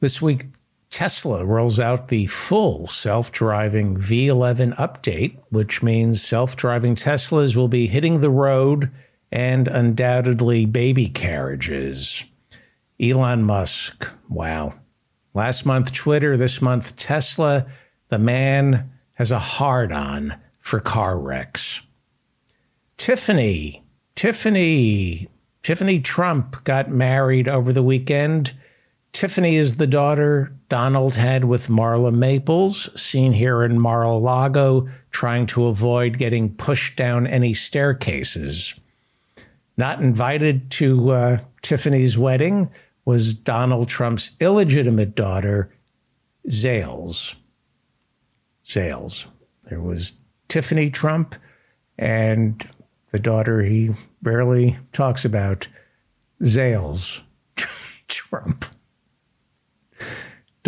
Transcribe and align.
This 0.00 0.22
week, 0.22 0.46
Tesla 0.90 1.44
rolls 1.44 1.80
out 1.80 2.08
the 2.08 2.26
full 2.28 2.86
self 2.86 3.32
driving 3.32 3.96
V11 3.96 4.76
update, 4.76 5.38
which 5.50 5.82
means 5.82 6.22
self 6.22 6.56
driving 6.56 6.94
Teslas 6.94 7.56
will 7.56 7.68
be 7.68 7.86
hitting 7.88 8.20
the 8.20 8.30
road 8.30 8.90
and 9.32 9.68
undoubtedly 9.68 10.66
baby 10.66 11.08
carriages. 11.08 12.24
Elon 13.00 13.42
Musk, 13.42 14.08
wow. 14.28 14.74
Last 15.34 15.66
month, 15.66 15.92
Twitter, 15.92 16.36
this 16.36 16.62
month, 16.62 16.96
Tesla. 16.96 17.66
The 18.08 18.18
man 18.18 18.90
has 19.14 19.30
a 19.30 19.38
hard 19.38 19.92
on 19.92 20.36
for 20.60 20.80
car 20.80 21.18
wrecks. 21.18 21.82
Tiffany, 22.96 23.84
Tiffany, 24.14 25.28
Tiffany 25.62 26.00
Trump 26.00 26.64
got 26.64 26.90
married 26.90 27.48
over 27.48 27.72
the 27.72 27.82
weekend. 27.82 28.54
Tiffany 29.12 29.56
is 29.56 29.76
the 29.76 29.86
daughter 29.86 30.52
Donald 30.68 31.16
had 31.16 31.44
with 31.44 31.68
Marla 31.68 32.14
Maples, 32.14 32.88
seen 33.00 33.32
here 33.32 33.64
in 33.64 33.78
Mar 33.78 34.02
a 34.02 34.14
Lago, 34.16 34.88
trying 35.10 35.46
to 35.46 35.66
avoid 35.66 36.18
getting 36.18 36.54
pushed 36.54 36.96
down 36.96 37.26
any 37.26 37.54
staircases. 37.54 38.74
Not 39.76 40.00
invited 40.00 40.70
to 40.72 41.10
uh, 41.10 41.38
Tiffany's 41.62 42.18
wedding 42.18 42.70
was 43.04 43.34
Donald 43.34 43.88
Trump's 43.88 44.32
illegitimate 44.40 45.14
daughter, 45.14 45.70
Zales. 46.48 47.34
Zales. 48.68 49.26
There 49.64 49.80
was 49.80 50.12
Tiffany 50.48 50.90
Trump 50.90 51.34
and 51.98 52.68
the 53.10 53.18
daughter 53.18 53.62
he 53.62 53.90
barely 54.22 54.78
talks 54.92 55.24
about, 55.24 55.68
Zales 56.42 57.22
Trump. 58.08 58.66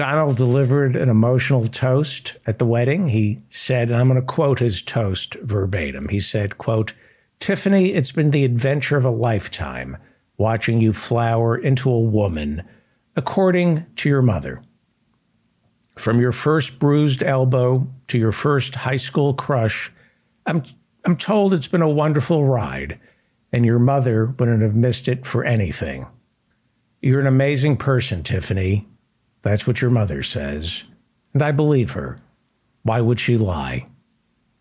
Donald 0.01 0.39
delivered 0.39 0.97
an 0.97 1.11
emotional 1.11 1.67
toast 1.69 2.39
at 2.47 2.59
the 2.59 2.65
wedding. 2.65 3.11
He 3.11 3.43
said, 3.51 3.91
and 3.91 3.99
I'm 3.99 4.09
going 4.09 4.19
to 4.19 4.27
quote 4.27 4.59
his 4.59 4.81
toast 4.81 5.35
verbatim. 5.43 6.09
He 6.09 6.21
said, 6.21 6.57
quote, 6.57 6.95
Tiffany, 7.39 7.93
it's 7.93 8.11
been 8.11 8.31
the 8.31 8.47
adventure 8.47 8.97
of 8.97 9.05
a 9.05 9.11
lifetime 9.11 9.99
watching 10.39 10.81
you 10.81 10.95
flower 10.95 11.55
into 11.55 11.91
a 11.91 12.01
woman 12.01 12.63
according 13.15 13.85
to 13.97 14.09
your 14.09 14.23
mother. 14.23 14.63
From 15.97 16.19
your 16.19 16.33
first 16.33 16.79
bruised 16.79 17.23
elbow 17.23 17.87
to 18.09 18.17
your 18.17 18.33
first 18.33 18.77
high 18.77 18.97
school 18.97 19.35
crush, 19.35 19.93
I'm, 20.47 20.65
I'm 21.05 21.19
told 21.19 21.53
it's 21.53 21.69
been 21.69 21.83
a 21.83 21.89
wonderful 21.91 22.47
ride, 22.47 22.99
and 23.53 23.67
your 23.67 23.79
mother 23.79 24.25
wouldn't 24.25 24.63
have 24.63 24.75
missed 24.75 25.09
it 25.09 25.27
for 25.27 25.45
anything. 25.45 26.07
You're 27.03 27.21
an 27.21 27.27
amazing 27.27 27.77
person, 27.77 28.23
Tiffany, 28.23 28.89
that's 29.43 29.67
what 29.67 29.81
your 29.81 29.91
mother 29.91 30.23
says. 30.23 30.85
And 31.33 31.43
I 31.43 31.53
believe 31.53 31.93
her. 31.93 32.19
Why 32.83 33.01
would 33.01 33.21
she 33.21 33.37
lie? 33.37 33.87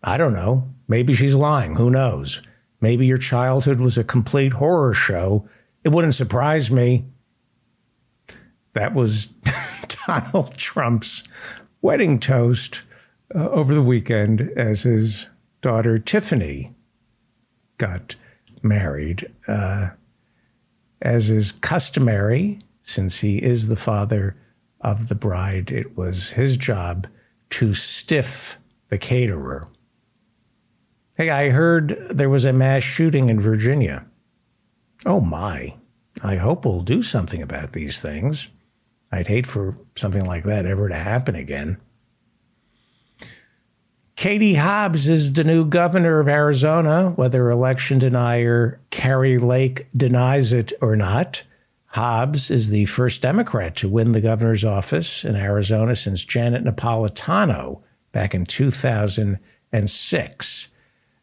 I 0.02 0.16
don't 0.16 0.34
know. 0.34 0.68
Maybe 0.88 1.14
she's 1.14 1.34
lying. 1.34 1.76
Who 1.76 1.90
knows? 1.90 2.42
Maybe 2.80 3.06
your 3.06 3.18
childhood 3.18 3.80
was 3.80 3.98
a 3.98 4.04
complete 4.04 4.54
horror 4.54 4.94
show. 4.94 5.46
It 5.84 5.90
wouldn't 5.90 6.14
surprise 6.14 6.70
me. 6.70 7.04
That 8.72 8.94
was 8.94 9.26
Donald 10.06 10.56
Trump's 10.56 11.22
wedding 11.82 12.18
toast 12.18 12.86
uh, 13.34 13.48
over 13.50 13.74
the 13.74 13.82
weekend 13.82 14.50
as 14.56 14.82
his 14.82 15.26
daughter 15.60 15.98
Tiffany 15.98 16.74
got 17.78 18.16
married. 18.62 19.30
Uh, 19.46 19.90
as 21.02 21.30
is 21.30 21.52
customary, 21.52 22.58
since 22.82 23.20
he 23.20 23.38
is 23.38 23.68
the 23.68 23.76
father 23.76 24.36
of 24.80 25.08
the 25.08 25.14
bride. 25.14 25.70
It 25.70 25.96
was 25.96 26.30
his 26.30 26.56
job 26.56 27.06
to 27.50 27.74
stiff 27.74 28.58
the 28.88 28.98
caterer. 28.98 29.68
Hey, 31.14 31.30
I 31.30 31.50
heard 31.50 32.06
there 32.10 32.30
was 32.30 32.44
a 32.44 32.52
mass 32.52 32.82
shooting 32.82 33.28
in 33.28 33.40
Virginia. 33.40 34.06
Oh 35.04 35.20
my. 35.20 35.74
I 36.22 36.36
hope 36.36 36.64
we'll 36.64 36.82
do 36.82 37.02
something 37.02 37.42
about 37.42 37.72
these 37.72 38.00
things. 38.00 38.48
I'd 39.12 39.26
hate 39.26 39.46
for 39.46 39.76
something 39.96 40.24
like 40.24 40.44
that 40.44 40.66
ever 40.66 40.88
to 40.88 40.94
happen 40.94 41.34
again. 41.34 41.78
Katie 44.16 44.54
Hobbs 44.54 45.08
is 45.08 45.32
the 45.32 45.44
new 45.44 45.64
governor 45.64 46.20
of 46.20 46.28
Arizona, 46.28 47.10
whether 47.16 47.50
election 47.50 47.98
denier 47.98 48.78
Kari 48.90 49.38
Lake 49.38 49.88
denies 49.96 50.52
it 50.52 50.74
or 50.82 50.94
not. 50.94 51.42
Hobbs 51.94 52.52
is 52.52 52.70
the 52.70 52.84
first 52.84 53.20
Democrat 53.20 53.74
to 53.76 53.88
win 53.88 54.12
the 54.12 54.20
governor's 54.20 54.64
office 54.64 55.24
in 55.24 55.34
Arizona 55.34 55.96
since 55.96 56.24
Janet 56.24 56.62
Napolitano 56.62 57.82
back 58.12 58.32
in 58.32 58.46
2006. 58.46 60.68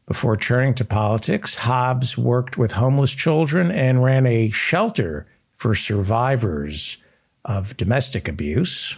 Before 0.06 0.36
turning 0.36 0.74
to 0.74 0.84
politics, 0.84 1.56
Hobbs 1.56 2.18
worked 2.18 2.58
with 2.58 2.74
homeless 2.74 3.12
children 3.12 3.72
and 3.72 4.04
ran 4.04 4.26
a 4.26 4.52
shelter 4.52 5.26
for 5.56 5.74
survivors 5.74 6.98
of 7.46 7.78
domestic 7.78 8.28
abuse. 8.28 8.98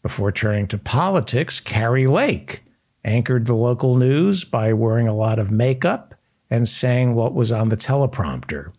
Before 0.00 0.32
turning 0.32 0.68
to 0.68 0.78
politics, 0.78 1.60
Kari 1.60 2.06
Lake 2.06 2.64
anchored 3.04 3.44
the 3.44 3.54
local 3.54 3.94
news 3.94 4.44
by 4.44 4.72
wearing 4.72 5.06
a 5.06 5.14
lot 5.14 5.38
of 5.38 5.50
makeup 5.50 6.14
and 6.48 6.66
saying 6.66 7.14
what 7.14 7.34
was 7.34 7.52
on 7.52 7.68
the 7.68 7.76
teleprompter. 7.76 8.72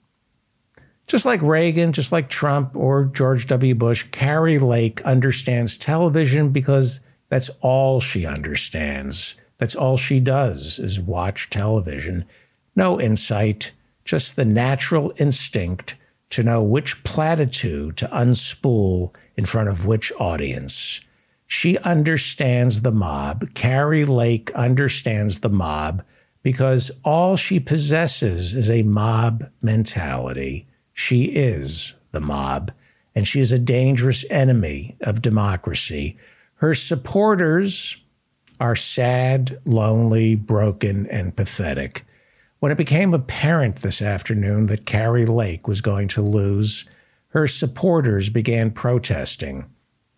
Just 1.07 1.25
like 1.25 1.41
Reagan, 1.41 1.93
just 1.93 2.11
like 2.11 2.29
Trump 2.29 2.75
or 2.75 3.05
George 3.05 3.47
W. 3.47 3.75
Bush, 3.75 4.03
Kari 4.11 4.57
Lake 4.57 5.01
understands 5.03 5.77
television 5.77 6.49
because 6.49 7.01
that's 7.29 7.49
all 7.61 7.99
she 7.99 8.25
understands. 8.25 9.35
That's 9.59 9.75
all 9.75 9.97
she 9.97 10.19
does 10.19 10.79
is 10.79 10.99
watch 10.99 11.49
television. 11.49 12.25
No 12.75 12.99
insight, 12.99 13.71
just 14.03 14.35
the 14.35 14.45
natural 14.45 15.13
instinct 15.17 15.95
to 16.31 16.44
know 16.44 16.61
which 16.63 17.03
platitude 17.03 17.97
to 17.97 18.07
unspool 18.07 19.13
in 19.38 19.45
front 19.45 19.69
of 19.69 19.85
which 19.85 20.11
audience. 20.19 21.01
She 21.47 21.77
understands 21.79 22.81
the 22.81 22.91
mob. 22.91 23.53
Kari 23.53 24.05
Lake 24.05 24.51
understands 24.55 25.39
the 25.39 25.49
mob 25.49 26.03
because 26.41 26.91
all 27.03 27.35
she 27.35 27.59
possesses 27.59 28.55
is 28.55 28.69
a 28.69 28.83
mob 28.83 29.49
mentality. 29.61 30.67
She 30.97 31.25
is 31.25 31.94
the 32.13 32.22
mob, 32.22 32.72
and 33.13 33.28
she 33.28 33.41
is 33.41 33.51
a 33.51 33.59
dangerous 33.59 34.23
enemy 34.29 34.95
of 35.01 35.22
democracy. 35.22 36.17
Her 36.56 36.73
supporters 36.73 37.97
are 38.61 38.78
sad, 38.78 39.59
lonely, 39.66 40.35
broken, 40.35 41.06
and 41.07 41.35
pathetic. 41.35 42.06
When 42.59 42.72
it 42.72 42.78
became 42.78 43.13
apparent 43.13 43.78
this 43.78 44.01
afternoon 44.01 44.67
that 44.67 44.85
Kari 44.85 45.25
Lake 45.25 45.67
was 45.67 45.81
going 45.81 46.07
to 46.07 46.22
lose, 46.22 46.85
her 47.27 47.45
supporters 47.45 48.29
began 48.29 48.72
protesting. 48.72 49.66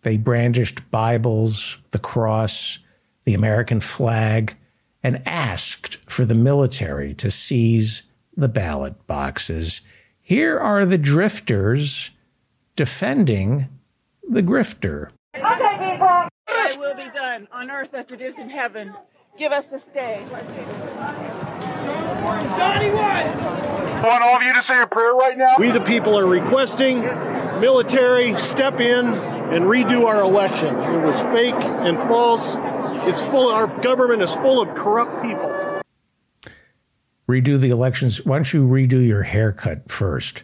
They 0.02 0.16
brandished 0.16 0.88
Bibles, 0.92 1.78
the 1.90 1.98
cross, 1.98 2.78
the 3.24 3.34
American 3.34 3.80
flag, 3.80 4.56
and 5.02 5.26
asked 5.26 5.96
for 6.08 6.24
the 6.24 6.36
military 6.36 7.14
to 7.14 7.32
seize 7.32 8.04
the 8.36 8.48
ballot 8.48 9.08
boxes. 9.08 9.80
Here 10.28 10.58
are 10.58 10.84
the 10.84 10.98
drifters 10.98 12.10
defending 12.76 13.68
the 14.28 14.42
grifter. 14.42 15.08
Okay, 15.34 15.92
people. 15.92 16.28
Thy 16.46 16.76
will 16.76 16.94
be 16.94 17.08
done 17.14 17.48
on 17.50 17.70
earth 17.70 17.94
as 17.94 18.10
it 18.10 18.20
is 18.20 18.38
in 18.38 18.50
heaven. 18.50 18.92
Give 19.38 19.52
us 19.52 19.68
this 19.68 19.84
day. 19.84 20.22
Donnie 20.28 20.50
I 22.90 24.02
want 24.06 24.22
all 24.22 24.36
of 24.36 24.42
you 24.42 24.52
to 24.52 24.62
say 24.62 24.82
a 24.82 24.86
prayer 24.86 25.14
right 25.14 25.38
now. 25.38 25.54
We, 25.58 25.70
the 25.70 25.80
people, 25.80 26.18
are 26.18 26.26
requesting 26.26 27.00
military 27.58 28.36
step 28.36 28.80
in 28.80 29.06
and 29.06 29.64
redo 29.64 30.04
our 30.04 30.20
election. 30.20 30.76
It 30.76 31.06
was 31.06 31.18
fake 31.32 31.54
and 31.54 31.96
false. 32.00 32.54
It's 33.08 33.22
full. 33.22 33.50
Our 33.50 33.66
government 33.80 34.20
is 34.20 34.34
full 34.34 34.60
of 34.60 34.76
corrupt 34.76 35.22
people 35.22 35.67
redo 37.28 37.60
the 37.60 37.70
elections. 37.70 38.24
Why 38.24 38.36
don't 38.36 38.52
you 38.52 38.66
redo 38.66 39.06
your 39.06 39.22
haircut 39.22 39.90
first? 39.90 40.42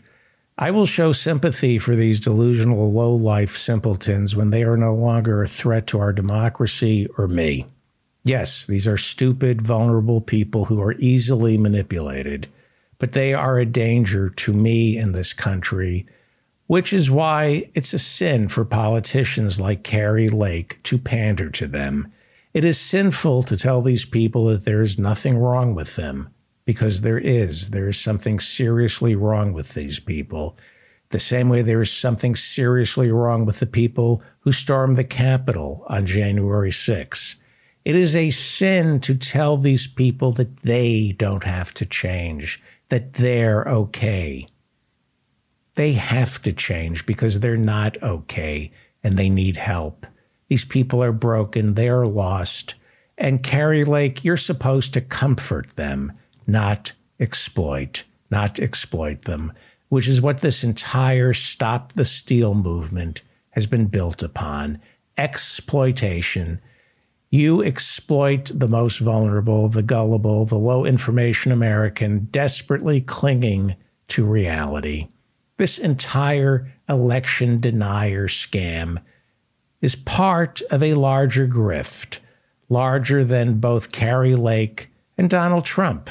I 0.58 0.70
will 0.70 0.86
show 0.86 1.12
sympathy 1.12 1.78
for 1.78 1.96
these 1.96 2.20
delusional 2.20 2.92
low 2.92 3.14
life 3.14 3.56
simpletons 3.56 4.36
when 4.36 4.50
they 4.50 4.62
are 4.62 4.76
no 4.76 4.94
longer 4.94 5.42
a 5.42 5.48
threat 5.48 5.86
to 5.88 5.98
our 5.98 6.12
democracy 6.12 7.08
or 7.18 7.26
me. 7.26 7.66
Yes, 8.22 8.64
these 8.66 8.86
are 8.86 8.96
stupid, 8.96 9.62
vulnerable 9.62 10.20
people 10.20 10.66
who 10.66 10.80
are 10.80 10.94
easily 10.98 11.58
manipulated, 11.58 12.48
but 12.98 13.12
they 13.12 13.34
are 13.34 13.58
a 13.58 13.66
danger 13.66 14.30
to 14.30 14.52
me 14.52 14.96
in 14.96 15.12
this 15.12 15.32
country, 15.32 16.06
which 16.66 16.92
is 16.92 17.10
why 17.10 17.68
it's 17.74 17.92
a 17.92 17.98
sin 17.98 18.48
for 18.48 18.64
politicians 18.64 19.58
like 19.58 19.82
Kari 19.82 20.28
Lake 20.28 20.80
to 20.84 20.98
pander 20.98 21.50
to 21.50 21.66
them. 21.66 22.12
It 22.54 22.62
is 22.62 22.78
sinful 22.78 23.42
to 23.44 23.56
tell 23.56 23.82
these 23.82 24.04
people 24.04 24.46
that 24.46 24.64
there 24.64 24.82
is 24.82 24.98
nothing 24.98 25.36
wrong 25.36 25.74
with 25.74 25.96
them 25.96 26.33
because 26.64 27.00
there 27.00 27.18
is. 27.18 27.70
There 27.70 27.88
is 27.88 27.98
something 27.98 28.40
seriously 28.40 29.14
wrong 29.14 29.52
with 29.52 29.74
these 29.74 30.00
people. 30.00 30.56
The 31.10 31.18
same 31.18 31.48
way 31.48 31.62
there 31.62 31.82
is 31.82 31.92
something 31.92 32.34
seriously 32.34 33.10
wrong 33.10 33.44
with 33.44 33.60
the 33.60 33.66
people 33.66 34.22
who 34.40 34.52
stormed 34.52 34.96
the 34.96 35.04
Capitol 35.04 35.84
on 35.88 36.06
January 36.06 36.72
6. 36.72 37.36
It 37.84 37.94
is 37.94 38.16
a 38.16 38.30
sin 38.30 38.98
to 39.00 39.14
tell 39.14 39.56
these 39.56 39.86
people 39.86 40.32
that 40.32 40.62
they 40.62 41.14
don't 41.18 41.44
have 41.44 41.74
to 41.74 41.84
change, 41.84 42.62
that 42.88 43.14
they're 43.14 43.68
okay. 43.68 44.48
They 45.74 45.92
have 45.92 46.40
to 46.42 46.52
change 46.52 47.04
because 47.04 47.40
they're 47.40 47.56
not 47.56 48.02
okay 48.02 48.72
and 49.02 49.18
they 49.18 49.28
need 49.28 49.56
help. 49.56 50.06
These 50.48 50.64
people 50.64 51.02
are 51.02 51.12
broken, 51.12 51.74
they 51.74 51.88
are 51.88 52.06
lost. 52.06 52.74
And 53.18 53.42
Kari 53.42 53.84
Lake, 53.84 54.24
you're 54.24 54.36
supposed 54.36 54.94
to 54.94 55.00
comfort 55.00 55.76
them, 55.76 56.12
not 56.46 56.92
exploit, 57.18 58.04
not 58.30 58.58
exploit 58.58 59.22
them 59.22 59.52
which 59.94 60.08
is 60.08 60.20
what 60.20 60.40
this 60.40 60.64
entire 60.64 61.32
Stop 61.32 61.92
the 61.92 62.04
Steal 62.04 62.52
movement 62.54 63.22
has 63.50 63.64
been 63.66 63.86
built 63.86 64.24
upon 64.24 64.80
exploitation. 65.16 66.60
You 67.30 67.62
exploit 67.62 68.50
the 68.52 68.66
most 68.66 68.98
vulnerable, 68.98 69.68
the 69.68 69.84
gullible, 69.84 70.46
the 70.46 70.58
low 70.58 70.84
information 70.84 71.52
American 71.52 72.28
desperately 72.32 73.00
clinging 73.02 73.76
to 74.08 74.24
reality. 74.24 75.06
This 75.58 75.78
entire 75.78 76.72
election 76.88 77.60
denier 77.60 78.26
scam 78.26 79.00
is 79.80 79.94
part 79.94 80.60
of 80.72 80.82
a 80.82 80.94
larger 80.94 81.46
grift, 81.46 82.18
larger 82.68 83.24
than 83.24 83.60
both 83.60 83.92
Kari 83.92 84.34
Lake 84.34 84.90
and 85.16 85.30
Donald 85.30 85.64
Trump. 85.64 86.10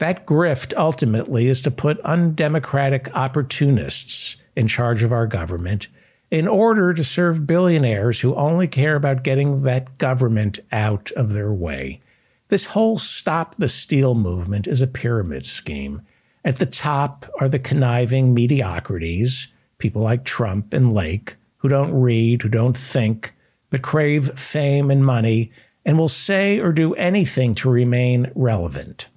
That 0.00 0.24
grift 0.24 0.72
ultimately 0.78 1.48
is 1.48 1.60
to 1.60 1.70
put 1.70 2.00
undemocratic 2.00 3.14
opportunists 3.14 4.36
in 4.56 4.66
charge 4.66 5.02
of 5.02 5.12
our 5.12 5.26
government 5.26 5.88
in 6.30 6.48
order 6.48 6.94
to 6.94 7.04
serve 7.04 7.46
billionaires 7.46 8.18
who 8.18 8.34
only 8.34 8.66
care 8.66 8.96
about 8.96 9.24
getting 9.24 9.62
that 9.64 9.98
government 9.98 10.58
out 10.72 11.10
of 11.12 11.34
their 11.34 11.52
way. 11.52 12.00
This 12.48 12.64
whole 12.64 12.96
Stop 12.96 13.56
the 13.56 13.68
Steal 13.68 14.14
movement 14.14 14.66
is 14.66 14.80
a 14.80 14.86
pyramid 14.86 15.44
scheme. 15.44 16.00
At 16.46 16.56
the 16.56 16.64
top 16.64 17.26
are 17.38 17.50
the 17.50 17.58
conniving 17.58 18.32
mediocrities, 18.32 19.48
people 19.76 20.00
like 20.00 20.24
Trump 20.24 20.72
and 20.72 20.94
Lake, 20.94 21.36
who 21.58 21.68
don't 21.68 21.92
read, 21.92 22.40
who 22.40 22.48
don't 22.48 22.76
think, 22.76 23.34
but 23.68 23.82
crave 23.82 24.30
fame 24.40 24.90
and 24.90 25.04
money, 25.04 25.52
and 25.84 25.98
will 25.98 26.08
say 26.08 26.58
or 26.58 26.72
do 26.72 26.94
anything 26.94 27.54
to 27.56 27.68
remain 27.68 28.32
relevant. 28.34 29.08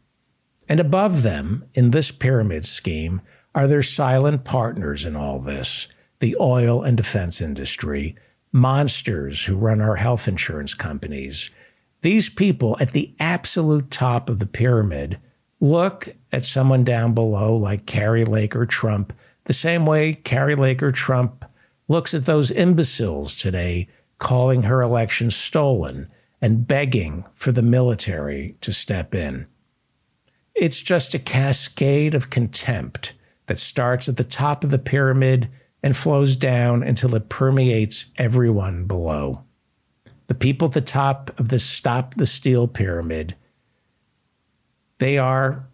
And 0.69 0.79
above 0.79 1.23
them, 1.23 1.65
in 1.73 1.91
this 1.91 2.11
pyramid 2.11 2.65
scheme, 2.65 3.21
are 3.55 3.67
their 3.67 3.83
silent 3.83 4.43
partners 4.43 5.05
in 5.05 5.15
all 5.15 5.39
this 5.39 5.87
the 6.19 6.35
oil 6.39 6.83
and 6.83 6.95
defense 6.95 7.41
industry, 7.41 8.15
monsters 8.53 9.43
who 9.43 9.57
run 9.57 9.81
our 9.81 9.97
health 9.97 10.25
insurance 10.25 10.73
companies. 10.73 11.49
These 12.01 12.29
people 12.29 12.77
at 12.79 12.93
the 12.93 13.13
absolute 13.19 13.91
top 13.91 14.29
of 14.29 14.39
the 14.39 14.45
pyramid 14.45 15.19
look 15.59 16.15
at 16.31 16.45
someone 16.45 16.85
down 16.85 17.13
below, 17.13 17.57
like 17.57 17.85
Kari 17.85 18.23
Lake 18.23 18.55
or 18.55 18.65
Trump, 18.65 19.11
the 19.45 19.53
same 19.53 19.85
way 19.85 20.13
Kari 20.13 20.55
Lake 20.55 20.81
or 20.81 20.93
Trump 20.93 21.43
looks 21.89 22.13
at 22.13 22.25
those 22.25 22.51
imbeciles 22.51 23.35
today 23.35 23.89
calling 24.17 24.63
her 24.63 24.81
election 24.81 25.29
stolen 25.29 26.07
and 26.41 26.67
begging 26.67 27.25
for 27.33 27.51
the 27.51 27.61
military 27.61 28.55
to 28.61 28.71
step 28.71 29.13
in. 29.13 29.47
It's 30.55 30.81
just 30.81 31.13
a 31.13 31.19
cascade 31.19 32.13
of 32.13 32.29
contempt 32.29 33.13
that 33.47 33.59
starts 33.59 34.07
at 34.07 34.17
the 34.17 34.23
top 34.23 34.63
of 34.63 34.69
the 34.69 34.77
pyramid 34.77 35.49
and 35.81 35.97
flows 35.97 36.35
down 36.35 36.83
until 36.83 37.15
it 37.15 37.29
permeates 37.29 38.05
everyone 38.17 38.85
below. 38.85 39.43
The 40.27 40.33
people 40.33 40.67
at 40.67 40.73
the 40.73 40.81
top 40.81 41.37
of 41.39 41.49
the 41.49 41.59
Stop 41.59 42.15
the 42.15 42.25
Steal 42.25 42.67
pyramid, 42.67 43.35
they 44.99 45.17
are, 45.17 45.67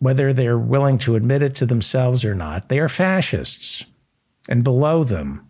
whether 0.00 0.32
they're 0.32 0.58
willing 0.58 0.98
to 0.98 1.14
admit 1.14 1.42
it 1.42 1.54
to 1.56 1.66
themselves 1.66 2.24
or 2.24 2.34
not, 2.34 2.68
they 2.68 2.80
are 2.80 2.88
fascists. 2.88 3.84
And 4.48 4.64
below 4.64 5.04
them 5.04 5.46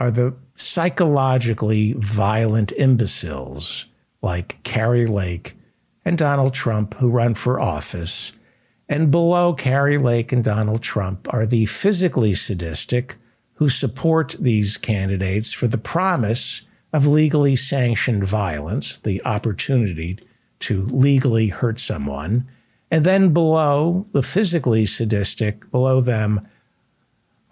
are 0.00 0.10
the 0.10 0.34
psychologically 0.56 1.92
violent 1.92 2.72
imbeciles 2.72 3.86
like 4.20 4.60
Kari 4.64 5.06
Lake 5.06 5.56
and 6.04 6.16
Donald 6.16 6.54
Trump 6.54 6.94
who 6.94 7.08
run 7.08 7.34
for 7.34 7.60
office. 7.60 8.32
And 8.88 9.10
below 9.10 9.54
Kari 9.54 9.98
Lake 9.98 10.32
and 10.32 10.42
Donald 10.42 10.82
Trump 10.82 11.32
are 11.32 11.46
the 11.46 11.66
physically 11.66 12.34
sadistic 12.34 13.16
who 13.54 13.68
support 13.68 14.34
these 14.40 14.76
candidates 14.76 15.52
for 15.52 15.68
the 15.68 15.78
promise 15.78 16.62
of 16.92 17.06
legally 17.06 17.54
sanctioned 17.54 18.24
violence, 18.24 18.98
the 18.98 19.24
opportunity 19.24 20.18
to 20.60 20.86
legally 20.86 21.48
hurt 21.48 21.78
someone. 21.78 22.48
And 22.90 23.04
then 23.04 23.32
below 23.32 24.06
the 24.12 24.22
physically 24.22 24.86
sadistic, 24.86 25.70
below 25.70 26.00
them, 26.00 26.48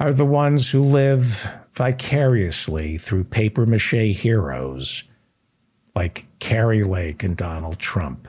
are 0.00 0.12
the 0.12 0.24
ones 0.24 0.70
who 0.70 0.82
live 0.82 1.48
vicariously 1.74 2.98
through 2.98 3.24
paper 3.24 3.66
mache 3.66 4.16
heroes 4.16 5.04
like 5.94 6.26
Kari 6.38 6.82
Lake 6.82 7.22
and 7.22 7.36
Donald 7.36 7.78
Trump 7.78 8.28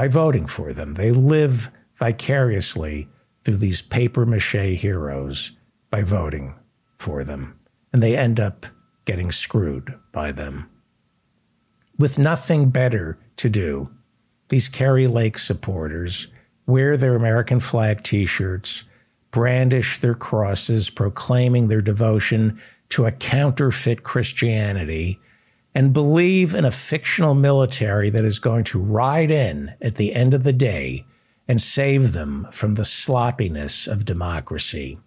by 0.00 0.08
voting 0.08 0.46
for 0.46 0.72
them. 0.72 0.94
They 0.94 1.10
live 1.10 1.70
vicariously 1.98 3.06
through 3.44 3.58
these 3.58 3.82
paper 3.82 4.24
mache 4.24 4.78
heroes 4.78 5.52
by 5.90 6.00
voting 6.04 6.54
for 6.96 7.22
them. 7.22 7.60
And 7.92 8.02
they 8.02 8.16
end 8.16 8.40
up 8.40 8.64
getting 9.04 9.30
screwed 9.30 9.94
by 10.10 10.32
them. 10.32 10.70
With 11.98 12.18
nothing 12.18 12.70
better 12.70 13.18
to 13.36 13.50
do, 13.50 13.90
these 14.48 14.70
Kari 14.70 15.06
Lake 15.06 15.36
supporters 15.36 16.28
wear 16.64 16.96
their 16.96 17.14
American 17.14 17.60
flag 17.60 18.02
t 18.02 18.24
shirts, 18.24 18.84
brandish 19.30 20.00
their 20.00 20.14
crosses, 20.14 20.88
proclaiming 20.88 21.68
their 21.68 21.82
devotion 21.82 22.58
to 22.88 23.04
a 23.04 23.12
counterfeit 23.12 24.02
Christianity 24.02 25.20
and 25.74 25.92
believe 25.92 26.54
in 26.54 26.64
a 26.64 26.70
fictional 26.70 27.34
military 27.34 28.10
that 28.10 28.24
is 28.24 28.38
going 28.38 28.64
to 28.64 28.80
ride 28.80 29.30
in 29.30 29.72
at 29.80 29.96
the 29.96 30.14
end 30.14 30.34
of 30.34 30.42
the 30.42 30.52
day 30.52 31.04
and 31.46 31.60
save 31.60 32.12
them 32.12 32.46
from 32.50 32.74
the 32.74 32.84
sloppiness 32.84 33.86
of 33.86 34.04
democracy. 34.04 34.98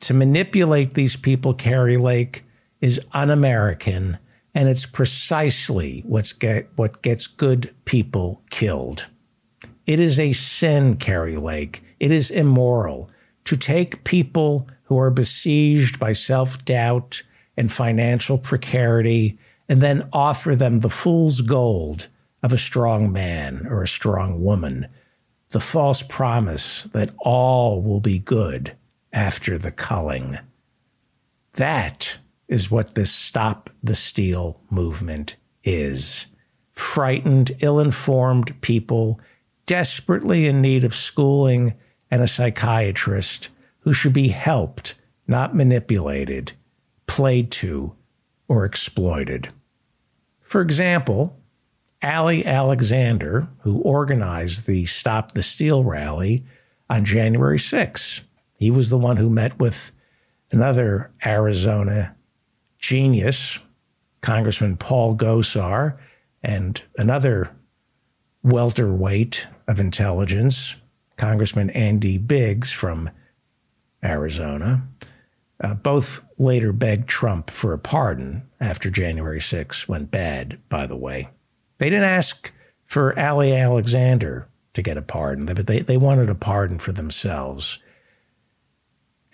To 0.00 0.14
manipulate 0.14 0.94
these 0.94 1.16
people, 1.16 1.54
Kari 1.54 1.96
Lake, 1.96 2.44
is 2.80 3.00
un 3.12 3.30
American, 3.30 4.18
and 4.54 4.68
it's 4.68 4.86
precisely 4.86 6.02
what's 6.06 6.32
get, 6.32 6.68
what 6.76 7.02
gets 7.02 7.26
good 7.26 7.74
people 7.86 8.42
killed. 8.50 9.06
It 9.86 10.00
is 10.00 10.20
a 10.20 10.32
sin, 10.32 10.96
Kari 10.96 11.36
Lake. 11.36 11.82
It 12.00 12.10
is 12.10 12.30
immoral 12.30 13.10
to 13.44 13.56
take 13.56 14.04
people 14.04 14.68
who 14.84 14.98
are 14.98 15.10
besieged 15.10 15.98
by 15.98 16.12
self 16.12 16.64
doubt 16.64 17.22
and 17.56 17.72
financial 17.72 18.38
precarity 18.38 19.38
and 19.68 19.80
then 19.80 20.08
offer 20.12 20.54
them 20.54 20.78
the 20.80 20.90
fool's 20.90 21.40
gold 21.40 22.08
of 22.42 22.52
a 22.52 22.58
strong 22.58 23.10
man 23.10 23.66
or 23.70 23.82
a 23.82 23.88
strong 23.88 24.42
woman, 24.42 24.86
the 25.50 25.60
false 25.60 26.02
promise 26.02 26.84
that 26.92 27.10
all 27.20 27.80
will 27.80 28.00
be 28.00 28.18
good 28.18 28.76
after 29.12 29.56
the 29.56 29.70
culling. 29.70 30.38
That 31.54 32.18
is 32.48 32.70
what 32.70 32.94
this 32.94 33.12
Stop 33.12 33.70
the 33.82 33.94
Steal 33.94 34.60
movement 34.70 35.36
is. 35.62 36.26
Frightened, 36.72 37.56
ill 37.60 37.80
informed 37.80 38.60
people 38.60 39.20
desperately 39.66 40.46
in 40.46 40.60
need 40.60 40.84
of 40.84 40.94
schooling 40.94 41.74
and 42.10 42.20
a 42.20 42.28
psychiatrist 42.28 43.48
who 43.80 43.94
should 43.94 44.12
be 44.12 44.28
helped, 44.28 44.94
not 45.26 45.54
manipulated, 45.54 46.52
played 47.06 47.50
to, 47.50 47.94
or 48.48 48.64
exploited. 48.64 49.48
For 50.42 50.60
example, 50.60 51.36
Ali 52.02 52.44
Alexander, 52.44 53.48
who 53.60 53.78
organized 53.78 54.66
the 54.66 54.86
Stop 54.86 55.32
the 55.32 55.42
Steal 55.42 55.82
rally 55.84 56.44
on 56.90 57.04
January 57.04 57.58
6, 57.58 58.22
he 58.56 58.70
was 58.70 58.90
the 58.90 58.98
one 58.98 59.16
who 59.16 59.30
met 59.30 59.58
with 59.58 59.90
another 60.50 61.10
Arizona 61.24 62.14
genius, 62.78 63.58
Congressman 64.20 64.76
Paul 64.76 65.16
Gosar, 65.16 65.98
and 66.42 66.82
another 66.96 67.50
welterweight 68.42 69.48
of 69.66 69.80
intelligence, 69.80 70.76
Congressman 71.16 71.70
Andy 71.70 72.18
Biggs 72.18 72.70
from 72.70 73.10
Arizona. 74.02 74.86
Uh, 75.62 75.74
both 75.74 76.23
later 76.38 76.72
begged 76.72 77.08
Trump 77.08 77.50
for 77.50 77.72
a 77.72 77.78
pardon 77.78 78.42
after 78.60 78.90
January 78.90 79.40
6 79.40 79.88
went 79.88 80.10
bad, 80.10 80.58
by 80.68 80.86
the 80.86 80.96
way. 80.96 81.28
They 81.78 81.90
didn't 81.90 82.04
ask 82.04 82.52
for 82.84 83.18
Ali 83.18 83.52
Alexander 83.52 84.48
to 84.74 84.82
get 84.82 84.96
a 84.96 85.02
pardon, 85.02 85.46
but 85.46 85.66
they, 85.66 85.80
they 85.80 85.96
wanted 85.96 86.28
a 86.28 86.34
pardon 86.34 86.78
for 86.78 86.92
themselves. 86.92 87.78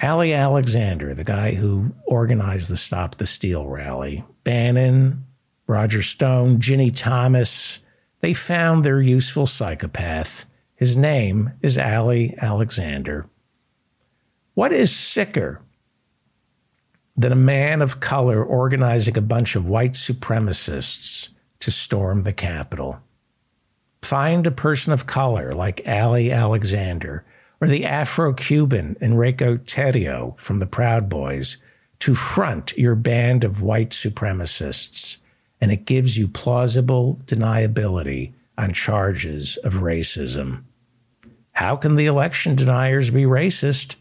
Ali 0.02 0.33
Alexander, 0.33 1.14
the 1.14 1.25
guy 1.25 1.54
who 1.54 1.92
organized 2.07 2.71
the 2.71 2.76
Stop 2.76 3.16
the 3.16 3.26
Steal 3.26 3.66
rally, 3.66 4.25
Bannon, 4.45 5.25
Roger 5.66 6.02
Stone, 6.02 6.61
Ginny 6.61 6.90
Thomas, 6.90 7.80
they 8.21 8.35
found 8.35 8.85
their 8.85 9.00
useful 9.00 9.47
psychopath. 9.47 10.47
His 10.75 10.97
name 10.97 11.52
is 11.61 11.76
Ali 11.76 12.35
Alexander. 12.40 13.26
What 14.54 14.73
is 14.73 14.95
sicker 14.95 15.61
than 17.21 17.33
a 17.33 17.37
man 17.37 17.83
of 17.83 18.00
color 18.00 18.43
organizing 18.43 19.19
a 19.19 19.21
bunch 19.21 19.55
of 19.55 19.67
white 19.67 19.93
supremacists 19.93 21.29
to 21.61 21.71
storm 21.71 22.23
the 22.23 22.33
Capitol? 22.33 22.99
Find 24.00 24.47
a 24.47 24.50
person 24.50 24.95
of 24.95 25.07
color 25.07 25.53
like 25.53 25.83
Ali 25.87 26.33
Alexander 26.33 27.25
or 27.61 27.69
the 27.69 27.85
Afro 27.85 28.33
Cuban 28.33 28.97
Enrico 29.03 29.59
Tarrio 29.59 30.39
from 30.39 30.61
the 30.61 30.67
Proud 30.67 31.11
Boys 31.11 31.59
to 31.99 32.15
front 32.15 32.73
your 32.79 32.95
band 32.95 33.45
of 33.45 33.61
white 33.61 33.91
supremacists, 33.91 35.19
and 35.61 35.71
it 35.71 35.85
gives 35.85 36.17
you 36.17 36.27
plausible 36.27 37.21
deniability 37.27 38.33
on 38.57 38.73
charges 38.73 39.59
of 39.59 39.75
racism. 39.75 40.62
How 41.53 41.77
can 41.77 41.97
the 41.97 42.07
election 42.07 42.55
deniers 42.55 43.11
be 43.11 43.25
racist? 43.25 43.97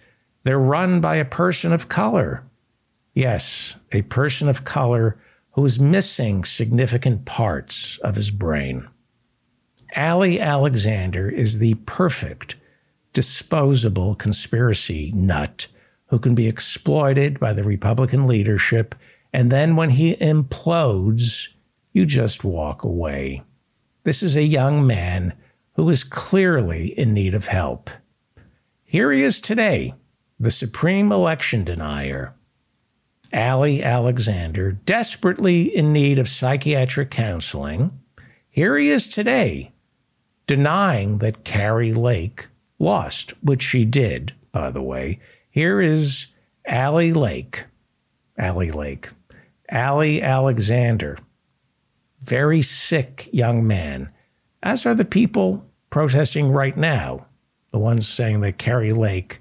They're 0.45 0.57
run 0.57 1.01
by 1.01 1.17
a 1.17 1.25
person 1.25 1.73
of 1.73 1.89
color. 1.89 2.45
Yes, 3.13 3.75
a 3.91 4.03
person 4.03 4.47
of 4.47 4.63
color 4.63 5.19
who 5.51 5.65
is 5.65 5.79
missing 5.79 6.45
significant 6.45 7.25
parts 7.25 7.97
of 7.99 8.15
his 8.15 8.31
brain. 8.31 8.87
Ali 9.95 10.39
Alexander 10.39 11.29
is 11.29 11.59
the 11.59 11.73
perfect 11.85 12.55
disposable 13.13 14.15
conspiracy 14.15 15.11
nut 15.13 15.67
who 16.07 16.19
can 16.19 16.35
be 16.35 16.47
exploited 16.47 17.39
by 17.39 17.53
the 17.53 17.63
Republican 17.63 18.25
leadership. 18.25 18.95
And 19.33 19.51
then 19.51 19.75
when 19.75 19.91
he 19.91 20.15
implodes, 20.15 21.49
you 21.91 22.05
just 22.05 22.43
walk 22.43 22.83
away. 22.83 23.43
This 24.03 24.23
is 24.23 24.37
a 24.37 24.43
young 24.43 24.85
man 24.85 25.33
who 25.73 25.89
is 25.89 26.03
clearly 26.03 26.97
in 26.97 27.13
need 27.13 27.33
of 27.33 27.47
help. 27.47 27.89
Here 28.83 29.11
he 29.11 29.23
is 29.23 29.39
today, 29.39 29.93
the 30.39 30.51
supreme 30.51 31.11
election 31.11 31.63
denier. 31.63 32.33
Ali 33.33 33.83
Alexander, 33.83 34.71
desperately 34.71 35.63
in 35.75 35.93
need 35.93 36.17
of 36.19 36.27
psychiatric 36.27 37.11
counseling. 37.11 37.91
Here 38.49 38.77
he 38.77 38.89
is 38.89 39.07
today, 39.07 39.71
denying 40.47 41.19
that 41.19 41.43
Kari 41.43 41.93
Lake 41.93 42.47
lost, 42.79 43.33
which 43.43 43.61
she 43.61 43.85
did, 43.85 44.33
by 44.51 44.71
the 44.71 44.81
way. 44.81 45.19
Here 45.49 45.79
is 45.79 46.27
Ali 46.69 47.13
Lake, 47.13 47.65
Ali 48.39 48.71
Lake, 48.71 49.09
Ali 49.71 50.21
Alexander, 50.21 51.17
very 52.21 52.61
sick 52.61 53.29
young 53.31 53.65
man, 53.65 54.09
as 54.63 54.85
are 54.85 54.95
the 54.95 55.05
people 55.05 55.65
protesting 55.89 56.51
right 56.51 56.75
now, 56.75 57.25
the 57.71 57.79
ones 57.79 58.07
saying 58.07 58.41
that 58.41 58.57
Kari 58.57 58.93
Lake 58.93 59.39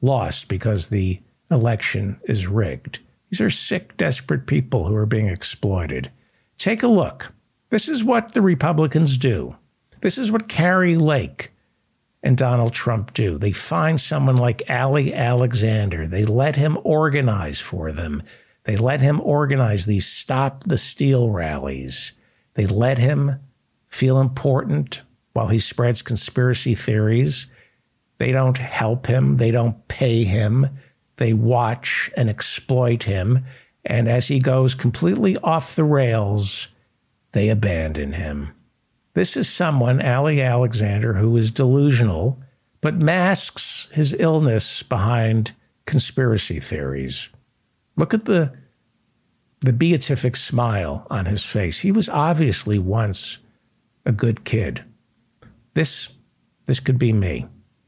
lost 0.00 0.48
because 0.48 0.88
the 0.88 1.20
election 1.50 2.18
is 2.24 2.46
rigged. 2.46 3.00
These 3.30 3.40
are 3.40 3.50
sick, 3.50 3.96
desperate 3.96 4.46
people 4.46 4.86
who 4.86 4.94
are 4.94 5.06
being 5.06 5.28
exploited. 5.28 6.10
Take 6.58 6.82
a 6.82 6.88
look. 6.88 7.32
This 7.70 7.88
is 7.88 8.04
what 8.04 8.32
the 8.32 8.42
Republicans 8.42 9.16
do. 9.16 9.56
This 10.00 10.18
is 10.18 10.30
what 10.30 10.48
Kari 10.48 10.96
Lake 10.96 11.52
and 12.22 12.36
Donald 12.36 12.72
Trump 12.72 13.12
do. 13.14 13.38
They 13.38 13.52
find 13.52 14.00
someone 14.00 14.36
like 14.36 14.62
Ali 14.68 15.12
Alexander. 15.12 16.06
They 16.06 16.24
let 16.24 16.56
him 16.56 16.78
organize 16.84 17.60
for 17.60 17.92
them. 17.92 18.22
They 18.64 18.76
let 18.76 19.00
him 19.00 19.20
organize 19.20 19.86
these 19.86 20.06
Stop 20.06 20.64
the 20.64 20.78
Steal 20.78 21.30
rallies. 21.30 22.12
They 22.54 22.66
let 22.66 22.98
him 22.98 23.40
feel 23.86 24.20
important 24.20 25.02
while 25.32 25.48
he 25.48 25.58
spreads 25.58 26.02
conspiracy 26.02 26.74
theories. 26.74 27.46
They 28.18 28.32
don't 28.32 28.58
help 28.58 29.06
him. 29.06 29.36
They 29.36 29.50
don't 29.50 29.86
pay 29.88 30.24
him. 30.24 30.68
They 31.16 31.32
watch 31.32 32.10
and 32.16 32.28
exploit 32.28 33.04
him. 33.04 33.44
And 33.84 34.08
as 34.08 34.28
he 34.28 34.38
goes 34.38 34.74
completely 34.74 35.36
off 35.38 35.76
the 35.76 35.84
rails, 35.84 36.68
they 37.32 37.48
abandon 37.48 38.12
him. 38.14 38.52
This 39.14 39.36
is 39.36 39.48
someone, 39.48 40.02
Ali 40.02 40.42
Alexander, 40.42 41.14
who 41.14 41.36
is 41.36 41.50
delusional, 41.50 42.38
but 42.80 42.96
masks 42.96 43.88
his 43.92 44.14
illness 44.18 44.82
behind 44.82 45.52
conspiracy 45.86 46.60
theories. 46.60 47.30
Look 47.96 48.12
at 48.12 48.26
the, 48.26 48.52
the 49.60 49.72
beatific 49.72 50.36
smile 50.36 51.06
on 51.08 51.26
his 51.26 51.44
face. 51.44 51.78
He 51.80 51.92
was 51.92 52.08
obviously 52.08 52.78
once 52.78 53.38
a 54.04 54.12
good 54.12 54.44
kid. 54.44 54.84
This, 55.74 56.10
this 56.66 56.80
could 56.80 56.98
be 56.98 57.12
me. 57.12 57.46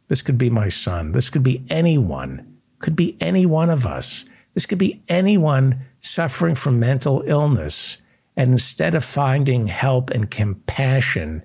This 0.09 0.23
could 0.23 0.39
be 0.39 0.51
my 0.51 0.69
son. 0.69 1.13
This 1.13 1.29
could 1.29 1.43
be 1.43 1.65
anyone. 1.69 2.58
Could 2.79 2.97
be 2.97 3.17
any 3.21 3.47
one 3.47 3.71
of 3.71 3.87
us. 3.87 4.25
This 4.55 4.67
could 4.67 4.79
be 4.79 5.03
anyone 5.09 5.81
suffering 6.01 6.55
from 6.55 6.81
mental 6.81 7.23
illness 7.27 7.99
and 8.39 8.53
instead 8.53 8.95
of 8.95 9.05
finding 9.05 9.67
help 9.67 10.11
and 10.11 10.31
compassion, 10.31 11.43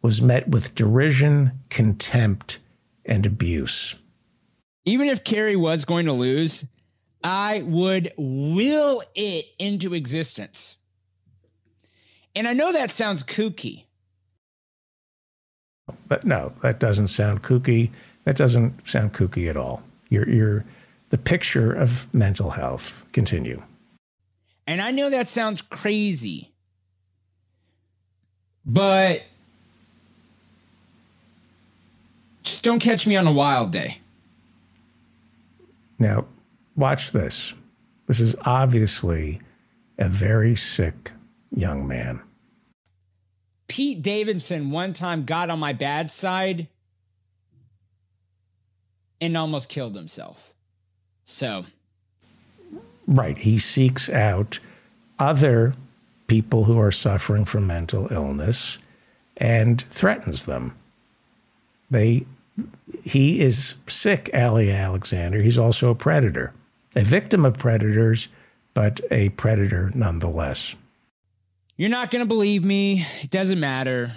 was 0.00 0.22
met 0.22 0.46
with 0.46 0.76
derision, 0.76 1.50
contempt, 1.70 2.60
and 3.04 3.26
abuse. 3.26 3.96
Even 4.84 5.08
if 5.08 5.24
Kari 5.24 5.56
was 5.56 5.84
going 5.84 6.06
to 6.06 6.12
lose, 6.12 6.64
I 7.24 7.62
would 7.66 8.12
will 8.16 9.02
it 9.16 9.46
into 9.58 9.92
existence. 9.92 10.76
And 12.36 12.46
I 12.46 12.52
know 12.52 12.70
that 12.70 12.92
sounds 12.92 13.24
kooky. 13.24 13.82
But 16.06 16.24
no, 16.24 16.52
that 16.62 16.78
doesn't 16.78 17.08
sound 17.08 17.42
kooky. 17.42 17.90
That 18.22 18.36
doesn't 18.36 18.86
sound 18.86 19.14
kooky 19.14 19.50
at 19.50 19.56
all. 19.56 19.82
You're, 20.10 20.28
you're 20.28 20.64
the 21.10 21.18
picture 21.18 21.72
of 21.72 22.12
mental 22.14 22.50
health. 22.50 23.04
Continue. 23.12 23.62
And 24.66 24.80
I 24.80 24.90
know 24.90 25.10
that 25.10 25.28
sounds 25.28 25.62
crazy, 25.62 26.52
but 28.64 29.22
just 32.42 32.64
don't 32.64 32.80
catch 32.80 33.06
me 33.06 33.16
on 33.16 33.26
a 33.26 33.32
wild 33.32 33.70
day. 33.70 33.98
Now, 35.98 36.26
watch 36.74 37.12
this. 37.12 37.54
This 38.06 38.20
is 38.20 38.34
obviously 38.42 39.40
a 39.98 40.08
very 40.08 40.56
sick 40.56 41.12
young 41.54 41.86
man. 41.86 42.20
Pete 43.68 44.02
Davidson 44.02 44.70
one 44.70 44.92
time 44.92 45.24
got 45.24 45.50
on 45.50 45.58
my 45.58 45.72
bad 45.72 46.10
side 46.10 46.68
and 49.20 49.36
almost 49.36 49.68
killed 49.68 49.96
himself. 49.96 50.52
So, 51.26 51.64
Right. 53.06 53.38
He 53.38 53.58
seeks 53.58 54.10
out 54.10 54.58
other 55.18 55.74
people 56.26 56.64
who 56.64 56.78
are 56.78 56.90
suffering 56.90 57.44
from 57.44 57.66
mental 57.66 58.12
illness 58.12 58.78
and 59.36 59.80
threatens 59.82 60.44
them. 60.44 60.76
They 61.90 62.26
he 63.04 63.40
is 63.40 63.74
sick, 63.86 64.30
Ali 64.34 64.70
Alexander. 64.70 65.42
He's 65.42 65.58
also 65.58 65.90
a 65.90 65.94
predator, 65.94 66.52
a 66.96 67.02
victim 67.02 67.44
of 67.44 67.58
predators, 67.58 68.28
but 68.72 69.00
a 69.10 69.28
predator 69.30 69.92
nonetheless. 69.94 70.74
You're 71.76 71.90
not 71.90 72.10
going 72.10 72.20
to 72.20 72.26
believe 72.26 72.64
me. 72.64 73.06
It 73.22 73.30
doesn't 73.30 73.60
matter. 73.60 74.10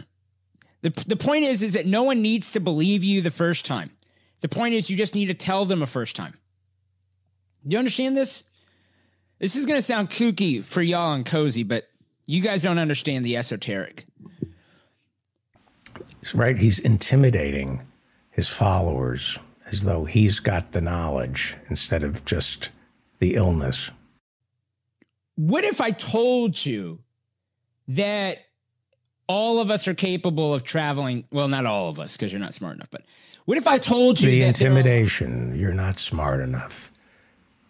The, 0.82 0.92
the 1.06 1.18
point 1.18 1.44
is 1.44 1.62
is 1.62 1.74
that 1.74 1.86
no 1.86 2.04
one 2.04 2.22
needs 2.22 2.54
to 2.54 2.62
believe 2.62 3.04
you 3.04 3.22
the 3.22 3.30
first 3.30 3.66
time. 3.66 3.92
The 4.40 4.48
point 4.48 4.74
is 4.74 4.90
you 4.90 4.96
just 4.96 5.16
need 5.16 5.26
to 5.26 5.34
tell 5.34 5.66
them 5.66 5.84
a 5.84 5.88
first 5.88 6.16
time. 6.16 6.36
Do 7.68 7.74
you 7.74 7.80
understand 7.80 8.16
this? 8.16 8.44
This 9.40 9.56
is 9.56 9.66
going 9.66 9.78
to 9.78 9.82
sound 9.82 10.10
kooky 10.10 10.64
for 10.64 10.82
y'all 10.82 11.14
and 11.14 11.26
cozy, 11.26 11.64
but 11.64 11.90
you 12.26 12.42
guys 12.42 12.62
don't 12.62 12.80
understand 12.80 13.26
the 13.26 13.38
esoteric. 13.38 14.06
Right? 16.34 16.58
He's 16.58 16.80
intimidating 16.80 17.82
his 18.32 18.48
followers 18.48 19.40
as 19.72 19.84
though 19.84 20.06
he's 20.06 20.40
got 20.40 20.72
the 20.72 20.82
knowledge 20.82 21.56
instead 21.70 22.04
of 22.04 22.26
just 22.26 22.70
the 23.20 23.36
illness. 23.36 23.92
What 25.36 25.64
if 25.64 25.80
I 25.80 25.92
told 25.92 26.66
you 26.66 27.00
that 27.88 28.40
all 29.28 29.60
of 29.60 29.72
us 29.72 29.88
are 29.88 29.94
capable 29.94 30.54
of 30.54 30.64
traveling? 30.64 31.26
Well, 31.32 31.48
not 31.48 31.66
all 31.66 31.90
of 31.90 32.00
us 32.00 32.18
because 32.18 32.34
you're 32.34 32.42
not 32.42 32.54
smart 32.54 32.76
enough, 32.76 32.90
but 32.92 33.04
what 33.46 33.58
if 33.58 33.68
I 33.68 33.78
told 33.78 34.20
you 34.20 34.30
the 34.30 34.42
that 34.42 34.48
intimidation? 34.48 35.58
You're 35.58 35.74
not 35.74 35.98
smart 35.98 36.42
enough, 36.42 36.92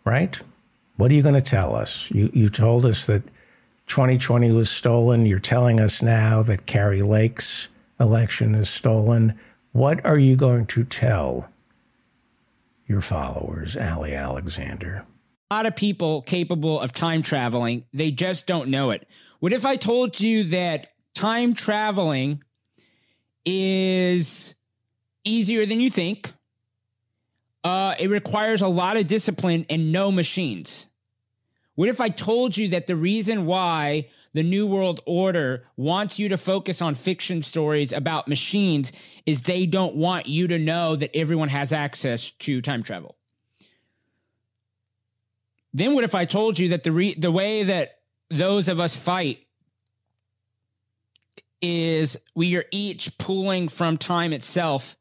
right? 0.09 0.39
What 0.97 1.11
are 1.11 1.13
you 1.13 1.21
going 1.21 1.35
to 1.35 1.41
tell 1.41 1.75
us? 1.75 2.09
You 2.11 2.29
you 2.33 2.49
told 2.49 2.85
us 2.85 3.05
that 3.05 3.23
2020 3.87 4.51
was 4.51 4.69
stolen. 4.69 5.25
You're 5.25 5.39
telling 5.39 5.79
us 5.79 6.01
now 6.01 6.43
that 6.43 6.65
Kari 6.65 7.01
Lake's 7.01 7.69
election 7.99 8.55
is 8.55 8.69
stolen. 8.69 9.39
What 9.71 10.03
are 10.05 10.17
you 10.17 10.35
going 10.35 10.65
to 10.67 10.83
tell 10.83 11.49
your 12.89 13.01
followers, 13.01 13.77
Ali 13.77 14.15
Alexander. 14.15 15.05
A 15.51 15.55
lot 15.55 15.65
of 15.67 15.75
people 15.75 16.23
capable 16.23 16.79
of 16.81 16.91
time 16.91 17.21
traveling, 17.21 17.85
they 17.93 18.11
just 18.11 18.47
don't 18.47 18.69
know 18.69 18.89
it. 18.89 19.07
What 19.39 19.53
if 19.53 19.65
I 19.65 19.77
told 19.77 20.19
you 20.19 20.43
that 20.45 20.87
time 21.13 21.53
traveling 21.53 22.43
is 23.45 24.55
easier 25.23 25.65
than 25.65 25.79
you 25.79 25.89
think? 25.89 26.33
Uh, 27.63 27.95
it 27.99 28.09
requires 28.09 28.61
a 28.61 28.67
lot 28.67 28.97
of 28.97 29.07
discipline 29.07 29.65
and 29.69 29.91
no 29.91 30.11
machines. 30.11 30.87
What 31.75 31.89
if 31.89 32.01
I 32.01 32.09
told 32.09 32.57
you 32.57 32.69
that 32.69 32.87
the 32.87 32.95
reason 32.95 33.45
why 33.45 34.09
the 34.33 34.43
New 34.43 34.67
World 34.67 35.01
Order 35.05 35.65
wants 35.77 36.19
you 36.19 36.29
to 36.29 36.37
focus 36.37 36.81
on 36.81 36.93
fiction 36.93 37.41
stories 37.41 37.93
about 37.93 38.27
machines 38.27 38.91
is 39.25 39.43
they 39.43 39.65
don't 39.65 39.95
want 39.95 40.27
you 40.27 40.47
to 40.49 40.59
know 40.59 40.95
that 40.97 41.15
everyone 41.15 41.49
has 41.49 41.71
access 41.71 42.31
to 42.31 42.61
time 42.61 42.83
travel? 42.83 43.15
Then 45.73 45.93
what 45.93 46.03
if 46.03 46.15
I 46.15 46.25
told 46.25 46.59
you 46.59 46.69
that 46.69 46.83
the 46.83 46.91
re- 46.91 47.15
the 47.15 47.31
way 47.31 47.63
that 47.63 47.99
those 48.29 48.67
of 48.67 48.79
us 48.79 48.95
fight 48.95 49.45
is 51.61 52.17
we 52.35 52.57
are 52.57 52.65
each 52.71 53.17
pulling 53.17 53.69
from 53.69 53.97
time 53.97 54.33
itself 54.33 54.97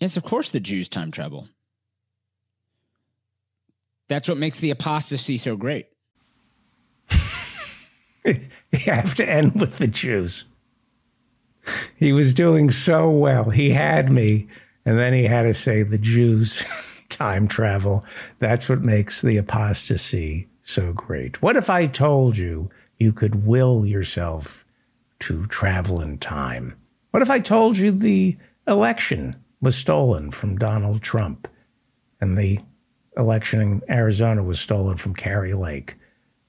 Yes, 0.00 0.16
of 0.16 0.24
course 0.24 0.50
the 0.50 0.60
Jews 0.60 0.88
time 0.88 1.10
travel. 1.10 1.48
That's 4.08 4.28
what 4.28 4.38
makes 4.38 4.58
the 4.58 4.70
apostasy 4.70 5.36
so 5.36 5.54
great. 5.56 5.86
you 8.24 8.40
have 8.86 9.14
to 9.16 9.28
end 9.28 9.60
with 9.60 9.78
the 9.78 9.86
Jews. 9.86 10.46
He 11.94 12.12
was 12.12 12.34
doing 12.34 12.70
so 12.70 13.10
well. 13.10 13.50
He 13.50 13.70
had 13.70 14.10
me, 14.10 14.48
and 14.84 14.98
then 14.98 15.12
he 15.12 15.24
had 15.24 15.42
to 15.42 15.54
say 15.54 15.82
the 15.82 15.98
Jews 15.98 16.64
time 17.10 17.46
travel. 17.46 18.04
That's 18.38 18.68
what 18.68 18.80
makes 18.80 19.20
the 19.20 19.36
apostasy 19.36 20.48
so 20.62 20.92
great. 20.92 21.42
What 21.42 21.56
if 21.56 21.68
I 21.68 21.86
told 21.86 22.38
you 22.38 22.70
you 22.98 23.12
could 23.12 23.46
will 23.46 23.84
yourself 23.84 24.64
to 25.20 25.46
travel 25.46 26.00
in 26.00 26.18
time? 26.18 26.74
What 27.10 27.22
if 27.22 27.30
I 27.30 27.38
told 27.38 27.76
you 27.76 27.92
the 27.92 28.36
election 28.66 29.36
was 29.60 29.76
stolen 29.76 30.30
from 30.30 30.56
Donald 30.56 31.02
Trump 31.02 31.48
and 32.20 32.36
the 32.36 32.60
election 33.16 33.60
in 33.60 33.82
Arizona 33.88 34.42
was 34.42 34.60
stolen 34.60 34.96
from 34.96 35.14
Kari 35.14 35.54
Lake? 35.54 35.96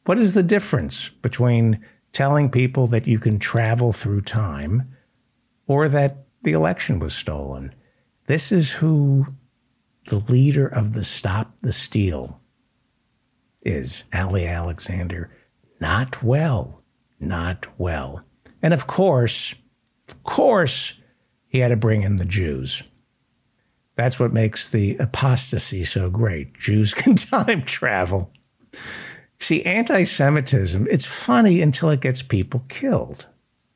What 0.05 0.17
is 0.17 0.33
the 0.33 0.43
difference 0.43 1.09
between 1.09 1.83
telling 2.13 2.49
people 2.49 2.87
that 2.87 3.07
you 3.07 3.19
can 3.19 3.39
travel 3.39 3.93
through 3.93 4.21
time 4.21 4.95
or 5.67 5.89
that 5.89 6.25
the 6.43 6.53
election 6.53 6.99
was 6.99 7.13
stolen? 7.13 7.73
This 8.27 8.51
is 8.51 8.71
who 8.71 9.27
the 10.07 10.19
leader 10.19 10.67
of 10.67 10.93
the 10.93 11.03
Stop 11.03 11.53
the 11.61 11.71
Steal 11.71 12.39
is 13.61 14.03
Ali 14.13 14.47
Alexander. 14.47 15.29
Not 15.79 16.23
well. 16.23 16.81
Not 17.19 17.67
well. 17.77 18.23
And 18.61 18.73
of 18.73 18.87
course, 18.87 19.53
of 20.07 20.23
course, 20.23 20.93
he 21.47 21.59
had 21.59 21.69
to 21.69 21.75
bring 21.75 22.03
in 22.03 22.15
the 22.15 22.25
Jews. 22.25 22.83
That's 24.01 24.19
what 24.19 24.33
makes 24.33 24.67
the 24.67 24.97
apostasy 24.97 25.83
so 25.83 26.09
great. 26.09 26.53
Jews 26.57 26.95
can 26.95 27.15
time 27.15 27.61
travel. 27.61 28.31
See, 29.39 29.61
anti 29.61 30.05
Semitism, 30.05 30.87
it's 30.89 31.05
funny 31.05 31.61
until 31.61 31.91
it 31.91 32.01
gets 32.01 32.23
people 32.23 32.65
killed, 32.67 33.27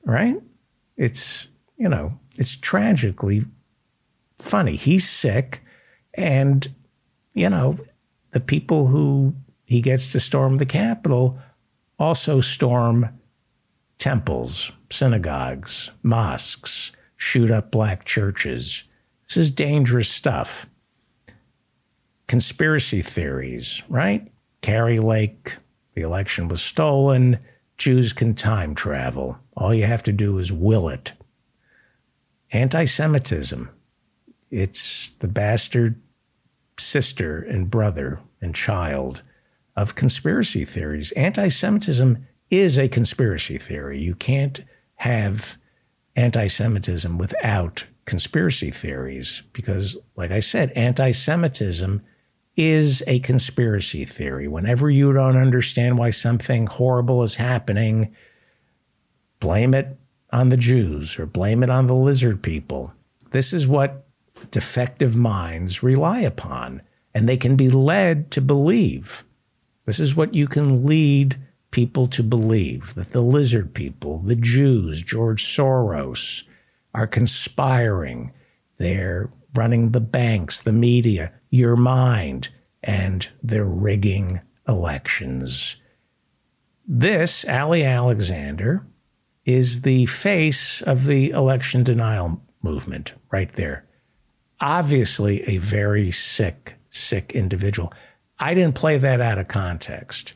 right? 0.04 0.42
It's, 0.98 1.48
you 1.78 1.88
know, 1.88 2.18
it's 2.38 2.58
tragically 2.58 3.44
funny. 4.40 4.76
He's 4.76 5.08
sick, 5.08 5.62
and, 6.16 6.74
you 7.36 7.48
know, 7.48 7.78
the 8.32 8.40
people 8.40 8.88
who 8.88 9.36
he 9.64 9.80
gets 9.80 10.12
to 10.14 10.20
storm 10.20 10.58
the 10.58 10.66
Capitol 10.66 11.38
also 12.00 12.42
storm 12.42 13.10
temples, 14.00 14.72
synagogues, 14.90 15.92
mosques, 16.02 16.94
shoot 17.16 17.52
up 17.52 17.70
black 17.70 18.06
churches. 18.06 18.86
This 19.28 19.38
is 19.38 19.52
dangerous 19.52 20.10
stuff. 20.10 20.68
Conspiracy 22.28 23.02
theories, 23.02 23.84
right? 23.90 24.32
Kari 24.62 25.00
Lake, 25.00 25.58
the 25.94 26.02
election 26.02 26.48
was 26.48 26.62
stolen. 26.62 27.40
Jews 27.78 28.14
can 28.14 28.36
time 28.36 28.76
travel. 28.76 29.38
All 29.56 29.74
you 29.74 29.86
have 29.86 30.04
to 30.04 30.12
do 30.12 30.38
is 30.38 30.52
will 30.52 30.90
it. 30.90 31.14
Anti 32.52 32.86
Semitism, 32.86 33.70
it's 34.50 35.12
the 35.20 35.28
bastard 35.28 36.02
sister 36.80 37.42
and 37.42 37.70
brother 37.70 38.20
and 38.42 38.56
child 38.56 39.22
of 39.76 39.96
conspiracy 39.96 40.66
theories. 40.66 41.12
Anti 41.14 41.50
Semitism 41.50 42.26
is 42.50 42.78
a 42.78 42.88
conspiracy 42.88 43.58
theory. 43.58 44.00
You 44.00 44.16
can't 44.16 44.62
have 44.96 45.58
anti 46.16 46.48
Semitism 46.48 47.18
without 47.18 47.86
conspiracy 48.06 48.72
theories 48.72 49.44
because, 49.54 49.98
like 50.16 50.32
I 50.32 50.40
said, 50.40 50.72
anti 50.72 51.12
Semitism 51.12 52.02
is 52.56 53.04
a 53.08 53.20
conspiracy 53.20 54.06
theory. 54.06 54.48
Whenever 54.48 54.90
you 54.90 55.12
don't 55.12 55.38
understand 55.38 55.98
why 55.98 56.12
something 56.12 56.68
horrible 56.68 57.24
is 57.24 57.36
happening, 57.36 58.16
blame 59.40 59.74
it 59.74 59.98
on 60.32 60.50
the 60.50 60.58
Jews 60.58 61.20
or 61.20 61.26
blame 61.26 61.64
it 61.64 61.70
on 61.70 61.88
the 61.88 61.96
lizard 61.96 62.42
people. 62.42 62.94
This 63.32 63.52
is 63.52 63.68
what 63.68 64.08
defective 64.52 65.16
minds 65.16 65.84
rely 65.84 66.20
upon, 66.22 66.82
and 67.14 67.28
they 67.28 67.38
can 67.38 67.56
be 67.56 67.70
led 67.70 68.32
to 68.32 68.42
believe. 68.42 69.26
This 69.86 70.00
is 70.00 70.16
what 70.16 70.34
you 70.34 70.48
can 70.48 70.86
lead 70.86 71.38
people 71.72 72.08
to 72.08 72.24
believe 72.24 72.96
that 72.96 73.12
the 73.12 73.22
lizard 73.22 73.74
people, 73.74 74.20
the 74.20 74.36
Jews, 74.36 75.02
George 75.02 75.44
Soros, 75.44 76.44
are 76.96 77.08
conspiring. 77.08 78.32
They're 78.78 79.30
running 79.54 79.92
the 79.92 80.00
banks, 80.00 80.62
the 80.62 80.72
media, 80.72 81.34
your 81.50 81.76
mind, 81.76 82.50
and 82.82 83.28
they're 83.44 83.66
rigging 83.66 84.42
elections. 84.68 85.76
This, 86.88 87.46
Ali 87.46 87.84
Alexander, 87.84 88.86
is 89.44 89.82
the 89.82 90.06
face 90.06 90.82
of 90.82 91.06
the 91.06 91.32
election 91.32 91.84
denial 91.84 92.42
movement 92.62 93.14
right 93.32 93.52
there. 93.54 93.86
Obviously, 94.62 95.44
a 95.44 95.58
very 95.58 96.12
sick, 96.12 96.76
sick 96.90 97.34
individual. 97.34 97.94
I 98.40 98.54
didn't 98.54 98.76
play 98.76 98.98
that 98.98 99.22
out 99.22 99.38
of 99.38 99.48
context. 99.48 100.34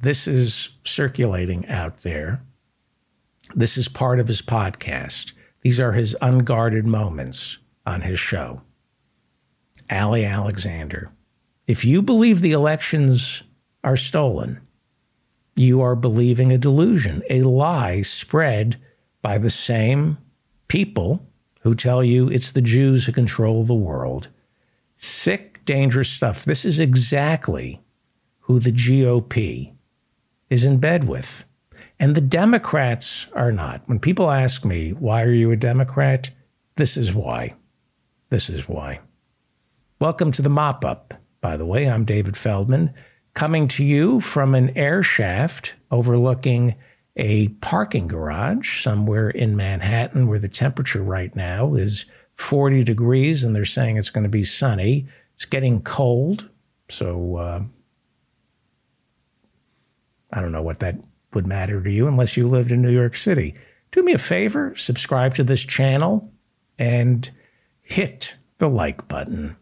This 0.00 0.26
is 0.26 0.70
circulating 0.84 1.66
out 1.68 2.02
there. 2.02 2.42
This 3.54 3.78
is 3.78 3.88
part 3.88 4.20
of 4.20 4.28
his 4.28 4.42
podcast. 4.42 5.32
These 5.62 5.80
are 5.80 5.92
his 5.92 6.16
unguarded 6.20 6.86
moments 6.86 7.58
on 7.84 8.02
his 8.02 8.18
show. 8.18 8.62
Ali 9.90 10.24
Alexander. 10.24 11.10
If 11.66 11.84
you 11.84 12.02
believe 12.02 12.40
the 12.40 12.52
elections 12.52 13.42
are 13.82 13.96
stolen, 13.96 14.60
you 15.54 15.80
are 15.80 15.96
believing 15.96 16.52
a 16.52 16.58
delusion, 16.58 17.22
a 17.30 17.42
lie 17.42 18.02
spread 18.02 18.78
by 19.22 19.38
the 19.38 19.50
same 19.50 20.18
people 20.68 21.26
who 21.60 21.74
tell 21.74 22.04
you 22.04 22.28
it's 22.28 22.52
the 22.52 22.62
Jews 22.62 23.06
who 23.06 23.12
control 23.12 23.64
the 23.64 23.74
world. 23.74 24.28
Sick, 24.96 25.64
dangerous 25.64 26.08
stuff. 26.08 26.44
This 26.44 26.64
is 26.64 26.78
exactly 26.78 27.80
who 28.40 28.60
the 28.60 28.72
GOP 28.72 29.72
is 30.48 30.64
in 30.64 30.78
bed 30.78 31.08
with. 31.08 31.44
And 31.98 32.14
the 32.14 32.20
Democrats 32.20 33.26
are 33.32 33.52
not. 33.52 33.82
When 33.86 33.98
people 33.98 34.30
ask 34.30 34.64
me, 34.64 34.90
why 34.90 35.22
are 35.22 35.32
you 35.32 35.50
a 35.50 35.56
Democrat? 35.56 36.30
This 36.76 36.98
is 36.98 37.14
why. 37.14 37.54
This 38.28 38.50
is 38.50 38.68
why. 38.68 39.00
Welcome 39.98 40.30
to 40.32 40.42
the 40.42 40.50
mop 40.50 40.84
up. 40.84 41.14
By 41.40 41.56
the 41.56 41.64
way, 41.64 41.88
I'm 41.88 42.04
David 42.04 42.36
Feldman, 42.36 42.92
coming 43.32 43.66
to 43.68 43.84
you 43.84 44.20
from 44.20 44.54
an 44.54 44.76
air 44.76 45.02
shaft 45.02 45.74
overlooking 45.90 46.74
a 47.16 47.48
parking 47.48 48.08
garage 48.08 48.82
somewhere 48.82 49.30
in 49.30 49.56
Manhattan 49.56 50.28
where 50.28 50.38
the 50.38 50.48
temperature 50.48 51.02
right 51.02 51.34
now 51.34 51.74
is 51.76 52.04
40 52.34 52.84
degrees 52.84 53.42
and 53.42 53.56
they're 53.56 53.64
saying 53.64 53.96
it's 53.96 54.10
going 54.10 54.24
to 54.24 54.28
be 54.28 54.44
sunny. 54.44 55.06
It's 55.34 55.46
getting 55.46 55.80
cold. 55.80 56.50
So 56.90 57.36
uh, 57.36 57.62
I 60.30 60.42
don't 60.42 60.52
know 60.52 60.62
what 60.62 60.80
that 60.80 60.96
would 61.36 61.46
matter 61.46 61.82
to 61.82 61.90
you 61.90 62.08
unless 62.08 62.34
you 62.34 62.48
lived 62.48 62.72
in 62.72 62.80
New 62.80 62.90
York 62.90 63.14
City. 63.14 63.54
Do 63.92 64.02
me 64.02 64.14
a 64.14 64.18
favor, 64.18 64.74
subscribe 64.74 65.34
to 65.34 65.44
this 65.44 65.60
channel 65.60 66.32
and 66.78 67.30
hit 67.82 68.36
the 68.56 68.70
like 68.70 69.06
button, 69.06 69.54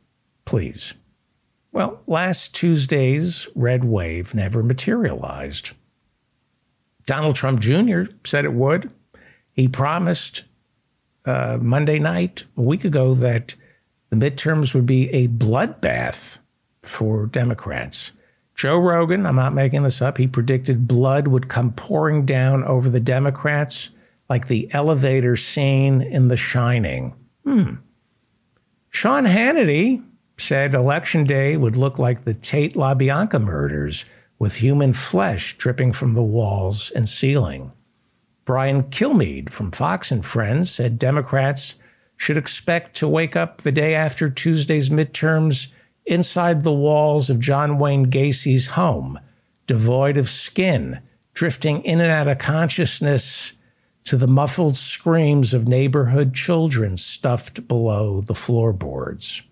please. 0.44 0.94
Well, 1.72 2.00
last 2.06 2.54
Tuesday's 2.54 3.48
red 3.56 3.84
wave 3.84 4.36
never 4.36 4.62
materialized. 4.62 5.72
Donald 7.06 7.34
Trump 7.34 7.58
Jr. 7.58 8.04
said 8.24 8.44
it 8.44 8.52
would. 8.52 8.92
He 9.52 9.66
promised 9.66 10.44
uh, 11.24 11.58
Monday 11.60 11.98
night, 11.98 12.44
a 12.56 12.62
week 12.62 12.84
ago, 12.84 13.14
that 13.14 13.56
the 14.10 14.16
midterms 14.16 14.76
would 14.76 14.86
be 14.86 15.10
a 15.10 15.26
bloodbath 15.26 16.38
for 16.82 17.26
Democrats. 17.26 18.12
Joe 18.54 18.78
Rogan, 18.78 19.26
I'm 19.26 19.36
not 19.36 19.54
making 19.54 19.82
this 19.82 20.00
up, 20.00 20.18
he 20.18 20.26
predicted 20.26 20.86
blood 20.86 21.28
would 21.28 21.48
come 21.48 21.72
pouring 21.72 22.24
down 22.24 22.62
over 22.64 22.88
the 22.88 23.00
Democrats 23.00 23.90
like 24.28 24.46
the 24.46 24.72
elevator 24.72 25.36
scene 25.36 26.00
in 26.00 26.28
The 26.28 26.36
Shining. 26.36 27.14
Hmm. 27.44 27.74
Sean 28.90 29.24
Hannity 29.24 30.04
said 30.38 30.74
election 30.74 31.24
day 31.24 31.56
would 31.56 31.76
look 31.76 31.98
like 31.98 32.24
the 32.24 32.34
Tate 32.34 32.74
LaBianca 32.74 33.42
murders 33.42 34.04
with 34.38 34.56
human 34.56 34.92
flesh 34.92 35.56
dripping 35.58 35.92
from 35.92 36.14
the 36.14 36.22
walls 36.22 36.90
and 36.92 37.08
ceiling. 37.08 37.72
Brian 38.44 38.84
Kilmeade 38.84 39.50
from 39.50 39.72
Fox 39.72 40.10
and 40.10 40.24
Friends 40.24 40.70
said 40.70 40.98
Democrats 40.98 41.74
should 42.16 42.36
expect 42.36 42.94
to 42.96 43.08
wake 43.08 43.36
up 43.36 43.62
the 43.62 43.72
day 43.72 43.94
after 43.94 44.30
Tuesday's 44.30 44.90
midterms 44.90 45.68
inside 46.06 46.62
the 46.62 46.72
walls 46.72 47.30
of 47.30 47.40
John 47.40 47.78
Wayne 47.78 48.04
Gacy's 48.04 48.68
home, 48.68 49.18
devoid 49.66 50.16
of 50.16 50.28
skin, 50.28 51.00
drifting 51.32 51.82
in 51.82 52.00
and 52.00 52.10
out 52.10 52.28
of 52.28 52.38
consciousness 52.38 53.52
to 54.04 54.16
the 54.16 54.26
muffled 54.26 54.76
screams 54.76 55.54
of 55.54 55.66
neighborhood 55.66 56.34
children 56.34 56.96
stuffed 56.96 57.66
below 57.66 58.20
the 58.20 58.34
floorboards. 58.34 59.42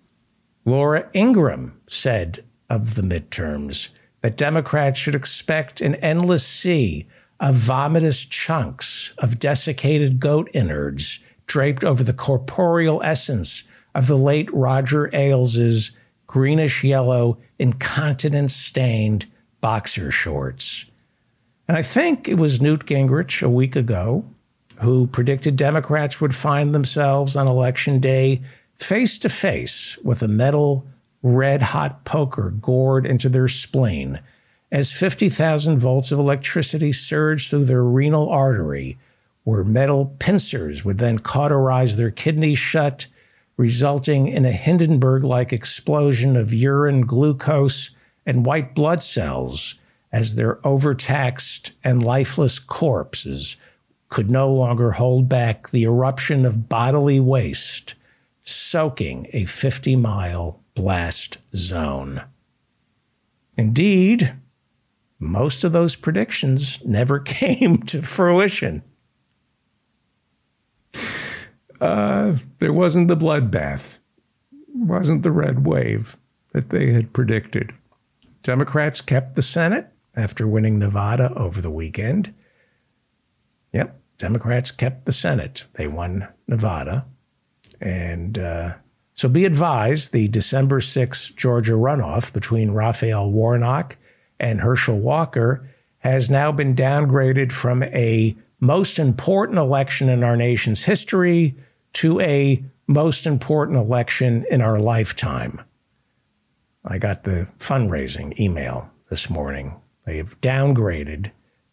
Laura 0.65 1.09
Ingraham 1.15 1.81
said 1.87 2.45
of 2.69 2.95
the 2.95 3.03
midterms 3.03 3.89
that 4.21 4.37
Democrats 4.37 4.99
should 4.99 5.15
expect 5.15 5.81
an 5.81 5.97
endless 5.97 6.47
sea 6.47 7.07
of 7.41 7.57
vomitous 7.57 8.29
chunks 8.29 9.15
of 9.19 9.41
desiccated 9.41 10.21
goat 10.21 10.49
innards 10.53 11.19
draped 11.47 11.83
over 11.83 12.05
the 12.05 12.13
corporeal 12.13 13.03
essence 13.03 13.65
of 13.95 14.07
the 14.07 14.17
late 14.17 14.53
Roger 14.53 15.11
Ailes's 15.15 15.91
greenish 16.33 16.83
yellow, 16.83 17.37
incontinence 17.59 18.57
stained 18.57 19.27
boxer 19.61 20.11
shorts. 20.11 20.87
And 21.69 21.77
I 21.77 21.83
think 21.83 22.27
it 22.27 22.39
was 22.39 22.59
Newt 22.59 22.87
Gingrich 22.87 23.43
a 23.43 23.51
week 23.51 23.77
ago 23.77 24.25
who 24.77 25.09
predicted 25.09 25.57
Democrats 25.57 26.23
would 26.23 26.35
find 26.35 26.75
themselves 26.75 27.37
on 27.37 27.47
election 27.47 28.01
day 28.01 28.41
face 28.77 29.19
to 29.19 29.29
face 29.29 29.99
with 30.03 30.23
a 30.23 30.27
metal 30.27 30.87
red 31.23 31.61
hot 31.61 32.07
poker 32.07 32.49
gored 32.49 33.05
into 33.05 33.29
their 33.29 33.47
spleen 33.47 34.19
as 34.71 34.91
50,000 34.91 35.79
volts 35.79 36.13
of 36.13 36.19
electricity 36.19 36.93
surged 36.93 37.51
through 37.51 37.67
their 37.67 37.85
renal 37.85 38.31
artery, 38.31 38.97
where 39.45 39.65
metal 39.65 40.17
pincers 40.19 40.83
would 40.83 40.97
then 40.97 41.19
cauterize 41.19 41.99
their 41.99 42.11
kidneys 42.11 42.59
shut, 42.59 43.07
resulting 43.63 44.27
in 44.27 44.45
a 44.45 44.51
Hindenburg 44.51 45.23
like 45.23 45.53
explosion 45.53 46.37
of 46.37 46.53
urine, 46.53 47.03
glucose, 47.03 47.91
and 48.27 48.45
white 48.45 48.75
blood 48.75 49.01
cells 49.01 49.77
as 50.11 50.35
their 50.35 50.59
overtaxed 50.67 51.71
and 51.85 52.03
lifeless 52.03 52.59
corpses 52.59 53.57
could 54.09 54.29
no 54.29 54.53
longer 54.53 54.91
hold 54.91 55.29
back 55.29 55.71
the 55.71 55.85
eruption 55.85 56.45
of 56.45 56.69
bodily 56.69 57.21
waste, 57.21 57.95
soaking 58.43 59.29
a 59.33 59.45
50 59.45 59.95
mile 59.95 60.59
blast 60.75 61.39
zone. 61.55 62.21
Indeed, 63.57 64.35
most 65.21 65.63
of 65.63 65.71
those 65.71 65.95
predictions 65.95 66.85
never 66.85 67.21
came 67.39 67.85
to 67.85 68.03
fruition. 68.03 68.83
Uh, 71.83 72.39
there 72.59 72.73
wasn't 72.73 73.09
the 73.09 73.17
bloodbath, 73.17 73.99
wasn't 74.73 75.25
the 75.25 75.33
red 75.33 75.67
wave 75.67 76.17
that 76.53 76.71
they 76.71 76.93
had 76.93 77.13
predicted. 77.13 77.75
Democrats 78.45 79.01
kept 79.01 79.35
the 79.35 79.43
Senate 79.43 79.89
after 80.15 80.47
winning 80.47 80.79
Nevada 80.79 81.33
over 81.35 81.61
the 81.61 81.73
weekend. 81.73 82.33
Yep, 83.73 84.01
Democrats 84.17 84.71
kept 84.71 85.07
the 85.07 85.13
Senate. 85.13 85.67
They 85.73 85.89
won 85.89 86.29
Nevada. 86.47 87.05
And 87.81 88.39
uh, 88.39 88.75
so 89.15 89.29
be 89.29 89.45
advised 89.45 90.13
the 90.13 90.29
December 90.29 90.79
6th 90.79 91.35
Georgia 91.35 91.73
runoff 91.73 92.33
between 92.33 92.71
Raphael 92.71 93.29
Warnock 93.29 93.97
and 94.39 94.61
Herschel 94.61 95.01
Walker 95.01 95.69
has 95.99 96.31
now 96.31 96.53
been 96.53 96.77
downgraded 96.77 97.51
from 97.51 97.83
a 97.83 98.37
most 98.61 99.01
important 99.01 99.59
election 99.59 100.09
in 100.09 100.23
our 100.23 100.37
nation's 100.37 100.85
history 100.85 101.57
to 101.95 102.21
a 102.21 102.65
most 102.87 103.27
important 103.27 103.79
election 103.79 104.45
in 104.51 104.61
our 104.61 104.79
lifetime. 104.79 105.61
I 106.85 106.99
got 106.99 107.25
the 107.25 107.49
fundraising 107.59 108.39
email 108.39 108.91
this 109.09 109.31
morning. 109.31 109.81
They 110.05 110.17
have 110.17 110.41
downgraded 110.41 111.31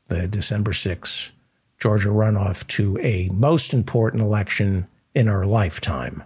the 0.08 0.28
December 0.28 0.74
6 0.74 1.32
Georgia 1.80 2.10
runoff 2.10 2.68
to 2.68 2.98
a 3.00 3.30
most 3.30 3.74
important 3.74 4.22
election 4.22 4.88
in 5.16 5.28
our 5.28 5.46
lifetime. 5.46 6.24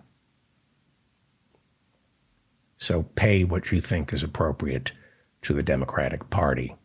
So 2.78 3.04
pay 3.16 3.44
what 3.44 3.72
you 3.72 3.80
think 3.80 4.12
is 4.12 4.24
appropriate 4.24 4.92
to 5.44 5.54
the 5.54 5.64
Democratic 5.64 6.30
Party. 6.30 6.76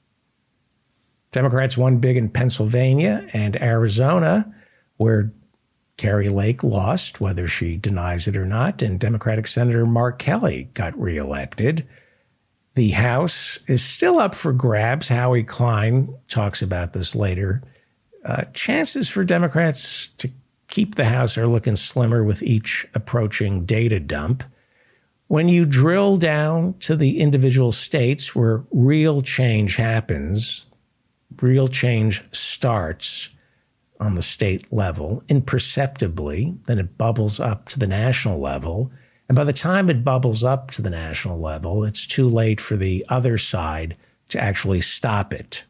Democrats 1.32 1.76
won 1.76 1.98
big 1.98 2.16
in 2.16 2.28
Pennsylvania 2.28 3.26
and 3.32 3.60
Arizona, 3.60 4.54
where 4.96 5.32
Kari 5.98 6.30
Lake 6.30 6.64
lost, 6.64 7.20
whether 7.20 7.46
she 7.46 7.76
denies 7.76 8.26
it 8.26 8.36
or 8.36 8.46
not, 8.46 8.80
and 8.80 8.98
Democratic 8.98 9.46
Senator 9.46 9.84
Mark 9.84 10.18
Kelly 10.18 10.70
got 10.72 10.98
reelected. 10.98 11.86
The 12.74 12.92
House 12.92 13.58
is 13.66 13.84
still 13.84 14.18
up 14.18 14.34
for 14.34 14.52
grabs. 14.52 15.08
Howie 15.08 15.42
Klein 15.42 16.14
talks 16.28 16.62
about 16.62 16.94
this 16.94 17.14
later 17.14 17.62
uh, 18.24 18.44
chances 18.52 19.08
for 19.08 19.24
Democrats 19.24 20.08
to 20.18 20.30
keep 20.68 20.94
the 20.94 21.06
House 21.06 21.38
are 21.38 21.46
looking 21.46 21.76
slimmer 21.76 22.22
with 22.22 22.42
each 22.42 22.86
approaching 22.94 23.64
data 23.64 23.98
dump. 23.98 24.44
When 25.28 25.48
you 25.48 25.66
drill 25.66 26.16
down 26.16 26.74
to 26.80 26.94
the 26.94 27.20
individual 27.20 27.72
states 27.72 28.34
where 28.34 28.64
real 28.70 29.22
change 29.22 29.76
happens, 29.76 30.70
real 31.40 31.68
change 31.68 32.22
starts 32.32 33.30
on 34.00 34.14
the 34.14 34.22
state 34.22 34.72
level 34.72 35.22
imperceptibly, 35.28 36.54
then 36.66 36.78
it 36.78 36.96
bubbles 36.96 37.40
up 37.40 37.68
to 37.70 37.78
the 37.78 37.86
national 37.86 38.38
level. 38.38 38.90
And 39.28 39.36
by 39.36 39.44
the 39.44 39.52
time 39.52 39.90
it 39.90 40.04
bubbles 40.04 40.44
up 40.44 40.70
to 40.72 40.82
the 40.82 40.90
national 40.90 41.38
level, 41.40 41.84
it's 41.84 42.06
too 42.06 42.28
late 42.28 42.60
for 42.60 42.76
the 42.76 43.04
other 43.08 43.38
side 43.38 43.96
to 44.28 44.40
actually 44.42 44.80
stop 44.80 45.32
it. 45.32 45.64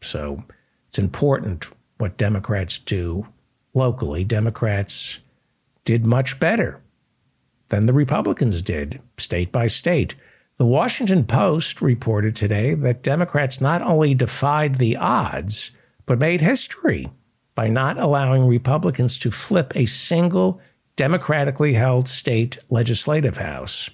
So 0.00 0.44
it's 0.88 0.98
important 0.98 1.66
what 1.98 2.16
Democrats 2.16 2.78
do 2.78 3.26
locally. 3.74 4.24
Democrats 4.24 5.20
did 5.84 6.06
much 6.06 6.40
better 6.40 6.80
than 7.68 7.86
the 7.86 7.92
Republicans 7.92 8.62
did, 8.62 9.00
state 9.16 9.52
by 9.52 9.66
state. 9.66 10.14
The 10.58 10.66
Washington 10.66 11.24
Post 11.24 11.80
reported 11.80 12.36
today 12.36 12.74
that 12.74 13.02
Democrats 13.02 13.60
not 13.60 13.82
only 13.82 14.14
defied 14.14 14.76
the 14.76 14.96
odds, 14.96 15.70
but 16.06 16.18
made 16.18 16.40
history 16.40 17.10
by 17.54 17.68
not 17.68 17.98
allowing 17.98 18.46
Republicans 18.46 19.18
to 19.18 19.30
flip 19.30 19.72
a 19.76 19.86
single 19.86 20.60
democratically 20.96 21.74
held 21.74 22.08
state 22.08 22.58
legislative 22.70 23.36
house. 23.36 23.90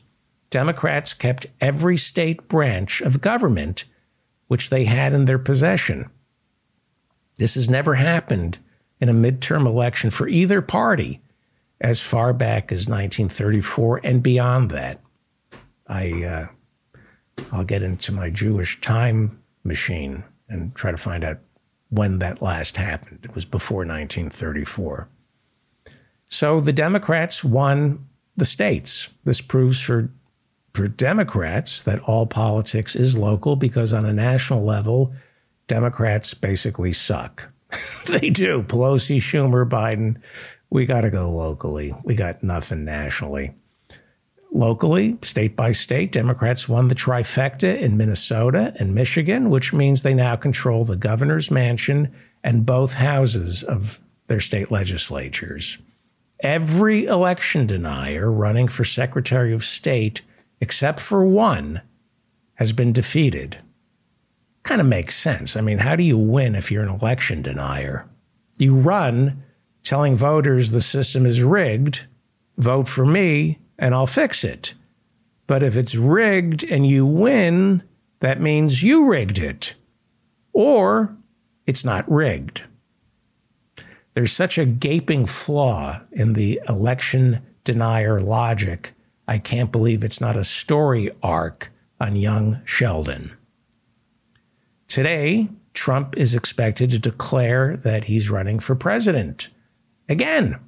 Democrats 0.50 1.12
kept 1.12 1.46
every 1.60 1.96
state 1.96 2.48
branch 2.48 3.00
of 3.00 3.20
government 3.20 3.84
which 4.46 4.70
they 4.70 4.84
had 4.84 5.12
in 5.12 5.26
their 5.26 5.38
possession. 5.38 6.10
This 7.36 7.54
has 7.54 7.68
never 7.68 7.94
happened 7.94 8.58
in 9.00 9.08
a 9.08 9.14
midterm 9.14 9.66
election 9.66 10.10
for 10.10 10.26
either 10.26 10.60
party 10.60 11.20
as 11.80 12.00
far 12.00 12.32
back 12.32 12.72
as 12.72 12.88
1934 12.88 14.00
and 14.02 14.22
beyond 14.22 14.70
that. 14.70 15.00
I 15.86 16.24
uh, 16.24 16.46
I'll 17.52 17.64
get 17.64 17.82
into 17.82 18.12
my 18.12 18.30
Jewish 18.30 18.80
time 18.80 19.40
machine 19.62 20.24
and 20.48 20.74
try 20.74 20.90
to 20.90 20.96
find 20.96 21.22
out 21.24 21.38
when 21.90 22.18
that 22.18 22.42
last 22.42 22.76
happened. 22.76 23.20
It 23.22 23.34
was 23.34 23.44
before 23.44 23.78
1934. 23.78 25.08
So 26.26 26.60
the 26.60 26.72
Democrats 26.72 27.42
won 27.42 28.06
the 28.36 28.44
states. 28.44 29.08
This 29.24 29.40
proves 29.40 29.80
for 29.80 30.10
for 30.74 30.86
Democrats 30.86 31.82
that 31.82 31.98
all 32.00 32.26
politics 32.26 32.94
is 32.94 33.18
local 33.18 33.56
because 33.56 33.92
on 33.92 34.04
a 34.04 34.12
national 34.12 34.64
level, 34.64 35.12
Democrats 35.66 36.34
basically 36.34 36.92
suck. 36.92 37.48
they 38.06 38.30
do. 38.30 38.62
Pelosi, 38.62 39.16
Schumer, 39.16 39.68
Biden, 39.68 40.20
we 40.70 40.86
got 40.86 41.00
to 41.00 41.10
go 41.10 41.30
locally. 41.30 41.94
We 42.04 42.14
got 42.14 42.44
nothing 42.44 42.84
nationally. 42.84 43.54
Locally, 44.52 45.18
state 45.22 45.54
by 45.54 45.72
state, 45.72 46.10
Democrats 46.10 46.68
won 46.68 46.88
the 46.88 46.94
trifecta 46.94 47.78
in 47.78 47.96
Minnesota 47.96 48.74
and 48.76 48.94
Michigan, 48.94 49.50
which 49.50 49.72
means 49.72 50.02
they 50.02 50.14
now 50.14 50.36
control 50.36 50.84
the 50.84 50.96
governor's 50.96 51.50
mansion 51.50 52.12
and 52.42 52.66
both 52.66 52.94
houses 52.94 53.62
of 53.62 54.00
their 54.26 54.40
state 54.40 54.70
legislatures. 54.70 55.78
every 56.40 57.06
election 57.06 57.66
denier 57.66 58.30
running 58.30 58.68
for 58.68 58.84
Secretary 58.84 59.52
of 59.52 59.64
State, 59.64 60.22
except 60.60 61.00
for 61.00 61.24
one, 61.24 61.82
has 62.54 62.72
been 62.72 62.92
defeated. 62.92 63.58
Kind 64.62 64.80
of 64.80 64.86
makes 64.86 65.16
sense. 65.18 65.56
I 65.56 65.60
mean, 65.60 65.78
how 65.78 65.96
do 65.96 66.02
you 66.02 66.18
win 66.18 66.54
if 66.54 66.70
you're 66.70 66.82
an 66.82 66.88
election 66.88 67.42
denier? 67.42 68.06
You 68.56 68.74
run 68.74 69.42
telling 69.84 70.16
voters 70.16 70.70
the 70.70 70.82
system 70.82 71.24
is 71.24 71.42
rigged, 71.42 72.06
vote 72.56 72.88
for 72.88 73.06
me, 73.06 73.58
and 73.78 73.94
I'll 73.94 74.06
fix 74.06 74.44
it. 74.44 74.74
But 75.46 75.62
if 75.62 75.76
it's 75.76 75.94
rigged 75.94 76.64
and 76.64 76.86
you 76.86 77.06
win, 77.06 77.82
that 78.20 78.40
means 78.40 78.82
you 78.82 79.08
rigged 79.08 79.38
it. 79.38 79.74
Or 80.52 81.16
it's 81.66 81.84
not 81.84 82.10
rigged. 82.10 82.62
There's 84.14 84.32
such 84.32 84.58
a 84.58 84.66
gaping 84.66 85.26
flaw 85.26 86.00
in 86.10 86.32
the 86.32 86.60
election 86.68 87.40
denier 87.64 88.20
logic. 88.20 88.92
I 89.28 89.38
can't 89.38 89.70
believe 89.70 90.02
it's 90.02 90.20
not 90.20 90.36
a 90.36 90.44
story 90.44 91.10
arc 91.22 91.70
on 92.00 92.16
young 92.16 92.60
Sheldon. 92.64 93.32
Today, 94.88 95.48
Trump 95.74 96.16
is 96.16 96.34
expected 96.34 96.90
to 96.90 96.98
declare 96.98 97.76
that 97.76 98.04
he's 98.04 98.30
running 98.30 98.58
for 98.58 98.74
president. 98.74 99.48
Again, 100.08 100.58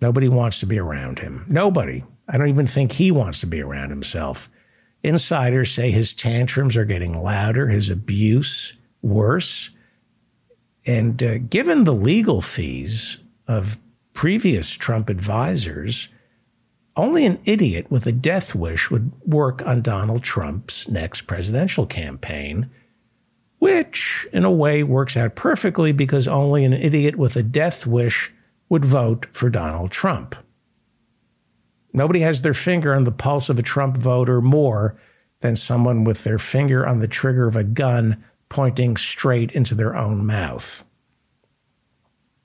nobody 0.00 0.28
wants 0.28 0.60
to 0.60 0.66
be 0.66 0.78
around 0.78 1.20
him. 1.20 1.46
Nobody. 1.48 2.04
I 2.30 2.38
don't 2.38 2.48
even 2.48 2.68
think 2.68 2.92
he 2.92 3.10
wants 3.10 3.40
to 3.40 3.46
be 3.46 3.60
around 3.60 3.90
himself. 3.90 4.48
Insiders 5.02 5.72
say 5.72 5.90
his 5.90 6.14
tantrums 6.14 6.76
are 6.76 6.84
getting 6.84 7.20
louder, 7.20 7.68
his 7.68 7.90
abuse 7.90 8.74
worse. 9.02 9.70
And 10.86 11.22
uh, 11.22 11.38
given 11.38 11.84
the 11.84 11.94
legal 11.94 12.40
fees 12.40 13.18
of 13.48 13.80
previous 14.14 14.70
Trump 14.70 15.10
advisors, 15.10 16.08
only 16.96 17.26
an 17.26 17.40
idiot 17.44 17.90
with 17.90 18.06
a 18.06 18.12
death 18.12 18.54
wish 18.54 18.90
would 18.90 19.10
work 19.26 19.66
on 19.66 19.82
Donald 19.82 20.22
Trump's 20.22 20.88
next 20.88 21.22
presidential 21.22 21.86
campaign, 21.86 22.70
which 23.58 24.28
in 24.32 24.44
a 24.44 24.50
way 24.50 24.82
works 24.82 25.16
out 25.16 25.34
perfectly 25.34 25.90
because 25.90 26.28
only 26.28 26.64
an 26.64 26.74
idiot 26.74 27.16
with 27.16 27.36
a 27.36 27.42
death 27.42 27.86
wish 27.86 28.32
would 28.68 28.84
vote 28.84 29.26
for 29.32 29.50
Donald 29.50 29.90
Trump. 29.90 30.36
Nobody 31.92 32.20
has 32.20 32.42
their 32.42 32.54
finger 32.54 32.94
on 32.94 33.04
the 33.04 33.12
pulse 33.12 33.48
of 33.48 33.58
a 33.58 33.62
Trump 33.62 33.96
voter 33.96 34.40
more 34.40 34.96
than 35.40 35.56
someone 35.56 36.04
with 36.04 36.24
their 36.24 36.38
finger 36.38 36.86
on 36.86 37.00
the 37.00 37.08
trigger 37.08 37.46
of 37.46 37.56
a 37.56 37.64
gun 37.64 38.22
pointing 38.48 38.96
straight 38.96 39.50
into 39.52 39.74
their 39.74 39.96
own 39.96 40.26
mouth. 40.26 40.84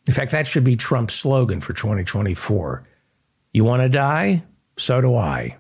In 0.08 0.14
fact, 0.14 0.32
that 0.32 0.48
should 0.48 0.64
be 0.64 0.76
Trump's 0.76 1.16
slogan 1.16 1.62
for 1.62 1.74
2024. 1.74 2.84
You 3.54 3.64
want 3.64 3.82
to 3.82 3.90
die? 3.90 4.44
So 4.78 5.02
do 5.02 5.16
I. 5.16 5.58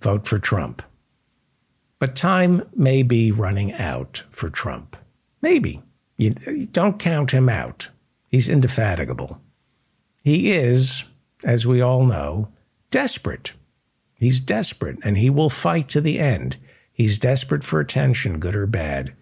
Vote 0.00 0.26
for 0.26 0.38
Trump. 0.38 0.82
But 1.98 2.16
time 2.16 2.68
may 2.74 3.02
be 3.02 3.30
running 3.30 3.72
out 3.72 4.24
for 4.30 4.50
Trump. 4.50 4.96
Maybe. 5.40 5.82
You, 6.18 6.34
you 6.46 6.66
don't 6.66 6.98
count 6.98 7.30
him 7.30 7.48
out. 7.48 7.90
He's 8.28 8.48
indefatigable. 8.48 9.40
He 10.22 10.52
is, 10.52 11.04
as 11.44 11.66
we 11.66 11.80
all 11.80 12.04
know, 12.04 12.48
desperate. 12.96 13.52
He's 14.14 14.40
desperate 14.40 14.96
and 15.04 15.18
he 15.18 15.28
will 15.28 15.50
fight 15.50 15.86
to 15.90 16.00
the 16.00 16.18
end. 16.18 16.56
He's 16.90 17.18
desperate 17.18 17.62
for 17.62 17.78
attention, 17.78 18.40
good 18.40 18.56
or 18.56 18.66
bad. 18.66 19.12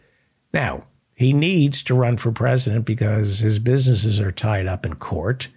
Now, 0.53 0.87
he 1.17 1.33
needs 1.33 1.83
to 1.83 1.95
run 1.97 2.17
for 2.17 2.31
president 2.31 2.85
because 2.85 3.41
his 3.41 3.59
businesses 3.59 4.21
are 4.21 4.31
tied 4.31 4.69
up 4.69 4.87
in 4.87 4.95
court. 4.95 5.49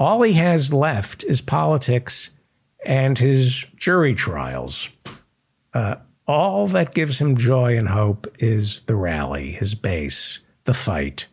All 0.00 0.22
he 0.22 0.32
has 0.32 0.74
left 0.74 1.22
is 1.22 1.40
politics 1.40 2.30
and 2.84 3.16
his 3.16 3.68
jury 3.76 4.16
trials. 4.16 4.88
Uh, 5.72 5.94
all 6.26 6.66
that 6.66 6.92
gives 6.92 7.20
him 7.20 7.36
joy 7.36 7.78
and 7.78 7.86
hope 7.86 8.26
is 8.40 8.80
the 8.82 8.96
rally, 8.96 9.52
his 9.52 9.76
base, 9.76 10.40
the 10.64 10.74
fight. 10.74 11.28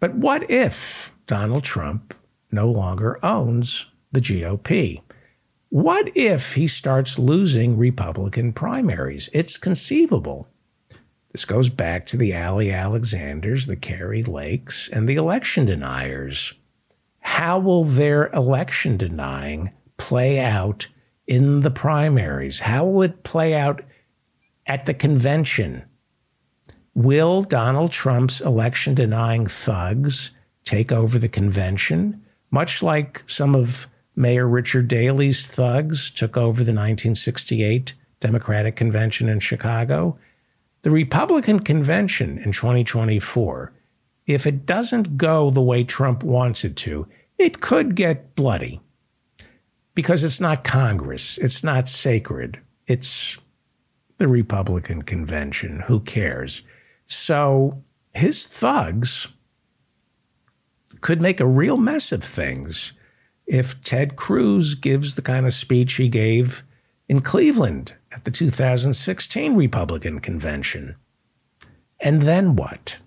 But 0.00 0.14
what 0.14 0.50
if 0.50 1.14
Donald 1.26 1.62
Trump 1.62 2.14
no 2.50 2.70
longer 2.70 3.22
owns 3.22 3.90
the 4.14 4.20
GOP? 4.20 5.02
What 5.68 6.16
if 6.16 6.54
he 6.54 6.66
starts 6.66 7.18
losing 7.18 7.76
Republican 7.76 8.52
primaries? 8.52 9.28
It's 9.32 9.58
conceivable. 9.58 10.48
This 11.32 11.44
goes 11.44 11.68
back 11.68 12.06
to 12.06 12.16
the 12.16 12.36
Ali 12.36 12.70
Alexanders, 12.70 13.66
the 13.66 13.74
Kari 13.74 14.22
Lakes, 14.22 14.88
and 14.92 15.08
the 15.08 15.16
election 15.16 15.64
deniers. 15.64 16.54
How 17.18 17.58
will 17.58 17.82
their 17.82 18.28
election 18.28 18.96
denying 18.96 19.72
play 19.96 20.38
out 20.38 20.86
in 21.26 21.60
the 21.60 21.72
primaries? 21.72 22.60
How 22.60 22.84
will 22.86 23.02
it 23.02 23.24
play 23.24 23.54
out 23.54 23.82
at 24.66 24.86
the 24.86 24.94
convention? 24.94 25.84
Will 26.94 27.42
Donald 27.42 27.90
Trump's 27.90 28.40
election 28.40 28.94
denying 28.94 29.48
thugs 29.48 30.30
take 30.64 30.92
over 30.92 31.18
the 31.18 31.28
convention, 31.28 32.22
much 32.52 32.80
like 32.80 33.24
some 33.26 33.56
of 33.56 33.88
Mayor 34.16 34.46
Richard 34.46 34.88
Daley's 34.88 35.46
thugs 35.46 36.10
took 36.10 36.36
over 36.36 36.62
the 36.62 36.72
1968 36.72 37.94
Democratic 38.20 38.76
Convention 38.76 39.28
in 39.28 39.40
Chicago? 39.40 40.18
The 40.82 40.90
Republican 40.90 41.60
convention 41.60 42.38
in 42.38 42.52
2024, 42.52 43.72
if 44.26 44.46
it 44.46 44.66
doesn't 44.66 45.16
go 45.16 45.50
the 45.50 45.62
way 45.62 45.82
Trump 45.82 46.22
wants 46.22 46.64
it 46.64 46.76
to, 46.76 47.06
it 47.38 47.60
could 47.60 47.94
get 47.94 48.34
bloody 48.34 48.80
because 49.94 50.24
it's 50.24 50.40
not 50.40 50.64
Congress. 50.64 51.38
It's 51.38 51.64
not 51.64 51.88
sacred. 51.88 52.60
It's 52.86 53.38
the 54.18 54.28
Republican 54.28 55.02
convention. 55.02 55.80
Who 55.80 56.00
cares? 56.00 56.62
So 57.06 57.82
his 58.14 58.46
thugs 58.46 59.28
could 61.00 61.20
make 61.20 61.40
a 61.40 61.46
real 61.46 61.76
mess 61.76 62.12
of 62.12 62.22
things 62.22 62.92
if 63.46 63.82
Ted 63.82 64.16
Cruz 64.16 64.74
gives 64.74 65.14
the 65.14 65.22
kind 65.22 65.46
of 65.46 65.54
speech 65.54 65.94
he 65.94 66.08
gave 66.08 66.64
in 67.08 67.20
Cleveland 67.20 67.94
at 68.10 68.24
the 68.24 68.30
2016 68.30 69.56
Republican 69.56 70.20
convention. 70.20 70.96
And 72.00 72.22
then 72.22 72.56
what? 72.56 72.98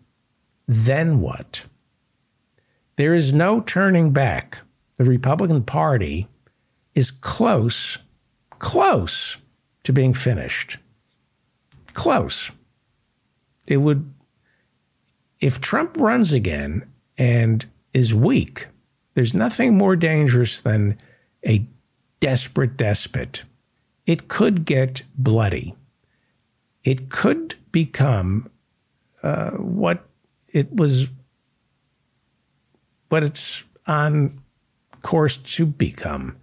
Then 0.67 1.21
what? 1.21 1.65
There 2.97 3.13
is 3.13 3.33
no 3.33 3.61
turning 3.61 4.11
back. 4.11 4.59
The 4.97 5.05
Republican 5.05 5.63
Party 5.63 6.27
is 6.95 7.11
close, 7.11 7.99
close 8.59 9.37
to 9.83 9.93
being 9.93 10.13
finished. 10.13 10.77
Close. 11.93 12.51
It 13.67 13.77
would, 13.77 14.11
if 15.39 15.61
Trump 15.61 15.95
runs 15.97 16.33
again 16.33 16.91
and 17.17 17.65
is 17.93 18.13
weak, 18.13 18.67
there's 19.17 19.33
nothing 19.33 19.75
more 19.75 19.95
dangerous 19.95 20.61
than 20.61 20.95
a 21.43 21.65
desperate 22.19 22.77
despot 22.77 23.45
it 24.05 24.27
could 24.27 24.63
get 24.63 25.01
bloody. 25.17 25.73
It 26.83 27.09
could 27.09 27.55
become 27.71 28.51
uh, 29.23 29.49
what 29.53 30.05
it 30.47 30.71
was, 30.71 31.07
what 33.09 33.23
it's 33.23 33.63
on 33.87 34.39
course 35.01 35.37
to 35.37 35.65
become 35.65 36.37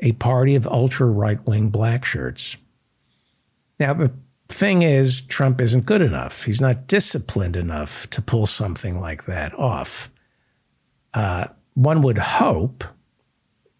a 0.00 0.10
party 0.10 0.56
of 0.56 0.66
ultra 0.66 1.06
right 1.06 1.46
wing 1.46 1.68
black 1.68 2.04
shirts. 2.04 2.56
Now, 3.78 3.94
the 3.94 4.10
thing 4.48 4.82
is, 4.82 5.20
Trump 5.20 5.60
isn't 5.60 5.86
good 5.86 6.02
enough. 6.02 6.42
He's 6.42 6.60
not 6.60 6.88
disciplined 6.88 7.56
enough 7.56 8.10
to 8.10 8.20
pull 8.20 8.46
something 8.46 8.98
like 9.00 9.26
that 9.26 9.56
off. 9.56 10.10
Uh, 11.14 11.46
one 11.76 12.00
would 12.00 12.18
hope 12.18 12.84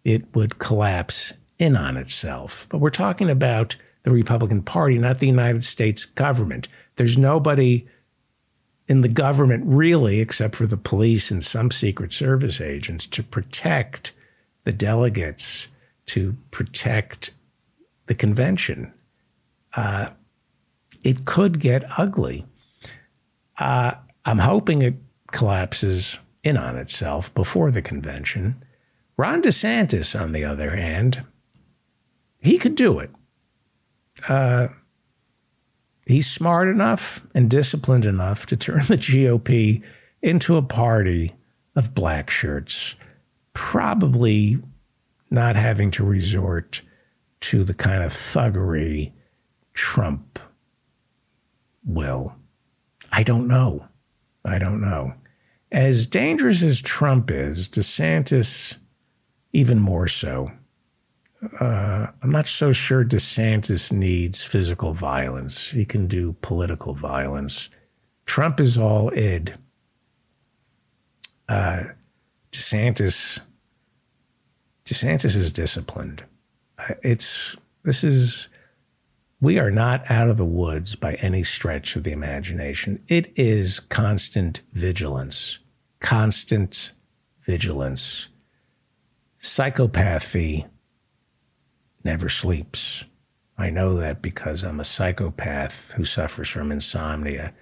it 0.03 0.23
would 0.33 0.59
collapse 0.59 1.33
in 1.57 1.75
on 1.75 1.97
itself. 1.97 2.67
But 2.69 2.77
we're 2.77 2.91
talking 2.91 3.29
about 3.29 3.75
the 4.03 4.11
Republican 4.11 4.61
Party, 4.61 4.97
not 4.97 5.17
the 5.17 5.27
United 5.27 5.63
States 5.63 6.05
government. 6.05 6.67
There's 6.95 7.17
nobody 7.17 7.87
in 8.87 9.01
the 9.01 9.09
government 9.09 9.63
really, 9.65 10.19
except 10.19 10.55
for 10.55 10.67
the 10.67 10.77
police 10.77 11.31
and 11.31 11.43
some 11.43 11.71
Secret 11.71 12.13
Service 12.13 12.61
agents, 12.61 13.07
to 13.07 13.23
protect 13.23 14.13
the 14.63 14.71
delegates, 14.71 15.67
to 16.05 16.37
protect 16.51 17.31
the 18.05 18.15
convention. 18.15 18.93
Uh, 19.75 20.09
it 21.03 21.25
could 21.25 21.59
get 21.59 21.83
ugly. 21.97 22.45
Uh, 23.57 23.95
I'm 24.23 24.39
hoping 24.39 24.83
it 24.83 24.95
collapses 25.31 26.19
in 26.47 26.57
on 26.57 26.77
itself 26.77 27.33
before 27.33 27.71
the 27.71 27.81
convention. 27.81 28.63
Ron 29.17 29.41
DeSantis, 29.41 30.19
on 30.19 30.31
the 30.31 30.45
other 30.45 30.75
hand, 30.75 31.23
he 32.39 32.57
could 32.57 32.75
do 32.75 32.99
it. 32.99 33.09
Uh, 34.29 34.67
he's 36.05 36.29
smart 36.29 36.67
enough 36.67 37.25
and 37.33 37.49
disciplined 37.49 38.05
enough 38.05 38.45
to 38.45 38.55
turn 38.57 38.85
the 38.87 38.97
GOP 38.97 39.83
into 40.21 40.55
a 40.55 40.61
party 40.61 41.35
of 41.75 41.93
black 41.93 42.29
shirts, 42.29 42.95
probably 43.53 44.59
not 45.29 45.55
having 45.55 45.91
to 45.91 46.05
resort 46.05 46.81
to 47.39 47.63
the 47.63 47.73
kind 47.73 48.03
of 48.03 48.11
thuggery 48.11 49.11
Trump 49.73 50.39
will. 51.83 52.33
I 53.11 53.23
don't 53.23 53.47
know. 53.47 53.85
I 54.43 54.57
don't 54.57 54.81
know. 54.81 55.13
As 55.71 56.07
dangerous 56.07 56.63
as 56.63 56.81
Trump 56.81 57.29
is, 57.29 57.67
DeSantis, 57.67 58.77
even 59.51 59.79
more 59.79 60.07
so. 60.07 60.51
Uh, 61.59 62.07
I'm 62.23 62.31
not 62.31 62.47
so 62.47 62.71
sure 62.71 63.03
DeSantis 63.03 63.91
needs 63.91 64.43
physical 64.43 64.93
violence. 64.93 65.69
He 65.69 65.85
can 65.85 66.07
do 66.07 66.35
political 66.41 66.93
violence. 66.93 67.69
Trump 68.25 68.59
is 68.59 68.77
all 68.77 69.11
id. 69.13 69.53
Uh, 71.47 71.83
DeSantis, 72.51 73.39
DeSantis 74.85 75.35
is 75.35 75.53
disciplined. 75.53 76.23
It's 77.03 77.55
this 77.83 78.03
is 78.03 78.49
we 79.39 79.59
are 79.59 79.71
not 79.71 80.09
out 80.09 80.29
of 80.29 80.37
the 80.37 80.45
woods 80.45 80.95
by 80.95 81.13
any 81.15 81.43
stretch 81.43 81.95
of 81.95 82.03
the 82.03 82.11
imagination. 82.11 83.03
It 83.07 83.31
is 83.35 83.79
constant 83.79 84.61
vigilance, 84.73 85.59
constant 85.99 86.93
vigilance. 87.41 88.29
Psychopathy 89.39 90.67
never 92.03 92.29
sleeps. 92.29 93.03
I 93.57 93.69
know 93.69 93.95
that 93.95 94.21
because 94.21 94.63
I'm 94.63 94.79
a 94.79 94.83
psychopath 94.83 95.91
who 95.91 96.05
suffers 96.05 96.49
from 96.49 96.71
insomnia. 96.71 97.53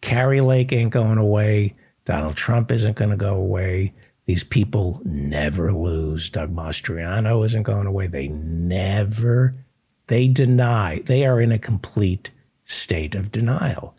Kari 0.00 0.40
Lake 0.40 0.72
ain't 0.72 0.90
going 0.90 1.18
away. 1.18 1.74
Donald 2.04 2.36
Trump 2.36 2.70
isn't 2.70 2.96
going 2.96 3.10
to 3.10 3.16
go 3.16 3.34
away. 3.34 3.92
These 4.26 4.44
people 4.44 5.00
never 5.04 5.72
lose. 5.72 6.30
Doug 6.30 6.54
Mastriano 6.54 7.44
isn't 7.44 7.62
going 7.64 7.86
away. 7.86 8.06
They 8.06 8.28
never 8.28 9.61
they 10.06 10.28
deny, 10.28 11.02
they 11.04 11.24
are 11.24 11.40
in 11.40 11.52
a 11.52 11.58
complete 11.58 12.30
state 12.64 13.14
of 13.14 13.32
denial. 13.32 13.94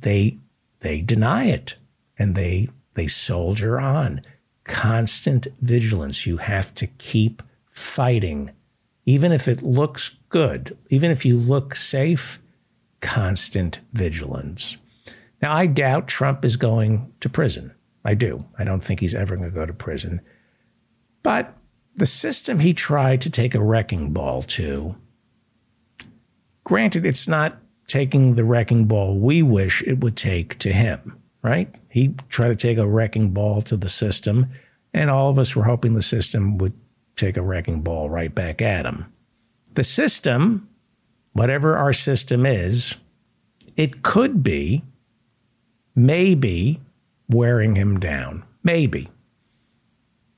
They, 0.00 0.38
they 0.80 1.00
deny 1.00 1.44
it 1.44 1.76
and 2.18 2.34
they, 2.34 2.68
they 2.94 3.06
soldier 3.06 3.80
on. 3.80 4.22
Constant 4.64 5.48
vigilance. 5.60 6.26
You 6.26 6.36
have 6.36 6.74
to 6.76 6.86
keep 6.86 7.42
fighting. 7.70 8.50
Even 9.04 9.32
if 9.32 9.48
it 9.48 9.62
looks 9.62 10.16
good, 10.28 10.76
even 10.90 11.10
if 11.10 11.24
you 11.24 11.36
look 11.36 11.74
safe, 11.74 12.40
constant 13.00 13.80
vigilance. 13.92 14.76
Now, 15.40 15.52
I 15.52 15.66
doubt 15.66 16.06
Trump 16.06 16.44
is 16.44 16.56
going 16.56 17.12
to 17.20 17.28
prison. 17.28 17.74
I 18.04 18.14
do. 18.14 18.44
I 18.58 18.64
don't 18.64 18.82
think 18.82 19.00
he's 19.00 19.14
ever 19.14 19.36
going 19.36 19.50
to 19.50 19.54
go 19.54 19.66
to 19.66 19.72
prison. 19.72 20.20
But 21.22 21.56
the 21.94 22.06
system 22.06 22.60
he 22.60 22.72
tried 22.72 23.20
to 23.22 23.30
take 23.30 23.54
a 23.54 23.62
wrecking 23.62 24.12
ball 24.12 24.42
to 24.42 24.96
Granted, 26.64 27.04
it's 27.04 27.26
not 27.26 27.58
taking 27.88 28.34
the 28.34 28.44
wrecking 28.44 28.86
ball 28.86 29.18
we 29.18 29.42
wish 29.42 29.82
it 29.82 30.00
would 30.00 30.16
take 30.16 30.58
to 30.60 30.72
him, 30.72 31.18
right? 31.42 31.74
He 31.88 32.14
tried 32.28 32.48
to 32.48 32.56
take 32.56 32.78
a 32.78 32.86
wrecking 32.86 33.30
ball 33.30 33.62
to 33.62 33.76
the 33.76 33.88
system, 33.88 34.46
and 34.94 35.10
all 35.10 35.30
of 35.30 35.38
us 35.38 35.56
were 35.56 35.64
hoping 35.64 35.94
the 35.94 36.02
system 36.02 36.58
would 36.58 36.72
take 37.16 37.36
a 37.36 37.42
wrecking 37.42 37.82
ball 37.82 38.08
right 38.08 38.34
back 38.34 38.62
at 38.62 38.86
him. 38.86 39.12
The 39.74 39.84
system, 39.84 40.68
whatever 41.32 41.76
our 41.76 41.92
system 41.92 42.46
is, 42.46 42.94
it 43.76 44.02
could 44.02 44.42
be, 44.42 44.84
maybe, 45.94 46.80
wearing 47.28 47.74
him 47.74 47.98
down. 47.98 48.44
Maybe. 48.62 49.08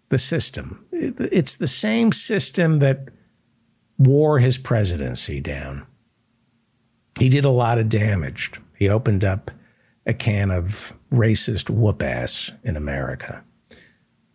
The 0.09 0.19
system. 0.19 0.87
It's 0.93 1.57
the 1.57 1.67
same 1.67 2.13
system 2.13 2.79
that 2.79 3.09
wore 3.99 4.39
his 4.39 4.59
presidency 4.59 5.41
down 5.41 5.87
he 7.18 7.29
did 7.29 7.44
a 7.44 7.50
lot 7.50 7.79
of 7.79 7.88
damage. 7.88 8.53
He 8.77 8.88
opened 8.88 9.24
up 9.24 9.50
a 10.07 10.14
can 10.14 10.50
of 10.50 10.98
racist 11.12 11.70
whoop 11.70 12.03
ass 12.03 12.53
in 12.62 12.77
America. 12.77 13.44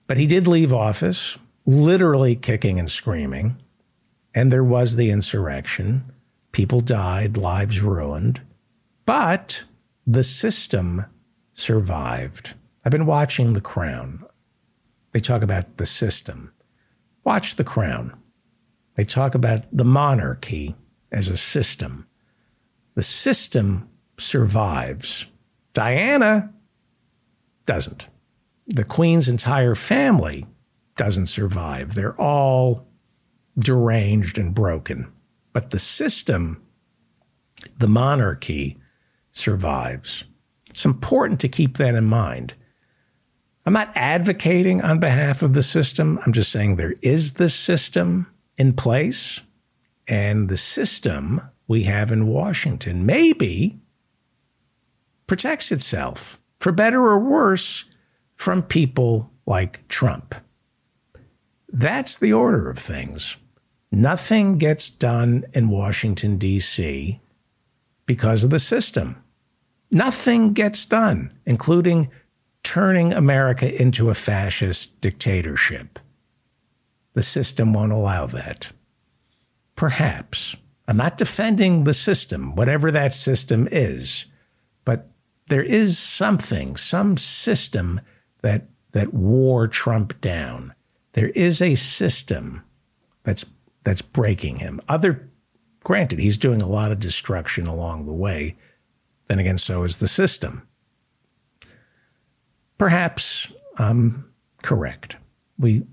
But 0.08 0.18
he 0.18 0.26
did 0.26 0.48
leave 0.48 0.74
office, 0.74 1.38
literally 1.66 2.36
kicking 2.36 2.80
and 2.80 2.90
screaming. 2.90 3.58
And 4.34 4.52
there 4.52 4.64
was 4.64 4.96
the 4.96 5.12
insurrection. 5.12 6.12
People 6.52 6.82
died, 6.82 7.38
lives 7.38 7.82
ruined. 7.82 8.42
But 9.06 9.66
the 10.08 10.24
system 10.24 11.06
survived. 11.54 12.56
I've 12.84 12.92
been 12.92 13.06
watching 13.06 13.54
The 13.54 13.62
Crown. 13.62 14.26
They 15.12 15.20
talk 15.20 15.44
about 15.44 15.78
the 15.78 15.86
system. 15.86 16.54
Watch 17.24 17.56
The 17.56 17.64
Crown. 17.64 18.16
They 18.96 19.06
talk 19.06 19.36
about 19.36 19.66
the 19.72 19.86
monarchy 19.86 20.76
as 21.12 21.28
a 21.28 21.38
system. 21.38 22.08
The 23.00 23.04
system 23.04 23.88
survives. 24.18 25.26
Diana 25.74 26.54
doesn't. 27.66 28.10
The 28.68 28.84
Queen's 28.84 29.30
entire 29.30 29.74
family 29.74 30.46
doesn't 30.98 31.28
survive. 31.28 31.96
They're 31.96 32.20
all 32.20 32.90
deranged 33.58 34.38
and 34.38 34.54
broken. 34.54 35.10
But 35.54 35.70
the 35.70 35.80
system, 35.80 36.62
the 37.78 37.88
monarchy, 37.88 38.78
survives. 39.32 40.26
It's 40.70 40.84
important 40.84 41.40
to 41.40 41.48
keep 41.48 41.78
that 41.78 41.96
in 41.96 42.04
mind. 42.04 42.54
I'm 43.66 43.72
not 43.72 43.94
advocating 43.96 44.82
on 44.82 45.00
behalf 45.00 45.42
of 45.42 45.54
the 45.54 45.64
system. 45.64 46.20
I'm 46.26 46.34
just 46.34 46.52
saying 46.52 46.76
there 46.76 46.96
is 47.02 47.36
this 47.36 47.56
system 47.56 48.28
in 48.58 48.74
place, 48.74 49.40
and 50.06 50.50
the 50.50 50.58
system 50.58 51.40
we 51.70 51.84
have 51.84 52.12
in 52.12 52.28
Washington 52.28 53.06
maybe 53.06 53.80
protects 55.28 55.72
itself, 55.72 56.40
for 56.60 56.72
better 56.72 57.00
or 57.00 57.20
worse, 57.20 57.86
from 58.36 58.64
people 58.64 59.30
like 59.46 59.88
Trump. 59.88 60.34
That's 61.72 62.18
the 62.18 62.34
order 62.34 62.72
of 62.72 62.80
things. 62.80 63.38
Nothing 63.92 64.58
gets 64.58 64.90
done 64.90 65.46
in 65.54 65.70
Washington, 65.70 66.40
D.C. 66.40 67.20
because 68.08 68.44
of 68.44 68.50
the 68.50 68.60
system. 68.60 69.24
Nothing 69.92 70.54
gets 70.54 70.86
done, 70.86 71.32
including 71.46 72.10
turning 72.64 73.14
America 73.14 73.80
into 73.80 74.10
a 74.10 74.16
fascist 74.16 75.00
dictatorship. 75.02 76.00
The 77.14 77.24
system 77.24 77.74
won't 77.74 77.92
allow 77.92 78.26
that. 78.26 78.72
Perhaps. 79.76 80.56
I'm 80.90 80.98
not 80.98 81.20
defending 81.20 81.84
the 81.84 81.94
system, 81.94 82.56
whatever 82.56 82.90
that 82.90 83.14
system 83.14 83.70
is, 83.72 84.26
but 84.86 85.12
there 85.48 85.62
is 85.62 86.00
something, 86.00 86.76
some 86.78 87.16
system 87.16 88.02
that 88.42 88.70
that 88.94 89.14
wore 89.14 89.68
Trump 89.68 90.20
down. 90.20 90.74
There 91.14 91.30
is 91.30 91.62
a 91.62 91.76
system 91.76 92.64
that's 93.22 93.46
that's 93.84 94.02
breaking 94.02 94.58
him. 94.58 94.82
Other 94.90 95.30
granted, 95.84 96.18
he's 96.18 96.38
doing 96.38 96.60
a 96.60 96.68
lot 96.68 96.92
of 96.92 97.00
destruction 97.00 97.68
along 97.68 98.08
the 98.08 98.12
way. 98.12 98.58
Then 99.28 99.38
again, 99.38 99.60
so 99.60 99.84
is 99.84 99.98
the 99.98 100.08
system. 100.08 100.68
Perhaps 102.80 103.52
I'm 103.78 104.34
correct. 104.64 105.18
We 105.60 105.84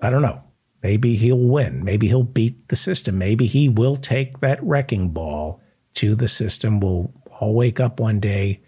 I 0.00 0.10
don't 0.10 0.22
know. 0.22 0.44
Maybe 0.84 1.16
he'll 1.16 1.38
win. 1.38 1.82
Maybe 1.82 2.08
he'll 2.08 2.22
beat 2.22 2.68
the 2.68 2.76
system. 2.76 3.16
Maybe 3.16 3.46
he 3.46 3.70
will 3.70 3.96
take 3.96 4.40
that 4.40 4.62
wrecking 4.62 5.08
ball 5.08 5.62
to 5.94 6.14
the 6.14 6.28
system. 6.28 6.78
We'll 6.78 7.10
all 7.40 7.54
wake 7.54 7.80
up 7.80 7.98
one 7.98 8.20
day 8.20 8.60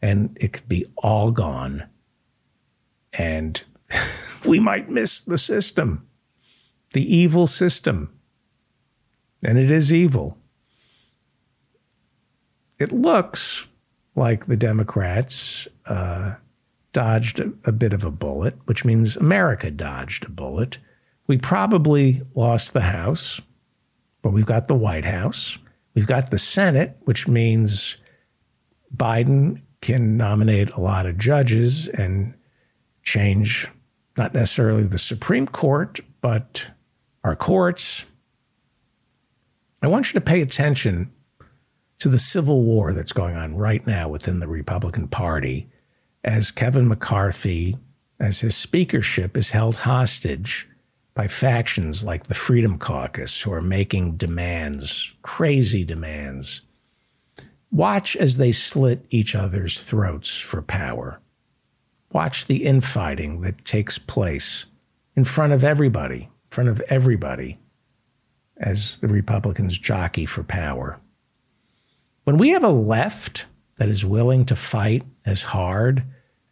and 0.00 0.38
it 0.40 0.52
could 0.52 0.68
be 0.68 0.86
all 0.96 1.32
gone. 1.32 1.88
And 3.12 3.60
we 4.44 4.60
might 4.60 4.88
miss 4.88 5.20
the 5.20 5.36
system, 5.36 6.06
the 6.92 7.16
evil 7.16 7.48
system. 7.48 8.16
And 9.42 9.58
it 9.58 9.68
is 9.70 9.92
evil. 9.92 10.38
It 12.78 12.92
looks 12.92 13.66
like 14.14 14.46
the 14.46 14.56
Democrats 14.56 15.66
uh, 15.84 16.34
dodged 16.92 17.40
a, 17.40 17.52
a 17.64 17.72
bit 17.72 17.92
of 17.92 18.04
a 18.04 18.12
bullet, 18.12 18.54
which 18.66 18.84
means 18.84 19.16
America 19.16 19.68
dodged 19.72 20.26
a 20.26 20.30
bullet 20.30 20.78
we 21.26 21.36
probably 21.38 22.22
lost 22.34 22.72
the 22.72 22.82
House, 22.82 23.40
but 24.22 24.30
we've 24.30 24.46
got 24.46 24.68
the 24.68 24.74
White 24.74 25.04
House. 25.04 25.58
We've 25.94 26.06
got 26.06 26.30
the 26.30 26.38
Senate, 26.38 26.96
which 27.04 27.26
means 27.26 27.96
Biden 28.94 29.62
can 29.80 30.16
nominate 30.16 30.70
a 30.70 30.80
lot 30.80 31.06
of 31.06 31.18
judges 31.18 31.88
and 31.88 32.34
change 33.02 33.68
not 34.16 34.34
necessarily 34.34 34.84
the 34.84 34.98
Supreme 34.98 35.46
Court, 35.46 36.00
but 36.20 36.70
our 37.22 37.36
courts. 37.36 38.04
I 39.82 39.88
want 39.88 40.08
you 40.08 40.18
to 40.18 40.24
pay 40.24 40.40
attention 40.40 41.12
to 41.98 42.08
the 42.08 42.18
civil 42.18 42.62
war 42.62 42.92
that's 42.92 43.12
going 43.12 43.36
on 43.36 43.56
right 43.56 43.86
now 43.86 44.08
within 44.08 44.40
the 44.40 44.48
Republican 44.48 45.08
Party 45.08 45.68
as 46.24 46.50
Kevin 46.50 46.88
McCarthy, 46.88 47.76
as 48.18 48.40
his 48.40 48.56
speakership 48.56 49.36
is 49.36 49.50
held 49.50 49.78
hostage 49.78 50.68
by 51.16 51.26
factions 51.26 52.04
like 52.04 52.24
the 52.24 52.34
Freedom 52.34 52.78
Caucus 52.78 53.40
who 53.40 53.50
are 53.50 53.62
making 53.62 54.18
demands, 54.18 55.14
crazy 55.22 55.82
demands. 55.82 56.60
Watch 57.72 58.16
as 58.16 58.36
they 58.36 58.52
slit 58.52 59.06
each 59.08 59.34
other's 59.34 59.82
throats 59.82 60.36
for 60.36 60.60
power. 60.60 61.18
Watch 62.12 62.46
the 62.46 62.66
infighting 62.66 63.40
that 63.40 63.64
takes 63.64 63.96
place 63.96 64.66
in 65.16 65.24
front 65.24 65.54
of 65.54 65.64
everybody, 65.64 66.24
in 66.24 66.50
front 66.50 66.68
of 66.68 66.82
everybody, 66.82 67.58
as 68.58 68.98
the 68.98 69.08
Republicans 69.08 69.78
jockey 69.78 70.26
for 70.26 70.42
power. 70.42 71.00
When 72.24 72.36
we 72.36 72.50
have 72.50 72.64
a 72.64 72.68
left 72.68 73.46
that 73.76 73.88
is 73.88 74.04
willing 74.04 74.44
to 74.44 74.56
fight 74.56 75.02
as 75.24 75.44
hard 75.44 76.02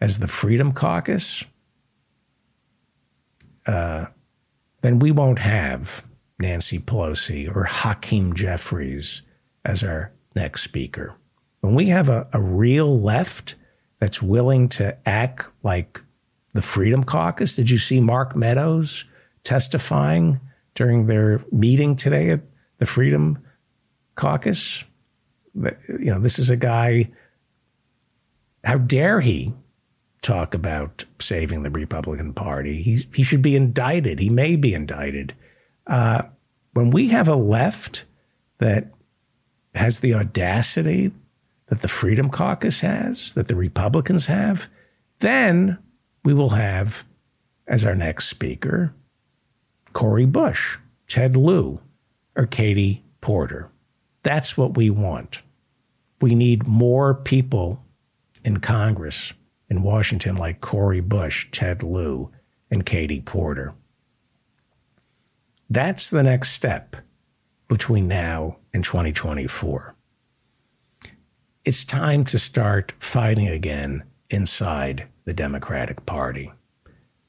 as 0.01 0.21
the 0.21 0.29
Freedom 0.29 0.73
Caucus, 0.73 1.45
uh, 3.67 4.07
then 4.85 4.99
we 4.99 5.11
won't 5.11 5.39
have 5.39 6.05
Nancy 6.39 6.79
Pelosi 6.79 7.49
or 7.49 7.65
Hakeem 7.65 8.35
Jeffries 8.35 9.23
as 9.65 9.83
our 9.83 10.13
next 10.37 10.61
speaker. 10.61 11.17
When 11.63 11.75
we 11.75 11.87
have 11.87 12.11
a, 12.11 12.29
a 12.35 12.41
real 12.43 13.01
left 13.01 13.55
that's 13.99 14.21
willing 14.21 14.69
to 14.69 14.95
act 15.09 15.49
like 15.63 16.03
the 16.53 16.61
Freedom 16.61 17.03
Caucus, 17.03 17.57
did 17.57 17.71
you 17.71 17.79
see 17.79 17.99
Mark 17.99 18.37
Meadows 18.37 19.07
testifying 19.43 20.39
during 20.75 21.07
their 21.07 21.43
meeting 21.51 21.97
today 21.97 22.29
at 22.29 22.43
the 22.77 22.85
Freedom 22.85 23.39
Caucus? 24.17 24.85
You 25.55 26.11
know, 26.13 26.21
this 26.21 26.39
is 26.39 26.51
a 26.51 26.59
guy, 26.59 27.11
how 28.65 28.77
dare 28.77 29.23
he 29.23 29.55
talk 30.25 30.55
about 30.55 31.05
saving 31.21 31.63
the 31.63 31.71
Republican 31.71 32.33
Party. 32.33 32.83
He, 32.83 33.07
he 33.15 33.23
should 33.23 33.43
be 33.43 33.55
indicted. 33.55 34.19
He 34.19 34.31
may 34.31 34.57
be 34.57 34.75
indicted. 34.75 35.35
Uh, 35.87 36.23
when 36.73 36.91
we 36.91 37.09
have 37.09 37.29
a 37.29 37.37
left 37.37 38.05
that 38.59 38.93
has 39.75 40.01
the 40.01 40.15
audacity 40.15 41.13
that 41.67 41.81
the 41.81 41.89
Freedom 41.89 42.31
Caucus 42.31 42.81
has, 42.81 43.33
that 43.35 43.49
the 43.49 43.57
Republicans 43.57 44.27
have, 44.27 44.69
then 45.21 45.79
we 46.25 46.35
will 46.35 46.51
have 46.51 47.05
as 47.67 47.85
our 47.85 47.95
next 47.95 48.29
speaker 48.29 48.93
Cori 49.93 50.27
Bush, 50.27 50.79
Ted 51.07 51.37
Lieu, 51.37 51.81
or 52.35 52.47
Katie 52.47 53.05
Porter. 53.21 53.71
That's 54.23 54.57
what 54.57 54.77
we 54.77 54.91
want. 54.91 55.43
We 56.21 56.35
need 56.35 56.67
more 56.67 57.15
people 57.15 57.85
in 58.45 58.59
Congress 58.59 59.33
in 59.75 59.83
Washington 59.83 60.37
like 60.37 60.61
Cori 60.61 61.01
Bush, 61.01 61.49
Ted 61.51 61.83
Lieu, 61.83 62.31
and 62.71 62.87
Katie 62.87 63.21
Porter. 63.21 63.75
That's 65.69 66.11
the 66.11 66.23
next 66.23 66.53
step 66.53 66.97
between 67.67 68.07
now 68.07 68.59
and 68.73 68.85
2024. 68.85 69.97
It's 71.65 71.85
time 71.85 72.25
to 72.27 72.39
start 72.39 72.93
fighting 73.01 73.49
again 73.49 74.05
inside 74.31 75.09
the 75.25 75.35
Democratic 75.35 76.07
Party. 76.07 76.53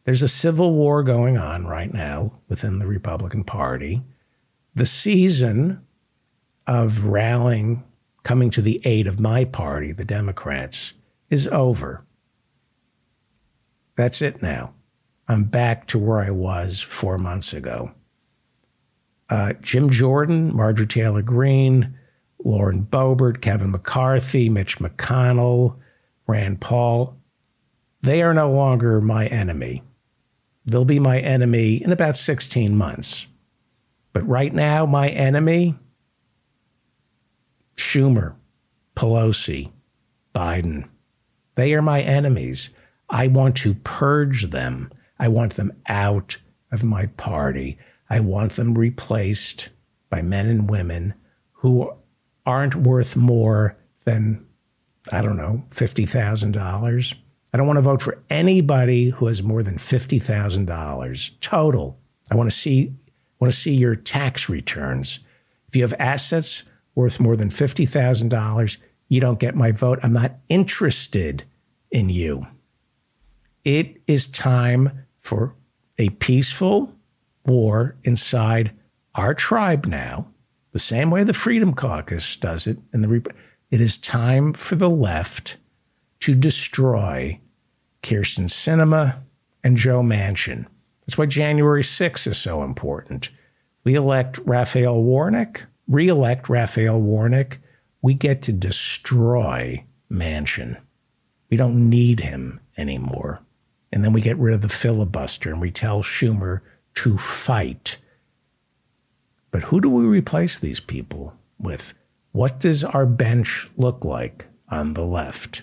There's 0.04 0.22
a 0.22 0.28
civil 0.28 0.74
war 0.74 1.02
going 1.02 1.38
on 1.38 1.66
right 1.66 1.92
now 1.92 2.34
within 2.48 2.78
the 2.78 2.86
Republican 2.86 3.44
Party. 3.44 4.04
The 4.76 4.86
season 4.86 5.82
of 6.68 7.06
rallying, 7.06 7.84
coming 8.22 8.52
to 8.52 8.62
the 8.62 8.80
aid 8.84 9.08
of 9.08 9.20
my 9.20 9.46
party, 9.46 9.92
the 9.92 10.06
Democrats, 10.06 10.94
is 11.32 11.48
over. 11.48 12.06
That's 13.96 14.22
it 14.22 14.42
now. 14.42 14.74
I'm 15.28 15.46
back 15.46 15.88
to 15.88 16.00
where 16.00 16.20
I 16.20 16.30
was 16.30 16.82
four 16.82 17.18
months 17.18 17.54
ago. 17.54 17.92
Uh, 19.30 19.54
Jim 19.62 19.90
Jordan, 19.90 20.56
Marjorie 20.56 20.86
Taylor 20.86 21.22
Greene, 21.22 21.98
Lauren 22.44 22.84
Boebert, 22.84 23.42
Kevin 23.42 23.72
McCarthy, 23.72 24.50
Mitch 24.50 24.78
McConnell, 24.78 25.78
Rand 26.28 26.62
Paul, 26.62 27.18
they 28.06 28.22
are 28.22 28.36
no 28.36 28.52
longer 28.52 29.02
my 29.02 29.26
enemy. 29.26 29.82
They'll 30.64 30.86
be 30.86 31.00
my 31.00 31.20
enemy 31.20 31.84
in 31.84 31.92
about 31.92 32.16
16 32.16 32.76
months. 32.76 33.26
But 34.14 34.28
right 34.28 34.54
now, 34.54 34.86
my 34.86 35.10
enemy, 35.10 35.76
Schumer, 37.76 38.36
Pelosi, 38.96 39.72
Biden, 40.36 40.88
they 41.56 41.74
are 41.74 41.82
my 41.82 42.02
enemies. 42.02 42.70
I 43.10 43.28
want 43.28 43.56
to 43.58 43.76
purge 43.76 44.50
them. 44.50 44.92
I 45.20 45.28
want 45.28 45.56
them 45.56 45.74
out 45.88 46.38
of 46.72 46.84
my 46.84 47.08
party. 47.08 47.78
I 48.10 48.20
want 48.20 48.54
them 48.54 48.78
replaced 48.78 49.70
by 50.10 50.22
men 50.22 50.48
and 50.48 50.70
women 50.70 51.14
who 51.54 51.92
aren't 52.46 52.76
worth 52.76 53.16
more 53.16 53.78
than, 54.06 54.46
I 55.12 55.22
don't 55.22 55.38
know, 55.38 55.64
$50,000. 55.72 57.16
I 57.54 57.58
don't 57.58 57.68
want 57.68 57.78
to 57.78 57.82
vote 57.82 58.02
for 58.02 58.22
anybody 58.30 59.10
who 59.10 59.28
has 59.28 59.42
more 59.42 59.64
than 59.64 59.78
$50,000 59.78 61.32
total. 61.40 61.98
I 62.30 62.36
want 62.36 62.52
to 62.52 62.56
see 62.56 62.94
want 63.40 63.54
to 63.54 63.60
see 63.60 63.76
your 63.76 63.96
tax 63.96 64.50
returns. 64.50 65.20
If 65.68 65.76
you 65.76 65.82
have 65.82 65.94
assets 66.00 66.64
worth 66.96 67.20
more 67.20 67.36
than 67.36 67.50
$50,000, 67.50 68.78
you 69.10 69.22
don't 69.22 69.40
get 69.40 69.56
my 69.56 69.72
vote. 69.72 70.00
I'm 70.02 70.14
not 70.14 70.38
interested 70.50 71.44
in 71.92 72.10
you. 72.10 72.48
It 73.66 74.00
is 74.06 74.28
time 74.28 75.06
for 75.20 75.56
a 75.98 76.10
peaceful 76.10 76.94
war 77.48 77.96
inside 78.04 78.72
our 79.16 79.34
tribe 79.34 79.88
now, 79.88 80.28
the 80.72 80.80
same 80.80 81.10
way 81.10 81.24
the 81.24 81.34
Freedom 81.34 81.74
Caucus 81.74 82.36
does 82.36 82.68
it. 82.68 82.78
And 82.94 83.04
the 83.04 83.34
it 83.72 83.82
is 83.82 83.98
time 83.98 84.54
for 84.54 84.76
the 84.76 84.90
left 84.90 85.58
to 86.20 86.36
destroy 86.36 87.40
Kyrsten 88.04 88.50
Sinema 88.50 89.18
and 89.64 89.78
Joe 89.78 90.02
Manchin. 90.02 90.68
That's 91.02 91.18
why 91.18 91.26
January 91.26 91.82
6th 91.82 92.28
is 92.28 92.38
so 92.38 92.64
important. 92.64 93.30
We 93.84 93.96
elect 93.96 94.38
Raphael 94.46 95.02
Warnock, 95.02 95.64
re-elect 95.88 96.50
Raphael 96.50 97.00
Warnock. 97.00 97.58
We 98.02 98.14
get 98.14 98.44
to 98.44 98.54
destroy 98.54 99.84
Manchin. 100.12 100.78
We 101.50 101.58
don't 101.58 101.90
need 101.90 102.20
him 102.20 102.60
anymore. 102.78 103.42
And 103.96 104.04
then 104.04 104.12
we 104.12 104.20
get 104.20 104.38
rid 104.38 104.54
of 104.54 104.62
the 104.62 104.68
filibuster 104.68 105.50
and 105.50 105.62
we 105.62 105.72
tell 105.72 106.04
Schumer 106.04 106.60
to 106.96 107.18
fight. 107.18 107.98
But 109.52 109.64
who 109.64 109.80
do 109.80 109.90
we 109.90 110.04
replace 110.04 110.60
these 110.60 110.82
people 110.82 111.34
with? 111.58 111.94
What 112.34 112.60
does 112.60 112.84
our 112.84 113.06
bench 113.06 113.70
look 113.78 114.04
like 114.04 114.48
on 114.68 114.96
the 114.96 115.06
left? 115.06 115.62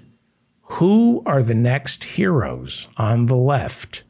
Who 0.62 1.22
are 1.26 1.42
the 1.42 1.54
next 1.54 2.04
heroes 2.04 2.88
on 2.96 3.26
the 3.26 3.36
left 3.36 4.02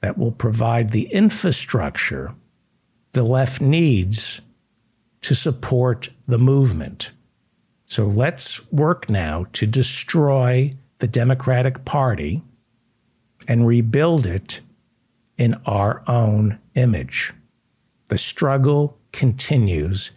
that 0.00 0.18
will 0.18 0.32
provide 0.32 0.90
the 0.90 1.06
infrastructure 1.06 2.34
the 3.12 3.22
left 3.22 3.60
needs 3.60 4.40
to 5.20 5.34
support 5.36 6.10
the 6.26 6.38
movement? 6.40 7.12
So 7.86 8.04
let's 8.04 8.68
work 8.72 9.08
now 9.08 9.46
to 9.52 9.64
destroy 9.64 10.74
the 10.98 11.06
Democratic 11.06 11.84
Party 11.84 12.42
and 13.50 13.66
rebuild 13.66 14.26
it 14.26 14.60
in 15.36 15.60
our 15.66 16.04
own 16.06 16.56
image. 16.76 17.34
The 18.06 18.16
struggle 18.16 18.96
continues, 19.12 20.12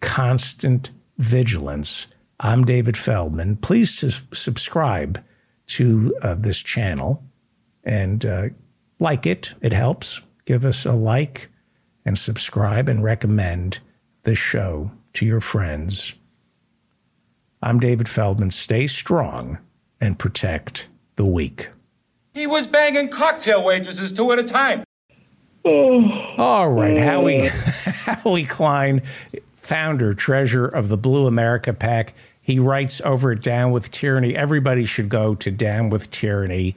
constant 0.00 0.90
vigilance. 1.18 2.06
I'm 2.40 2.64
David 2.64 2.96
Feldman. 2.96 3.56
Please 3.56 3.90
su- 3.90 4.24
subscribe 4.32 5.22
to 5.66 6.16
uh, 6.22 6.36
this 6.36 6.56
channel 6.60 7.22
and 7.84 8.24
uh, 8.24 8.44
like 8.98 9.26
it. 9.26 9.54
It 9.60 9.74
helps. 9.74 10.22
Give 10.46 10.64
us 10.64 10.86
a 10.86 10.94
like 10.94 11.50
and 12.06 12.18
subscribe 12.18 12.88
and 12.88 13.04
recommend 13.04 13.80
this 14.22 14.38
show 14.38 14.90
to 15.12 15.26
your 15.26 15.42
friends. 15.42 16.14
I'm 17.60 17.80
David 17.80 18.08
Feldman. 18.08 18.50
Stay 18.50 18.86
strong 18.86 19.58
and 20.00 20.18
protect 20.18 20.88
the 21.16 21.26
weak. 21.26 21.68
He 22.38 22.46
was 22.46 22.68
banging 22.68 23.08
cocktail 23.08 23.64
waitresses 23.64 24.12
two 24.12 24.30
at 24.30 24.38
a 24.38 24.44
time. 24.44 24.84
Oh. 25.64 26.08
All 26.38 26.70
right, 26.70 26.96
Howie, 26.96 27.48
oh. 27.48 27.48
Howie 28.22 28.44
Klein, 28.44 29.02
founder, 29.56 30.14
treasurer 30.14 30.68
of 30.68 30.88
the 30.88 30.96
Blue 30.96 31.26
America 31.26 31.72
PAC. 31.72 32.14
He 32.40 32.60
writes 32.60 33.00
over 33.04 33.32
at 33.32 33.42
Down 33.42 33.72
with 33.72 33.90
Tyranny. 33.90 34.36
Everybody 34.36 34.84
should 34.84 35.08
go 35.08 35.34
to 35.34 35.50
Down 35.50 35.90
with 35.90 36.12
Tyranny. 36.12 36.76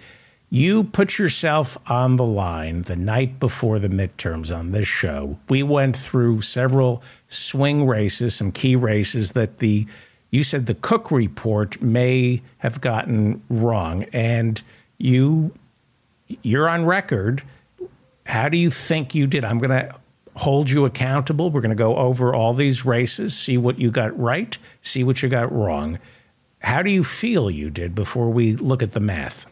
You 0.50 0.84
put 0.84 1.20
yourself 1.20 1.78
on 1.86 2.16
the 2.16 2.26
line 2.26 2.82
the 2.82 2.96
night 2.96 3.40
before 3.40 3.78
the 3.78 3.88
midterms 3.88 4.54
on 4.54 4.72
this 4.72 4.88
show. 4.88 5.38
We 5.48 5.62
went 5.62 5.96
through 5.96 6.42
several 6.42 7.04
swing 7.28 7.86
races, 7.86 8.34
some 8.34 8.52
key 8.52 8.76
races 8.76 9.34
that 9.34 9.60
the 9.60 9.86
you 10.32 10.44
said 10.44 10.66
the 10.66 10.76
Cook 10.76 11.12
report 11.12 11.82
may 11.82 12.42
have 12.60 12.82
gotten 12.82 13.44
wrong, 13.50 14.06
and 14.12 14.64
you 15.04 15.54
you're 16.44 16.70
on 16.70 16.86
record 16.86 17.44
How 18.26 18.50
do 18.50 18.58
you 18.58 18.70
think 18.70 19.14
you 19.16 19.28
did? 19.28 19.44
I'm 19.44 19.60
going 19.60 19.72
to 19.72 19.96
hold 20.36 20.70
you 20.70 20.86
accountable. 20.86 21.50
We're 21.50 21.62
going 21.62 21.70
to 21.70 21.76
go 21.76 21.98
over 21.98 22.34
all 22.34 22.54
these 22.54 22.86
races, 22.86 23.38
see 23.38 23.58
what 23.58 23.80
you 23.80 23.92
got 23.92 24.18
right, 24.18 24.58
see 24.82 25.04
what 25.04 25.22
you 25.22 25.30
got 25.30 25.52
wrong. 25.52 26.00
How 26.60 26.82
do 26.82 26.92
you 26.92 27.04
feel 27.04 27.50
you 27.50 27.70
did 27.70 27.96
before 27.96 28.30
we 28.30 28.56
look 28.56 28.82
at 28.84 28.94
the 28.94 29.00
math? 29.00 29.48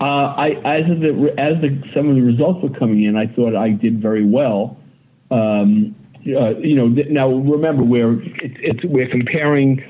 Uh, 0.00 0.04
I, 0.04 0.50
as 0.64 0.86
the, 1.00 1.34
as 1.36 1.60
the, 1.60 1.82
some 1.92 2.08
of 2.08 2.14
the 2.14 2.22
results 2.22 2.62
were 2.62 2.78
coming 2.78 3.02
in, 3.02 3.16
I 3.16 3.26
thought 3.26 3.56
I 3.56 3.70
did 3.70 4.00
very 4.00 4.24
well. 4.24 4.76
Um, 5.30 5.96
uh, 6.26 6.50
you 6.58 6.76
know, 6.76 6.86
now 6.86 7.32
remember 7.32 7.82
we're 7.82 8.22
it's, 8.22 8.56
it's, 8.60 8.84
we're 8.84 9.08
comparing 9.08 9.82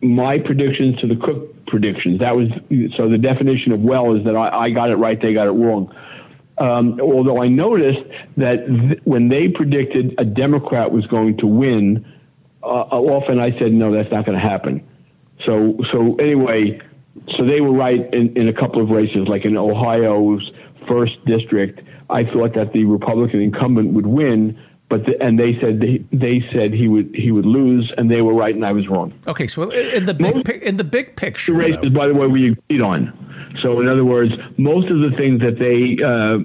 my 0.00 0.38
predictions 0.38 0.98
to 1.00 1.06
the 1.06 1.16
Cook 1.16 1.53
predictions. 1.66 2.20
That 2.20 2.36
was 2.36 2.48
so 2.96 3.08
the 3.08 3.18
definition 3.18 3.72
of 3.72 3.80
well 3.80 4.14
is 4.14 4.24
that 4.24 4.36
I, 4.36 4.64
I 4.64 4.70
got 4.70 4.90
it 4.90 4.96
right, 4.96 5.20
they 5.20 5.34
got 5.34 5.46
it 5.46 5.52
wrong. 5.52 5.94
Um, 6.58 7.00
although 7.00 7.42
I 7.42 7.48
noticed 7.48 8.08
that 8.36 8.66
th- 8.66 9.00
when 9.04 9.28
they 9.28 9.48
predicted 9.48 10.14
a 10.18 10.24
Democrat 10.24 10.92
was 10.92 11.06
going 11.06 11.38
to 11.38 11.46
win, 11.46 12.06
uh, 12.62 12.66
often 12.66 13.40
I 13.40 13.58
said 13.58 13.72
no, 13.72 13.92
that's 13.92 14.10
not 14.10 14.24
going 14.24 14.38
to 14.38 14.46
happen. 14.46 14.86
So 15.44 15.78
so 15.90 16.14
anyway, 16.16 16.80
so 17.36 17.44
they 17.44 17.60
were 17.60 17.72
right 17.72 18.12
in, 18.14 18.36
in 18.36 18.48
a 18.48 18.52
couple 18.52 18.82
of 18.82 18.90
races, 18.90 19.26
like 19.28 19.44
in 19.44 19.56
Ohio's 19.56 20.52
first 20.86 21.24
district. 21.24 21.80
I 22.10 22.24
thought 22.24 22.54
that 22.54 22.72
the 22.72 22.84
Republican 22.84 23.40
incumbent 23.40 23.94
would 23.94 24.06
win, 24.06 24.58
but 24.88 25.06
the, 25.06 25.20
and 25.22 25.38
they 25.38 25.58
said 25.60 25.80
they, 25.80 26.04
they 26.12 26.44
said 26.52 26.72
he 26.72 26.88
would 26.88 27.14
he 27.14 27.30
would 27.30 27.46
lose, 27.46 27.92
and 27.96 28.10
they 28.10 28.22
were 28.22 28.34
right, 28.34 28.54
and 28.54 28.64
I 28.64 28.72
was 28.72 28.86
wrong. 28.88 29.12
Okay, 29.26 29.46
so 29.46 29.70
in 29.70 30.06
the 30.06 30.14
big 30.14 30.36
most, 30.36 30.48
in 30.48 30.76
the 30.76 30.84
big 30.84 31.16
picture, 31.16 31.52
the 31.52 31.58
races, 31.58 31.80
though. 31.82 31.90
by 31.90 32.06
the 32.06 32.14
way, 32.14 32.26
we 32.26 32.52
agreed 32.52 32.80
on. 32.80 33.56
So 33.62 33.80
in 33.80 33.88
other 33.88 34.04
words, 34.04 34.32
most 34.58 34.90
of 34.90 35.00
the 35.00 35.10
things 35.16 35.40
that 35.40 35.58
they 35.58 36.02
uh, 36.04 36.38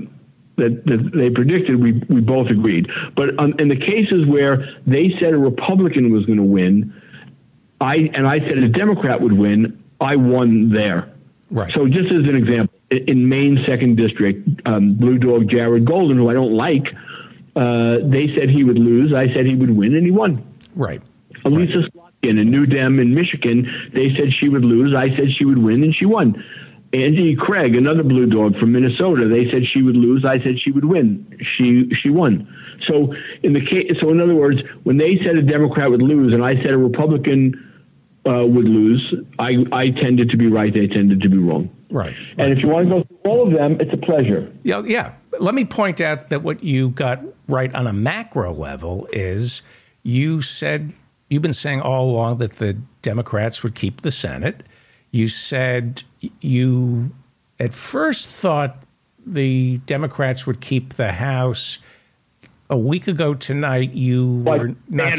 that, 0.56 0.86
that, 0.86 1.12
they 1.14 1.30
predicted, 1.30 1.82
we 1.82 1.94
we 2.10 2.22
both 2.22 2.48
agreed. 2.50 2.90
But 3.16 3.38
um, 3.40 3.54
in 3.60 3.68
the 3.68 3.76
cases 3.76 4.26
where 4.26 4.66
they 4.86 5.14
said 5.20 5.34
a 5.34 5.38
Republican 5.38 6.12
was 6.12 6.26
going 6.26 6.38
to 6.38 6.44
win, 6.44 6.94
I 7.82 8.10
and 8.14 8.28
I 8.28 8.40
said 8.40 8.58
a 8.58 8.70
Democrat 8.70 9.22
would 9.22 9.34
win, 9.34 9.84
I 10.00 10.16
won 10.16 10.70
there. 10.70 11.12
Right. 11.52 11.74
So 11.74 11.88
just 11.88 12.12
as 12.12 12.30
an 12.30 12.36
example, 12.36 12.78
in 12.92 13.28
Maine 13.28 13.64
second 13.66 13.98
district, 13.98 14.48
um, 14.66 14.96
Blue 14.96 15.18
Dog 15.18 15.50
Jared 15.50 15.86
Golden, 15.86 16.18
who 16.18 16.30
I 16.30 16.34
don't 16.34 16.54
like, 16.54 16.94
uh, 17.60 17.98
they 18.04 18.34
said 18.36 18.50
he 18.50 18.64
would 18.64 18.80
lose. 18.80 19.14
I 19.14 19.28
said 19.34 19.46
he 19.46 19.56
would 19.56 19.76
win, 19.76 19.94
and 19.94 20.06
he 20.06 20.12
won. 20.12 20.42
Right. 20.76 21.02
Elissa 21.44 21.80
right. 21.80 21.92
Slotkin, 21.94 22.40
a 22.40 22.46
New 22.46 22.66
Dem 22.66 23.00
in 23.00 23.14
Michigan, 23.14 23.70
they 23.94 24.16
said 24.16 24.34
she 24.34 24.48
would 24.48 24.64
lose. 24.64 24.96
I 24.96 25.10
said 25.18 25.34
she 25.38 25.44
would 25.44 25.58
win, 25.58 25.84
and 25.84 25.94
she 25.94 26.06
won. 26.06 26.42
Angie 26.94 27.36
Craig, 27.36 27.76
another 27.76 28.04
blue 28.04 28.28
dog 28.28 28.58
from 28.58 28.72
Minnesota, 28.72 29.28
they 29.28 29.52
said 29.52 29.68
she 29.68 29.82
would 29.82 29.98
lose. 29.98 30.24
I 30.26 30.40
said 30.40 30.60
she 30.60 30.72
would 30.72 30.86
win. 30.86 31.38
She 31.42 31.90
she 31.94 32.10
won. 32.10 32.48
So 32.88 33.14
in 33.44 33.54
the 33.54 33.64
case, 33.64 33.92
so 34.00 34.10
in 34.10 34.22
other 34.22 34.36
words, 34.36 34.62
when 34.84 34.98
they 34.98 35.18
said 35.18 35.36
a 35.36 35.42
Democrat 35.42 35.92
would 35.92 36.02
lose, 36.02 36.34
and 36.34 36.44
I 36.44 36.56
said 36.56 36.72
a 36.72 36.78
Republican 36.78 37.54
uh, 38.26 38.46
would 38.46 38.70
lose, 38.70 39.14
I 39.38 39.66
I 39.74 39.90
tended 39.90 40.30
to 40.30 40.38
be 40.38 40.48
right. 40.48 40.74
They 40.74 40.88
tended 40.88 41.22
to 41.22 41.30
be 41.30 41.38
wrong. 41.38 41.70
Right. 41.92 42.16
And 42.38 42.54
if 42.54 42.64
you 42.64 42.70
want 42.70 42.88
to 42.88 42.96
go 42.96 43.04
through 43.04 43.18
all 43.26 43.48
of 43.48 43.54
them, 43.54 43.80
it's 43.82 43.94
a 43.94 43.98
pleasure. 43.98 44.52
Yeah, 44.64 44.82
yeah. 44.86 45.14
Let 45.38 45.54
me 45.54 45.66
point 45.66 46.02
out 46.02 46.30
that 46.30 46.42
what 46.42 46.64
you 46.64 46.90
got 46.90 47.22
right 47.48 47.74
on 47.76 47.88
a 47.88 47.94
macro 47.94 48.54
level 48.54 49.08
is 49.12 49.62
you 50.04 50.42
said 50.42 50.94
you've 51.30 51.42
been 51.42 51.54
saying 51.54 51.82
all 51.82 52.10
along 52.10 52.40
that 52.40 52.54
the 52.54 52.78
Democrats 53.02 53.64
would 53.64 53.76
keep 53.76 54.02
the 54.02 54.12
Senate. 54.12 54.64
You 55.12 55.28
said 55.28 56.04
you 56.42 57.12
at 57.60 57.74
first 57.74 58.28
thought 58.28 58.84
the 59.26 59.78
Democrats 59.86 60.48
would 60.48 60.62
keep 60.62 60.94
the 60.94 61.12
House. 61.12 61.80
A 62.72 62.78
week 62.78 63.08
ago 63.08 63.34
tonight, 63.34 63.94
you 63.94 64.44
were 64.46 64.76
not. 64.90 65.18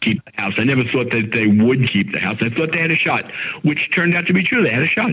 Keep 0.00 0.24
the 0.24 0.42
House. 0.42 0.54
I 0.56 0.64
never 0.64 0.82
thought 0.84 1.10
that 1.10 1.30
they 1.32 1.46
would 1.46 1.90
keep 1.90 2.12
the 2.12 2.20
House. 2.20 2.38
I 2.40 2.48
thought 2.48 2.72
they 2.72 2.80
had 2.80 2.90
a 2.90 2.96
shot, 2.96 3.30
which 3.62 3.90
turned 3.94 4.14
out 4.14 4.26
to 4.26 4.32
be 4.32 4.42
true. 4.42 4.62
They 4.62 4.70
had 4.70 4.82
a 4.82 4.88
shot 4.88 5.10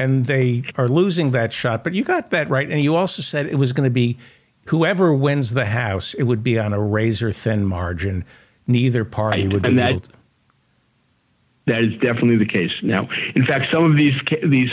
and 0.00 0.26
they 0.26 0.64
are 0.76 0.88
losing 0.88 1.32
that 1.32 1.52
shot. 1.52 1.84
But 1.84 1.94
you 1.94 2.04
got 2.04 2.30
that 2.30 2.48
right. 2.48 2.68
And 2.68 2.80
you 2.80 2.96
also 2.96 3.22
said 3.22 3.46
it 3.46 3.56
was 3.56 3.72
going 3.72 3.86
to 3.86 3.92
be 3.92 4.16
whoever 4.66 5.12
wins 5.12 5.52
the 5.52 5.66
House, 5.66 6.14
it 6.14 6.22
would 6.24 6.42
be 6.42 6.58
on 6.58 6.72
a 6.72 6.80
razor 6.80 7.32
thin 7.32 7.64
margin. 7.64 8.24
Neither 8.66 9.04
party 9.04 9.48
would 9.48 9.62
be 9.62 9.74
that, 9.74 9.90
able 9.90 10.00
to. 10.00 10.10
That 11.66 11.84
is 11.84 11.92
definitely 11.94 12.36
the 12.36 12.46
case 12.46 12.72
now. 12.82 13.08
In 13.34 13.44
fact, 13.44 13.70
some 13.72 13.84
of 13.84 13.96
these 13.96 14.14
these 14.44 14.70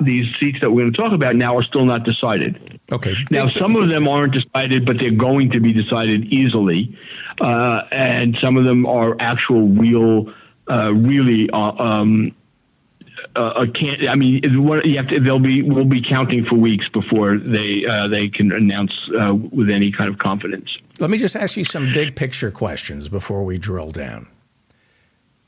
these 0.00 0.26
seats 0.40 0.60
that 0.60 0.70
we're 0.70 0.82
going 0.82 0.92
to 0.92 0.96
talk 0.96 1.12
about 1.12 1.36
now 1.36 1.56
are 1.56 1.62
still 1.62 1.84
not 1.84 2.04
decided. 2.04 2.80
Okay. 2.90 3.14
Now, 3.30 3.48
some 3.48 3.76
of 3.76 3.88
them 3.88 4.08
aren't 4.08 4.32
decided, 4.32 4.84
but 4.86 4.98
they're 4.98 5.10
going 5.10 5.50
to 5.50 5.60
be 5.60 5.72
decided 5.72 6.32
easily, 6.32 6.96
uh, 7.40 7.82
and 7.90 8.36
some 8.40 8.56
of 8.56 8.64
them 8.64 8.86
are 8.86 9.16
actual, 9.20 9.68
real, 9.68 10.32
uh, 10.68 10.92
really 10.92 11.48
uh, 11.50 11.58
um, 11.58 12.34
uh, 13.36 13.66
can't. 13.74 14.08
I 14.08 14.14
mean, 14.14 14.42
you 14.42 14.96
have 14.96 15.08
to. 15.08 15.20
They'll 15.20 15.38
be. 15.38 15.62
We'll 15.62 15.84
be 15.84 16.02
counting 16.02 16.44
for 16.44 16.56
weeks 16.56 16.88
before 16.88 17.38
they 17.38 17.84
uh, 17.86 18.08
they 18.08 18.28
can 18.28 18.52
announce 18.52 18.92
uh, 19.18 19.34
with 19.34 19.70
any 19.70 19.92
kind 19.92 20.10
of 20.10 20.18
confidence. 20.18 20.76
Let 20.98 21.10
me 21.10 21.18
just 21.18 21.36
ask 21.36 21.56
you 21.56 21.64
some 21.64 21.92
big 21.92 22.14
picture 22.16 22.50
questions 22.50 23.08
before 23.08 23.44
we 23.44 23.58
drill 23.58 23.90
down. 23.90 24.28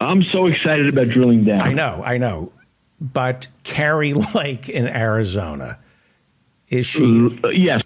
I'm 0.00 0.22
so 0.22 0.46
excited 0.46 0.88
about 0.88 1.08
drilling 1.08 1.44
down. 1.44 1.62
I 1.62 1.72
know, 1.72 2.02
I 2.04 2.18
know, 2.18 2.52
but 3.00 3.48
Kari 3.62 4.14
Lake 4.34 4.68
in 4.68 4.86
Arizona, 4.86 5.78
is 6.68 6.86
she? 6.86 7.38
Uh, 7.42 7.48
yes, 7.48 7.82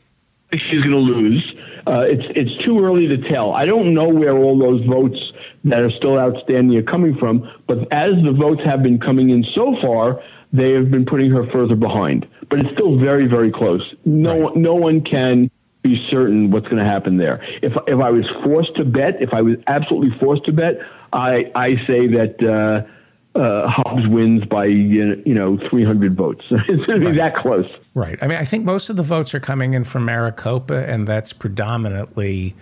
she's 0.53 0.83
going 0.83 0.91
to 0.91 0.97
lose. 0.97 1.55
Uh, 1.87 2.01
it's 2.01 2.25
it's 2.35 2.65
too 2.65 2.85
early 2.85 3.09
to 3.09 3.17
tell. 3.29 3.53
I 3.53 3.67
don't 3.67 3.95
know 3.95 4.09
where 4.09 4.37
all 4.37 4.59
those 4.59 4.85
votes 4.85 5.33
that 5.71 5.81
are 5.81 5.91
still 5.91 6.19
outstanding 6.19 6.77
are 6.77 6.83
coming 6.83 7.17
from. 7.17 7.49
But 7.67 7.93
as 7.93 8.15
the 8.23 8.33
votes 8.33 8.63
have 8.65 8.83
been 8.83 8.99
coming 8.99 9.31
in 9.31 9.45
so 9.55 9.77
far, 9.81 10.23
they 10.53 10.73
have 10.73 10.91
been 10.91 11.05
putting 11.05 11.31
her 11.31 11.47
further 11.51 11.77
behind. 11.77 12.27
But 12.49 12.61
it's 12.61 12.73
still 12.73 12.99
very, 12.99 13.27
very 13.27 13.51
close. 13.51 13.95
No, 14.05 14.49
right. 14.49 14.57
no 14.57 14.75
one 14.75 15.03
can 15.03 15.51
be 15.83 16.05
certain 16.11 16.51
what's 16.51 16.67
going 16.67 16.83
to 16.83 16.91
happen 16.91 17.19
there. 17.19 17.43
If 17.63 17.73
if 17.87 18.01
I 18.01 18.11
was 18.11 18.27
forced 18.43 18.75
to 18.77 18.85
bet, 18.85 19.21
if 19.21 19.33
I 19.33 19.43
was 19.43 19.57
absolutely 19.67 20.19
forced 20.19 20.45
to 20.45 20.53
bet, 20.53 20.79
I 21.13 21.51
I 21.55 21.77
say 21.87 22.07
that. 22.09 22.43
Uh, 22.43 22.91
uh, 23.35 23.69
Hobbs 23.69 24.09
wins 24.09 24.45
by 24.47 24.65
you 24.65 25.23
know 25.27 25.59
300 25.71 26.17
votes. 26.17 26.45
it's 26.51 26.87
going 26.87 27.01
to 27.01 27.11
be 27.11 27.19
right. 27.19 27.33
that 27.33 27.37
close. 27.37 27.71
Right. 27.95 28.19
I 28.21 28.27
mean, 28.27 28.39
I 28.39 28.45
think 28.45 28.65
most 28.65 28.91
of 28.91 28.97
the 28.97 29.03
votes 29.03 29.33
are 29.33 29.39
coming 29.39 29.75
in 29.75 29.85
from 29.85 30.05
Maricopa, 30.05 30.89
and 30.89 31.07
that's 31.07 31.33
predominantly 31.33 32.57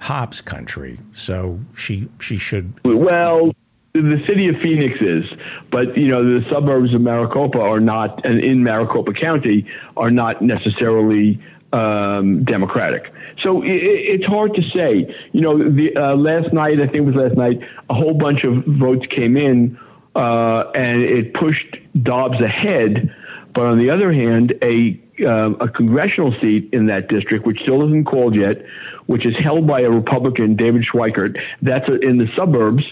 Hobbs 0.00 0.40
country, 0.40 0.98
so 1.12 1.60
she 1.76 2.08
she 2.20 2.38
should. 2.38 2.72
Well, 2.84 3.52
the 3.92 4.22
city 4.26 4.48
of 4.48 4.56
Phoenix 4.56 4.98
is, 5.00 5.24
but 5.70 5.96
you 5.96 6.08
know 6.08 6.24
the 6.24 6.48
suburbs 6.50 6.94
of 6.94 7.02
Maricopa 7.02 7.60
are 7.60 7.80
not, 7.80 8.24
and 8.24 8.40
in 8.40 8.64
Maricopa 8.64 9.12
County 9.12 9.66
are 9.96 10.10
not 10.10 10.40
necessarily 10.40 11.38
um, 11.74 12.44
Democratic. 12.44 13.12
So 13.42 13.62
it, 13.62 13.68
it's 13.68 14.24
hard 14.24 14.54
to 14.54 14.62
say. 14.70 15.14
You 15.32 15.40
know, 15.42 15.70
the 15.70 15.94
uh, 15.94 16.16
last 16.16 16.52
night 16.52 16.80
I 16.80 16.86
think 16.86 16.96
it 16.96 17.00
was 17.02 17.14
last 17.14 17.36
night, 17.36 17.60
a 17.90 17.94
whole 17.94 18.14
bunch 18.14 18.44
of 18.44 18.64
votes 18.64 19.06
came 19.06 19.36
in, 19.36 19.78
uh, 20.16 20.70
and 20.74 21.02
it 21.02 21.34
pushed 21.34 21.76
Hobbs 22.06 22.40
ahead. 22.40 23.14
But 23.52 23.66
on 23.66 23.78
the 23.78 23.90
other 23.90 24.12
hand, 24.12 24.54
a 24.62 24.98
uh, 25.24 25.50
a 25.60 25.68
congressional 25.68 26.34
seat 26.40 26.70
in 26.72 26.86
that 26.86 27.08
district, 27.08 27.46
which 27.46 27.60
still 27.60 27.86
isn't 27.86 28.04
called 28.04 28.34
yet, 28.34 28.64
which 29.06 29.26
is 29.26 29.36
held 29.36 29.66
by 29.66 29.80
a 29.80 29.90
Republican, 29.90 30.56
David 30.56 30.82
Schweikert. 30.82 31.40
That's 31.62 31.88
in 32.02 32.18
the 32.18 32.28
suburbs, 32.36 32.84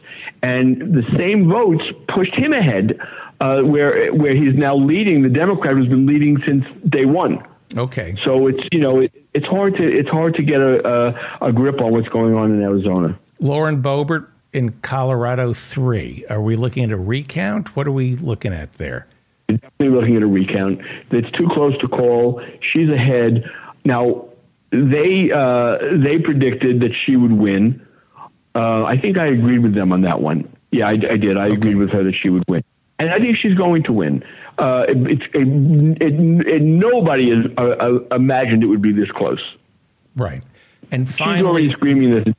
and 0.42 0.94
the 0.94 1.04
same 1.18 1.48
votes 1.48 1.84
pushed 2.08 2.34
him 2.34 2.52
ahead, 2.52 2.98
uh, 3.40 3.62
where 3.62 4.12
where 4.12 4.34
he's 4.34 4.54
now 4.54 4.76
leading 4.76 5.22
the 5.22 5.28
Democrat 5.28 5.74
who's 5.74 5.88
been 5.88 6.06
leading 6.06 6.42
since 6.42 6.64
day 6.88 7.04
one. 7.04 7.44
Okay. 7.76 8.16
So 8.24 8.46
it's 8.46 8.66
you 8.72 8.80
know 8.80 9.00
it, 9.00 9.12
it's 9.34 9.46
hard 9.46 9.76
to 9.76 9.82
it's 9.82 10.08
hard 10.08 10.34
to 10.36 10.42
get 10.42 10.60
a, 10.60 11.14
a, 11.40 11.48
a 11.48 11.52
grip 11.52 11.80
on 11.80 11.92
what's 11.92 12.08
going 12.08 12.34
on 12.34 12.52
in 12.52 12.62
Arizona. 12.62 13.18
Lauren 13.40 13.82
Boebert 13.82 14.26
in 14.52 14.70
Colorado 14.80 15.52
three. 15.52 16.24
Are 16.30 16.40
we 16.40 16.56
looking 16.56 16.84
at 16.84 16.90
a 16.90 16.96
recount? 16.96 17.76
What 17.76 17.86
are 17.86 17.92
we 17.92 18.16
looking 18.16 18.52
at 18.52 18.74
there? 18.74 19.06
Definitely 19.48 19.88
looking 19.88 20.16
at 20.16 20.22
a 20.22 20.26
recount. 20.26 20.80
It's 21.10 21.30
too 21.30 21.48
close 21.48 21.76
to 21.78 21.88
call. 21.88 22.42
She's 22.60 22.90
ahead 22.90 23.50
now 23.84 24.28
they 24.70 25.30
uh, 25.32 25.78
they 25.96 26.18
predicted 26.18 26.80
that 26.80 26.94
she 26.94 27.16
would 27.16 27.32
win. 27.32 27.84
Uh, 28.54 28.84
I 28.84 28.98
think 28.98 29.16
I 29.16 29.26
agreed 29.26 29.60
with 29.60 29.74
them 29.74 29.92
on 29.92 30.02
that 30.02 30.20
one. 30.20 30.52
Yeah, 30.70 30.88
I, 30.88 30.92
I 30.92 31.16
did. 31.16 31.36
I 31.36 31.46
okay. 31.46 31.54
agreed 31.54 31.76
with 31.76 31.90
her 31.90 32.04
that 32.04 32.14
she 32.14 32.28
would 32.28 32.44
win, 32.48 32.62
and 32.98 33.10
I 33.10 33.18
think 33.18 33.38
she's 33.38 33.54
going 33.54 33.84
to 33.84 33.92
win. 33.92 34.22
Uh, 34.58 34.84
it, 34.88 34.96
it's 35.10 35.24
it, 35.32 36.02
it, 36.02 36.46
it, 36.46 36.62
nobody 36.62 37.30
has 37.30 37.46
uh, 37.56 37.62
uh, 37.62 38.14
imagined 38.14 38.62
it 38.62 38.66
would 38.66 38.82
be 38.82 38.92
this 38.92 39.10
close. 39.10 39.42
Right, 40.16 40.44
and 40.90 41.08
finally, 41.08 41.38
she's 41.38 41.46
already 41.46 41.72
screaming 41.72 42.14
that 42.14 42.36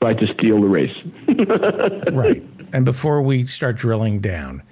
tried 0.00 0.18
to 0.18 0.26
steal 0.34 0.60
the 0.60 0.68
race. 0.68 0.96
right, 2.12 2.44
and 2.72 2.84
before 2.84 3.22
we 3.22 3.46
start 3.46 3.76
drilling 3.76 4.20
down, 4.20 4.62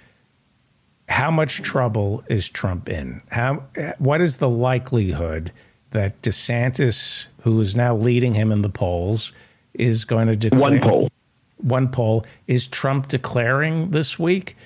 how 1.11 1.31
much 1.31 1.61
trouble 1.63 2.25
is 2.29 2.49
Trump 2.49 2.89
in? 2.89 3.21
How 3.31 3.65
what 3.99 4.21
is 4.21 4.37
the 4.37 4.49
likelihood? 4.49 5.53
that 5.91 6.21
DeSantis, 6.23 7.27
who 7.43 7.61
is 7.61 7.75
now 7.75 7.95
leading 7.95 8.35
him 8.35 8.53
in 8.53 8.63
the 8.63 8.69
polls, 8.69 9.33
is 9.75 10.05
going 10.05 10.29
to 10.29 10.37
declare 10.37 10.61
One 10.61 10.81
poll. 10.81 11.11
One 11.59 11.89
poll 11.89 12.25
is 12.47 12.67
Trump 12.67 13.09
declaring 13.09 13.91
this 13.91 14.19
week, 14.19 14.57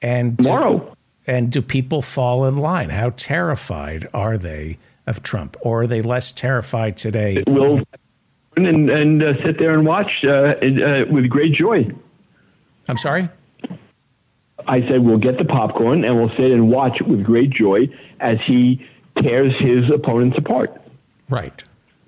and 0.00 0.36
do- 0.36 0.44
Tomorrow. 0.44 0.96
and 1.26 1.50
do 1.50 1.62
people 1.62 2.02
fall 2.02 2.44
in 2.44 2.56
line? 2.56 2.90
How 2.90 3.10
terrified 3.16 4.08
are 4.14 4.38
they 4.38 4.78
of 5.06 5.22
Trump, 5.22 5.56
or 5.62 5.82
are 5.82 5.86
they 5.86 6.02
less 6.02 6.30
terrified 6.30 6.96
today? 6.96 7.42
We'll 7.46 7.80
and, 8.56 8.90
and 8.90 9.22
uh, 9.22 9.42
sit 9.42 9.58
there 9.58 9.74
and 9.74 9.86
watch 9.86 10.24
uh, 10.24 10.28
uh, 10.30 11.04
with 11.10 11.28
great 11.28 11.52
joy. 11.54 11.90
I'm 12.88 12.98
sorry. 12.98 13.28
I 14.66 14.80
said 14.88 15.04
we'll 15.04 15.18
get 15.18 15.38
the 15.38 15.44
popcorn 15.44 16.04
and 16.04 16.16
we'll 16.16 16.30
sit 16.30 16.50
and 16.50 16.70
watch 16.70 17.00
with 17.00 17.24
great 17.24 17.50
joy 17.50 17.88
as 18.18 18.38
he 18.46 18.86
tears 19.16 19.52
his 19.58 19.90
opponents 19.90 20.38
apart. 20.38 20.80
Right. 21.28 21.62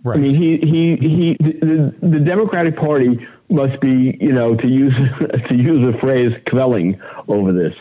Right. 0.04 0.18
I 0.18 0.20
mean, 0.20 0.34
he 0.34 0.56
he 0.58 0.96
he. 0.96 1.36
The, 1.38 1.94
the 2.02 2.18
Democratic 2.18 2.76
Party 2.76 3.24
must 3.48 3.80
be, 3.80 4.16
you 4.20 4.32
know, 4.32 4.56
to 4.56 4.66
use 4.66 4.94
to 5.48 5.54
use 5.54 5.92
the 5.92 5.96
phrase, 6.00 6.32
quelling 6.48 7.00
over 7.28 7.52
this. 7.52 7.74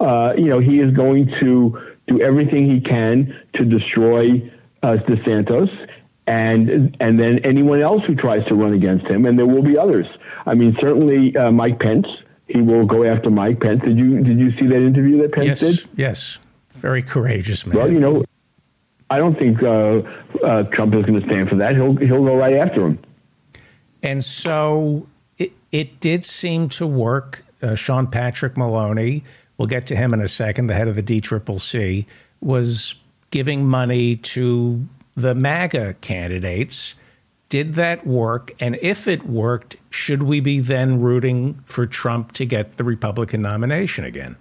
Uh, 0.00 0.32
you 0.36 0.46
know, 0.46 0.60
he 0.60 0.80
is 0.80 0.94
going 0.94 1.26
to 1.40 1.78
do 2.06 2.22
everything 2.22 2.70
he 2.70 2.80
can 2.80 3.38
to 3.54 3.64
destroy 3.66 4.50
uh, 4.82 4.96
DeSantis, 5.06 5.68
and 6.26 6.96
and 7.00 7.20
then 7.20 7.40
anyone 7.40 7.82
else 7.82 8.02
who 8.06 8.14
tries 8.14 8.46
to 8.46 8.54
run 8.54 8.72
against 8.72 9.06
him, 9.06 9.26
and 9.26 9.38
there 9.38 9.46
will 9.46 9.62
be 9.62 9.76
others. 9.76 10.06
I 10.46 10.54
mean, 10.54 10.74
certainly 10.80 11.36
uh, 11.36 11.50
Mike 11.50 11.80
Pence. 11.80 12.06
He 12.48 12.60
will 12.60 12.86
go 12.86 13.04
after 13.04 13.30
Mike 13.30 13.60
Pence. 13.60 13.82
Did 13.84 13.98
you 13.98 14.22
did 14.22 14.38
you 14.38 14.50
see 14.58 14.66
that 14.66 14.82
interview 14.82 15.22
that 15.22 15.32
Pence 15.32 15.46
yes. 15.46 15.60
did? 15.60 15.88
Yes. 15.96 16.38
Very 16.70 17.02
courageous 17.02 17.66
man. 17.66 17.76
Well, 17.76 17.92
you 17.92 18.00
know, 18.00 18.24
I 19.10 19.18
don't 19.18 19.38
think 19.38 19.62
uh, 19.62 20.00
uh, 20.44 20.62
Trump 20.64 20.94
is 20.94 21.04
going 21.04 21.20
to 21.20 21.26
stand 21.26 21.48
for 21.48 21.56
that. 21.56 21.74
He'll 21.74 21.96
he'll 21.96 22.24
go 22.24 22.36
right 22.36 22.54
after 22.54 22.86
him. 22.86 22.98
And 24.02 24.24
so 24.24 25.06
it, 25.38 25.52
it 25.72 26.00
did 26.00 26.24
seem 26.24 26.68
to 26.70 26.86
work. 26.86 27.44
Uh, 27.60 27.74
Sean 27.74 28.06
Patrick 28.06 28.56
Maloney, 28.56 29.24
we'll 29.56 29.66
get 29.66 29.86
to 29.86 29.96
him 29.96 30.14
in 30.14 30.20
a 30.20 30.28
second, 30.28 30.68
the 30.68 30.74
head 30.74 30.86
of 30.86 30.94
the 30.94 31.02
DCCC, 31.02 32.06
was 32.40 32.94
giving 33.30 33.66
money 33.66 34.14
to 34.14 34.86
the 35.16 35.34
MAGA 35.34 35.94
candidates. 36.00 36.94
Did 37.48 37.74
that 37.74 38.06
work? 38.06 38.52
And 38.60 38.78
if 38.82 39.08
it 39.08 39.26
worked, 39.26 39.76
should 39.88 40.22
we 40.22 40.40
be 40.40 40.60
then 40.60 41.00
rooting 41.00 41.60
for 41.64 41.86
Trump 41.86 42.32
to 42.32 42.44
get 42.44 42.72
the 42.72 42.84
Republican 42.84 43.40
nomination 43.40 44.04
again? 44.04 44.36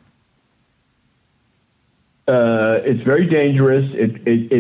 Uh, 2.28 2.80
it's 2.84 3.02
very 3.04 3.26
dangerous. 3.26 3.90
It, 3.94 4.28
it, 4.28 4.52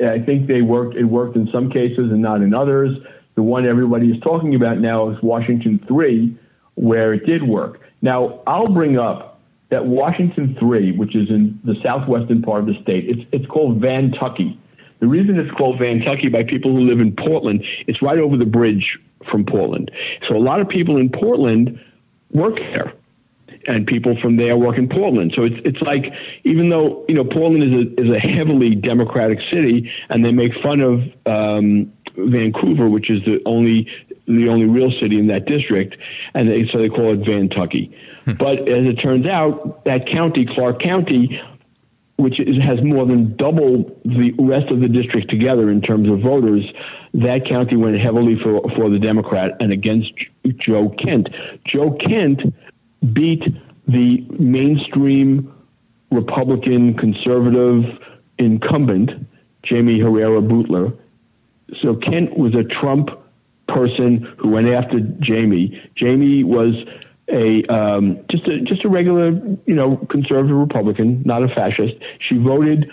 it, 0.00 0.04
I 0.04 0.18
think 0.18 0.48
they 0.48 0.62
worked. 0.62 0.96
It 0.96 1.04
worked 1.04 1.36
in 1.36 1.48
some 1.52 1.70
cases 1.70 2.10
and 2.10 2.20
not 2.20 2.42
in 2.42 2.52
others. 2.52 2.98
The 3.36 3.42
one 3.42 3.64
everybody 3.64 4.10
is 4.10 4.20
talking 4.22 4.56
about 4.56 4.78
now 4.78 5.10
is 5.10 5.22
Washington 5.22 5.82
Three, 5.86 6.36
where 6.74 7.14
it 7.14 7.24
did 7.24 7.44
work. 7.44 7.80
Now 8.02 8.40
I'll 8.48 8.68
bring 8.68 8.98
up 8.98 9.40
that 9.70 9.86
Washington 9.86 10.56
Three, 10.58 10.90
which 10.90 11.14
is 11.14 11.30
in 11.30 11.60
the 11.62 11.76
southwestern 11.80 12.42
part 12.42 12.60
of 12.62 12.66
the 12.66 12.82
state. 12.82 13.08
It's 13.08 13.22
it's 13.30 13.46
called 13.46 13.80
Van 13.80 14.10
Tucky. 14.10 14.58
The 15.02 15.08
reason 15.08 15.36
it's 15.36 15.50
called 15.50 15.80
Vantucky 15.80 16.30
by 16.30 16.44
people 16.44 16.70
who 16.70 16.82
live 16.82 17.00
in 17.00 17.10
Portland, 17.16 17.64
it's 17.88 18.00
right 18.00 18.20
over 18.20 18.36
the 18.36 18.46
bridge 18.46 19.00
from 19.28 19.44
Portland. 19.44 19.90
So 20.28 20.36
a 20.36 20.38
lot 20.38 20.60
of 20.60 20.68
people 20.68 20.96
in 20.96 21.10
Portland 21.10 21.80
work 22.30 22.54
there 22.56 22.92
and 23.66 23.84
people 23.84 24.16
from 24.20 24.36
there 24.36 24.56
work 24.56 24.78
in 24.78 24.88
Portland. 24.88 25.32
So 25.34 25.42
it's 25.42 25.56
it's 25.64 25.82
like 25.82 26.12
even 26.44 26.68
though 26.68 27.04
you 27.08 27.16
know 27.16 27.24
Portland 27.24 27.64
is 27.64 27.72
a 27.72 28.00
is 28.00 28.10
a 28.14 28.20
heavily 28.20 28.76
Democratic 28.76 29.40
city, 29.52 29.90
and 30.08 30.24
they 30.24 30.30
make 30.30 30.54
fun 30.62 30.80
of 30.80 31.02
um, 31.26 31.92
Vancouver, 32.16 32.88
which 32.88 33.10
is 33.10 33.24
the 33.24 33.42
only 33.44 33.88
the 34.26 34.48
only 34.48 34.66
real 34.66 34.92
city 35.00 35.18
in 35.18 35.26
that 35.26 35.46
district, 35.46 35.96
and 36.34 36.48
they, 36.48 36.68
so 36.68 36.78
they 36.78 36.88
call 36.88 37.12
it 37.12 37.22
Vantucky. 37.22 37.92
But 38.24 38.68
as 38.68 38.86
it 38.86 39.00
turns 39.00 39.26
out, 39.26 39.84
that 39.84 40.06
county, 40.06 40.46
Clark 40.46 40.80
County, 40.80 41.40
which 42.22 42.40
is, 42.40 42.56
has 42.62 42.82
more 42.82 43.06
than 43.06 43.36
double 43.36 43.84
the 44.04 44.32
rest 44.38 44.70
of 44.70 44.80
the 44.80 44.88
district 44.88 45.28
together 45.30 45.70
in 45.70 45.80
terms 45.80 46.08
of 46.08 46.20
voters, 46.20 46.64
that 47.14 47.44
county 47.46 47.76
went 47.76 47.98
heavily 47.98 48.36
for, 48.42 48.62
for 48.76 48.88
the 48.88 48.98
Democrat 48.98 49.56
and 49.60 49.72
against 49.72 50.12
Joe 50.58 50.88
Kent. 50.90 51.28
Joe 51.64 51.92
Kent 51.92 52.54
beat 53.12 53.42
the 53.88 54.24
mainstream 54.38 55.52
Republican 56.10 56.94
conservative 56.94 57.98
incumbent, 58.38 59.10
Jaime 59.68 59.98
Herrera 59.98 60.40
Beutler. 60.40 60.96
So 61.80 61.94
Kent 61.96 62.36
was 62.36 62.54
a 62.54 62.62
Trump 62.62 63.10
person 63.68 64.34
who 64.38 64.50
went 64.50 64.68
after 64.68 65.00
Jaime. 65.26 65.80
Jaime 65.98 66.44
was 66.44 66.74
a 67.32 67.64
um, 67.72 68.18
just 68.30 68.46
a 68.46 68.60
just 68.60 68.84
a 68.84 68.88
regular, 68.88 69.30
you 69.66 69.74
know, 69.74 69.96
conservative 70.10 70.56
Republican, 70.56 71.22
not 71.24 71.42
a 71.42 71.48
fascist. 71.48 71.94
She 72.18 72.36
voted 72.36 72.90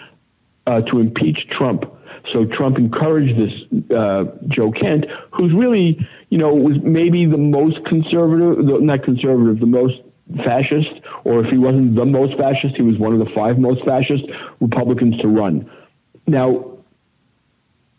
uh, 0.65 0.81
to 0.81 0.99
impeach 0.99 1.47
Trump. 1.49 1.85
So 2.31 2.45
Trump 2.45 2.77
encouraged 2.77 3.37
this 3.37 3.97
uh, 3.97 4.25
Joe 4.47 4.71
Kent, 4.71 5.05
who's 5.31 5.53
really, 5.53 6.07
you 6.29 6.37
know, 6.37 6.53
was 6.53 6.77
maybe 6.83 7.25
the 7.25 7.37
most 7.37 7.83
conservative, 7.85 8.81
not 8.81 9.03
conservative, 9.03 9.59
the 9.59 9.65
most 9.65 10.01
fascist, 10.43 10.91
or 11.23 11.43
if 11.43 11.49
he 11.49 11.57
wasn't 11.57 11.95
the 11.95 12.05
most 12.05 12.37
fascist, 12.37 12.75
he 12.75 12.81
was 12.81 12.97
one 12.97 13.13
of 13.13 13.19
the 13.19 13.33
five 13.33 13.57
most 13.57 13.83
fascist 13.83 14.25
Republicans 14.59 15.17
to 15.21 15.27
run. 15.27 15.69
Now, 16.27 16.77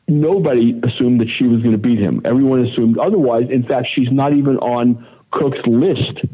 nobody 0.06 0.80
assumed 0.84 1.20
that 1.20 1.28
she 1.28 1.44
was 1.44 1.62
going 1.62 1.72
to 1.72 1.78
beat 1.78 1.98
him. 1.98 2.20
Everyone 2.24 2.64
assumed 2.64 2.98
otherwise. 2.98 3.48
In 3.50 3.64
fact, 3.64 3.88
she's 3.92 4.12
not 4.12 4.32
even 4.32 4.58
on 4.58 5.04
Cook's 5.32 5.64
list 5.66 6.24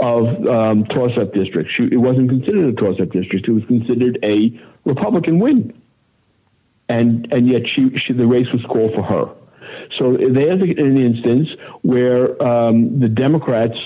of 0.00 0.46
um, 0.46 0.84
toss-up 0.86 1.32
districts. 1.32 1.72
It 1.78 1.96
wasn't 1.96 2.28
considered 2.30 2.74
a 2.74 2.80
toss-up 2.80 3.10
district. 3.10 3.48
It 3.48 3.52
was 3.52 3.64
considered 3.64 4.18
a 4.22 4.60
Republican 4.84 5.38
win, 5.38 5.72
and 6.88 7.32
and 7.32 7.48
yet 7.48 7.62
she, 7.66 7.96
she 7.98 8.12
the 8.12 8.26
race 8.26 8.50
was 8.52 8.62
called 8.64 8.94
for 8.94 9.02
her. 9.02 9.30
So 9.98 10.16
there's 10.16 10.60
an 10.60 10.96
instance 10.96 11.48
where 11.82 12.40
um, 12.42 13.00
the 13.00 13.08
Democrats 13.08 13.78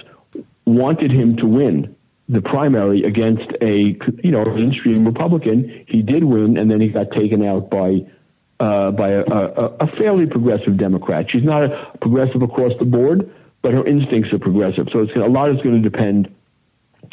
wanted 0.65 1.11
him 1.11 1.37
to 1.37 1.47
win 1.47 1.95
the 2.29 2.43
primary 2.43 3.05
against 3.05 3.51
a 3.63 3.97
you 4.23 4.31
know 4.31 4.45
mainstream 4.45 5.05
Republican. 5.05 5.85
He 5.87 6.03
did 6.03 6.25
win, 6.25 6.57
and 6.57 6.71
then 6.71 6.81
he 6.81 6.89
got 6.89 7.11
taken 7.13 7.45
out 7.45 7.71
by 7.71 8.07
uh, 8.61 8.91
by 8.91 9.11
a, 9.11 9.21
a, 9.23 9.65
a 9.81 9.87
fairly 9.97 10.27
progressive 10.27 10.77
Democrat. 10.77 11.31
She's 11.31 11.45
not 11.45 11.65
a 11.65 11.99
progressive 12.01 12.43
across 12.43 12.73
the 12.79 12.85
board, 12.85 13.31
but 13.63 13.73
her 13.73 13.87
instincts 13.87 14.33
are 14.33 14.39
progressive. 14.39 14.89
So 14.93 15.01
it's 15.01 15.15
a 15.17 15.21
lot 15.21 15.51
is 15.51 15.61
going 15.63 15.83
to 15.83 15.89
depend 15.89 16.35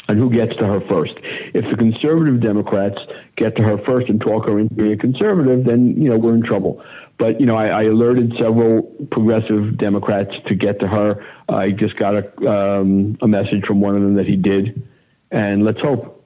on 0.07 0.17
who 0.17 0.29
gets 0.29 0.55
to 0.57 0.65
her 0.65 0.81
first. 0.87 1.13
If 1.53 1.65
the 1.69 1.77
conservative 1.77 2.41
Democrats 2.41 2.97
get 3.35 3.55
to 3.55 3.63
her 3.63 3.77
first 3.85 4.09
and 4.09 4.19
talk 4.21 4.45
her 4.45 4.59
into 4.59 4.73
being 4.73 4.91
a 4.91 4.97
conservative, 4.97 5.65
then 5.65 5.99
you 6.01 6.09
know 6.09 6.17
we're 6.17 6.35
in 6.35 6.43
trouble. 6.43 6.83
But 7.17 7.39
you 7.39 7.45
know, 7.45 7.55
I, 7.55 7.67
I 7.67 7.83
alerted 7.83 8.33
several 8.39 8.83
progressive 9.11 9.77
Democrats 9.77 10.31
to 10.47 10.55
get 10.55 10.79
to 10.81 10.87
her. 10.87 11.25
I 11.49 11.71
just 11.71 11.97
got 11.97 12.15
a, 12.15 12.49
um, 12.49 13.17
a 13.21 13.27
message 13.27 13.65
from 13.65 13.81
one 13.81 13.95
of 13.95 14.01
them 14.01 14.15
that 14.15 14.27
he 14.27 14.35
did, 14.35 14.87
and 15.31 15.63
let's 15.63 15.81
hope 15.81 16.23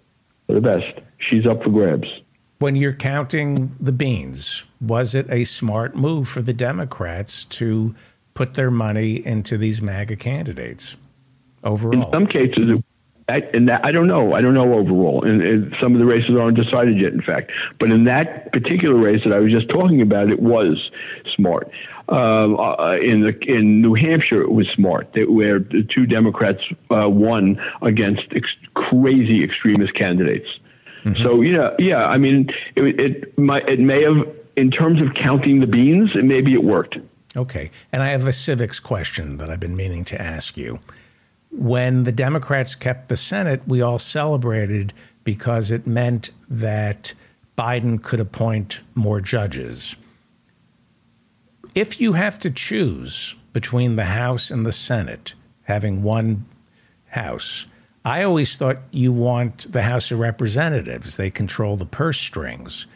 for 0.48 0.54
the 0.54 0.62
best. 0.62 1.00
She's 1.18 1.46
up 1.46 1.64
for 1.64 1.70
grabs. 1.70 2.10
When 2.60 2.76
you're 2.76 2.94
counting 2.94 3.76
the 3.80 3.94
beans, 3.94 4.66
was 4.82 5.16
it 5.16 5.28
a 5.30 5.46
smart 5.46 5.96
move 5.96 6.28
for 6.28 6.42
the 6.42 6.54
Democrats 6.54 7.46
to 7.46 7.96
put 8.40 8.54
their 8.54 8.72
money 8.72 9.18
into 9.26 9.58
these 9.58 9.82
MAGA 9.82 10.16
candidates 10.16 10.96
overall? 11.62 12.06
In 12.06 12.10
some 12.10 12.26
cases, 12.26 12.70
it, 12.70 12.84
I, 13.28 13.40
and 13.54 13.68
that, 13.68 13.86
I 13.86 13.92
don't 13.92 14.08
know. 14.08 14.34
I 14.34 14.40
don't 14.40 14.54
know 14.54 14.76
overall. 14.76 15.26
And, 15.26 15.42
and 15.42 15.76
some 15.82 15.94
of 15.94 16.00
the 16.00 16.06
races 16.06 16.38
aren't 16.40 16.56
decided 16.56 16.98
yet, 16.98 17.12
in 17.12 17.22
fact. 17.22 17.52
But 17.82 17.92
in 17.92 18.06
that 18.06 18.54
particular 18.54 18.96
race 18.96 19.26
that 19.26 19.34
I 19.34 19.40
was 19.40 19.52
just 19.52 19.68
talking 19.68 20.02
about, 20.02 20.30
it 20.30 20.40
was 20.40 20.90
smart. 21.36 21.70
Um, 22.08 22.58
uh, 22.58 22.96
in 23.02 23.22
the 23.22 23.38
in 23.46 23.82
New 23.82 23.94
Hampshire, 23.94 24.42
it 24.42 24.54
was 24.54 24.70
smart, 24.70 25.12
that, 25.16 25.30
where 25.30 25.60
the 25.60 25.84
two 25.84 26.06
Democrats 26.06 26.64
uh, 26.90 27.10
won 27.10 27.62
against 27.82 28.24
ex- 28.32 28.48
crazy 28.74 29.44
extremist 29.44 29.96
candidates. 29.96 30.48
So 31.24 31.42
yeah, 31.42 31.76
yeah. 31.78 32.06
I 32.06 32.18
mean, 32.18 32.50
it 32.76 33.00
it, 33.00 33.38
might, 33.38 33.68
it 33.68 33.80
may 33.80 34.04
have, 34.04 34.28
in 34.56 34.72
terms 34.72 35.02
of 35.02 35.14
counting 35.14 35.60
the 35.60 35.68
beans, 35.68 36.12
it 36.16 36.24
maybe 36.24 36.54
it 36.54 36.64
worked. 36.64 36.98
Okay. 37.36 37.72
And 37.92 38.02
I 38.02 38.10
have 38.10 38.28
a 38.28 38.34
civics 38.34 38.80
question 38.80 39.38
that 39.38 39.50
I've 39.50 39.60
been 39.60 39.76
meaning 39.76 40.04
to 40.06 40.22
ask 40.22 40.58
you. 40.58 40.80
When 41.52 42.04
the 42.04 42.12
Democrats 42.12 42.76
kept 42.76 43.10
the 43.10 43.18
Senate, 43.18 43.62
we 43.68 43.82
all 43.82 44.00
celebrated 44.00 44.94
because 45.24 45.72
it 45.72 45.88
meant 45.88 46.32
that 46.48 47.14
Biden 47.58 48.02
could 48.02 48.20
appoint 48.20 48.82
more 48.96 49.20
judges. 49.20 49.96
If 51.76 52.00
you 52.02 52.14
have 52.14 52.40
to 52.40 52.50
choose 52.50 53.36
between 53.54 53.96
the 53.96 54.06
House 54.06 54.50
and 54.50 54.66
the 54.66 54.72
Senate, 54.72 55.34
having 55.64 56.04
one 56.04 56.46
House, 57.08 57.66
I 58.06 58.24
always 58.24 58.56
thought 58.58 58.78
you 58.92 59.12
want 59.12 59.72
the 59.72 59.84
House 59.84 60.12
of 60.12 60.20
Representatives. 60.20 61.18
They 61.18 61.30
control 61.30 61.76
the 61.76 61.86
purse 61.86 62.20
strings. 62.20 62.88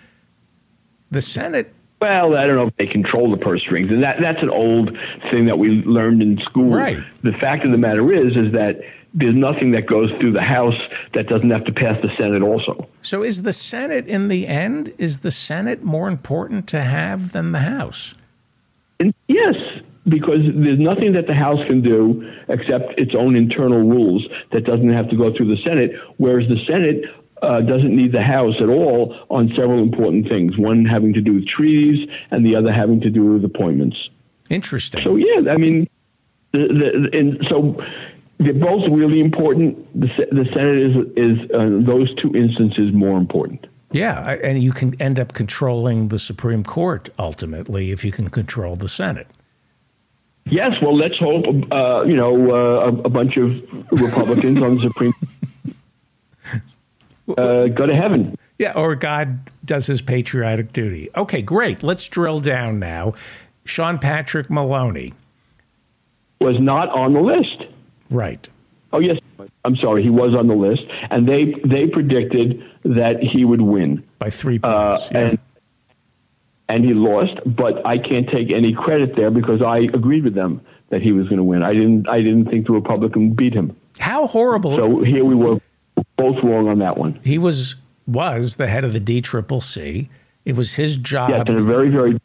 The 1.12 1.22
Senate 1.22 1.74
well, 2.04 2.36
I 2.36 2.46
don't 2.46 2.58
know 2.58 2.68
if 2.68 2.76
they 2.76 2.86
control 2.86 3.32
the 3.32 3.38
purse 3.38 3.62
strings, 3.62 3.90
and 3.90 4.04
that 4.04 4.20
that's 4.20 4.42
an 4.44 4.50
old 4.50 4.98
thing 5.32 5.46
that 5.46 5.58
we 5.58 5.70
learned 5.70 6.22
in 6.22 6.38
school. 6.40 6.76
Right. 6.76 7.02
The 7.22 7.32
fact 7.32 7.64
of 7.64 7.72
the 7.72 7.78
matter 7.78 8.12
is, 8.12 8.36
is 8.36 8.52
that 8.52 8.82
there's 9.14 9.36
nothing 9.36 9.72
that 9.72 9.86
goes 9.86 10.12
through 10.20 10.34
the 10.34 10.42
House 10.42 10.78
that 11.14 11.28
doesn't 11.28 11.50
have 11.50 11.64
to 11.64 11.72
pass 11.72 11.96
the 12.02 12.10
Senate 12.18 12.42
also. 12.42 12.90
So 13.04 13.24
is 13.24 13.44
the 13.44 13.54
Senate 13.54 14.06
in 14.08 14.28
the 14.28 14.48
end? 14.48 14.94
Is 14.98 15.20
the 15.20 15.32
Senate 15.32 15.82
more 15.82 16.10
important 16.10 16.68
to 16.70 16.82
have 16.82 17.32
than 17.32 17.54
the 17.54 17.60
House? 17.60 18.16
And 19.00 19.14
yes, 19.30 19.56
because 20.06 20.42
there's 20.56 20.80
nothing 20.80 21.14
that 21.14 21.28
the 21.28 21.34
House 21.34 21.66
can 21.68 21.82
do 21.82 22.30
except 22.50 23.00
its 23.00 23.16
own 23.16 23.38
internal 23.38 23.80
rules 23.80 24.28
that 24.52 24.66
doesn't 24.66 24.92
have 24.92 25.10
to 25.10 25.16
go 25.16 25.34
through 25.34 25.56
the 25.56 25.62
Senate, 25.64 25.92
whereas 26.18 26.50
the 26.50 26.60
Senate 26.68 27.06
uh, 27.44 27.62
doesn't 27.62 27.96
need 27.96 28.12
the 28.12 28.22
House 28.22 28.56
at 28.62 28.70
all 28.70 29.16
on 29.30 29.50
several 29.50 29.82
important 29.84 30.28
things. 30.28 30.58
One 30.58 30.86
having 30.86 31.14
to 31.14 31.22
do 31.22 31.34
with 31.34 31.48
treaties, 31.48 32.10
and 32.32 32.46
the 32.46 32.56
other 32.56 32.72
having 32.72 33.02
to 33.02 33.10
do 33.10 33.34
with 33.34 33.44
appointments. 33.46 34.10
Interesting. 34.50 35.04
So 35.04 35.16
yeah, 35.16 35.52
I 35.52 35.58
mean, 35.58 35.88
the, 36.52 37.10
the, 37.12 37.18
and 37.18 37.46
so 37.50 37.84
they're 38.40 38.54
both 38.54 38.90
really 38.90 39.20
important. 39.20 39.78
The, 40.00 40.08
the 40.32 40.46
Senate 40.54 40.78
is 40.78 40.96
is 41.16 41.52
uh, 41.52 41.86
those 41.86 42.14
two 42.16 42.34
instances 42.36 42.94
more 42.94 43.18
important. 43.18 43.68
Yeah, 43.92 44.38
and 44.44 44.62
you 44.62 44.72
can 44.72 45.00
end 45.00 45.20
up 45.20 45.34
controlling 45.34 46.08
the 46.08 46.18
Supreme 46.18 46.64
Court 46.64 47.10
ultimately 47.20 47.92
if 47.92 48.04
you 48.04 48.12
can 48.12 48.30
control 48.30 48.76
the 48.76 48.90
Senate. 48.90 49.28
Yes, 50.46 50.74
well, 50.82 50.98
let's 50.98 51.18
hope 51.18 51.46
uh, 51.72 52.04
you 52.04 52.16
know 52.16 52.52
uh, 52.52 52.86
a, 52.86 53.02
a 53.04 53.10
bunch 53.10 53.38
of 53.38 53.52
Republicans 53.92 54.62
on 54.62 54.78
the 54.78 54.82
Supreme 54.84 55.14
uh, 57.38 57.68
go 57.68 57.86
to 57.86 57.96
heaven. 57.96 58.38
Yeah, 58.60 58.74
or 58.74 58.96
God 58.96 59.50
does 59.66 59.88
his 59.88 60.02
patriotic 60.02 60.74
duty. 60.74 61.10
Okay, 61.16 61.42
great. 61.42 61.84
Let's 61.84 62.08
drill 62.08 62.40
down 62.40 62.80
now. 62.80 63.14
Sean 63.66 63.98
Patrick 63.98 64.50
Maloney. 64.50 65.14
Was 66.40 66.60
not 66.60 66.90
on 66.90 67.14
the 67.14 67.22
list. 67.22 67.66
Right. 68.10 68.48
Oh 68.92 69.00
yes, 69.00 69.18
I'm 69.66 69.76
sorry, 69.78 70.04
he 70.04 70.10
was 70.10 70.36
on 70.36 70.48
the 70.48 70.56
list, 70.56 70.84
and 71.10 71.28
they 71.28 71.54
they 71.66 71.88
predicted 71.88 72.64
that 72.84 73.24
he 73.24 73.44
would 73.46 73.62
win, 73.62 74.04
By 74.20 74.30
three 74.30 74.60
uh, 74.62 74.96
points. 74.98 75.10
yeah. 75.12 75.20
and 75.20 75.40
and 76.70 76.86
he 76.86 76.94
lost. 76.94 77.40
But 77.46 77.86
I 77.86 77.98
can't 77.98 78.30
take 78.30 78.52
any 78.52 78.74
credit 78.74 79.16
there 79.16 79.32
because 79.32 79.62
I 79.62 79.80
agreed 79.80 80.26
with 80.26 80.36
them 80.36 80.62
that 80.90 81.02
he 81.02 81.12
was 81.12 81.28
going 81.28 81.38
to 81.38 81.44
win. 81.44 81.64
I 81.64 81.74
didn't 81.74 82.08
I 82.08 82.22
didn't 82.22 82.46
think 82.46 82.68
the 82.68 82.74
Republican 82.74 83.30
would 83.30 83.38
beat 83.38 83.54
him. 83.54 83.76
How 83.98 84.28
horrible. 84.28 84.76
So 84.78 85.04
here 85.04 85.24
we 85.24 85.34
were 85.36 85.60
both 86.18 86.44
wrong 86.44 86.68
on 86.68 86.80
that 86.80 86.98
one. 86.98 87.20
he 87.24 87.38
was 87.38 87.76
was 88.08 88.58
the 88.58 88.68
head 88.68 88.84
of 88.84 88.92
the 88.94 89.00
D 89.00 89.22
Triple 89.22 89.62
C. 89.62 90.10
It 90.46 90.56
was 90.56 90.74
his 90.74 90.98
job. 90.98 91.30
Yes, 91.30 91.44
and 91.48 91.58
a 91.58 91.64
very, 91.64 91.90
very, 91.90 92.20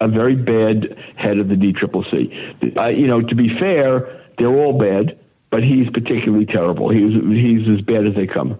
a 0.00 0.08
very 0.08 0.34
bad 0.34 0.96
head 1.16 1.38
of 1.38 1.48
the 1.48 1.54
DCCC. 1.54 2.76
Uh, 2.76 2.86
you 2.86 3.06
know, 3.06 3.20
to 3.20 3.34
be 3.34 3.48
fair, 3.58 4.22
they're 4.38 4.48
all 4.48 4.78
bad, 4.78 5.18
but 5.50 5.62
he's 5.62 5.90
particularly 5.90 6.46
terrible. 6.46 6.88
He's 6.88 7.12
he's 7.22 7.68
as 7.68 7.82
bad 7.82 8.06
as 8.06 8.14
they 8.14 8.26
come. 8.26 8.58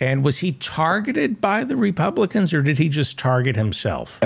and 0.00 0.22
was 0.22 0.38
he 0.38 0.52
targeted 0.52 1.40
by 1.40 1.64
the 1.64 1.76
Republicans 1.76 2.54
or 2.54 2.62
did 2.62 2.78
he 2.78 2.88
just 2.88 3.18
target 3.18 3.56
himself? 3.56 4.20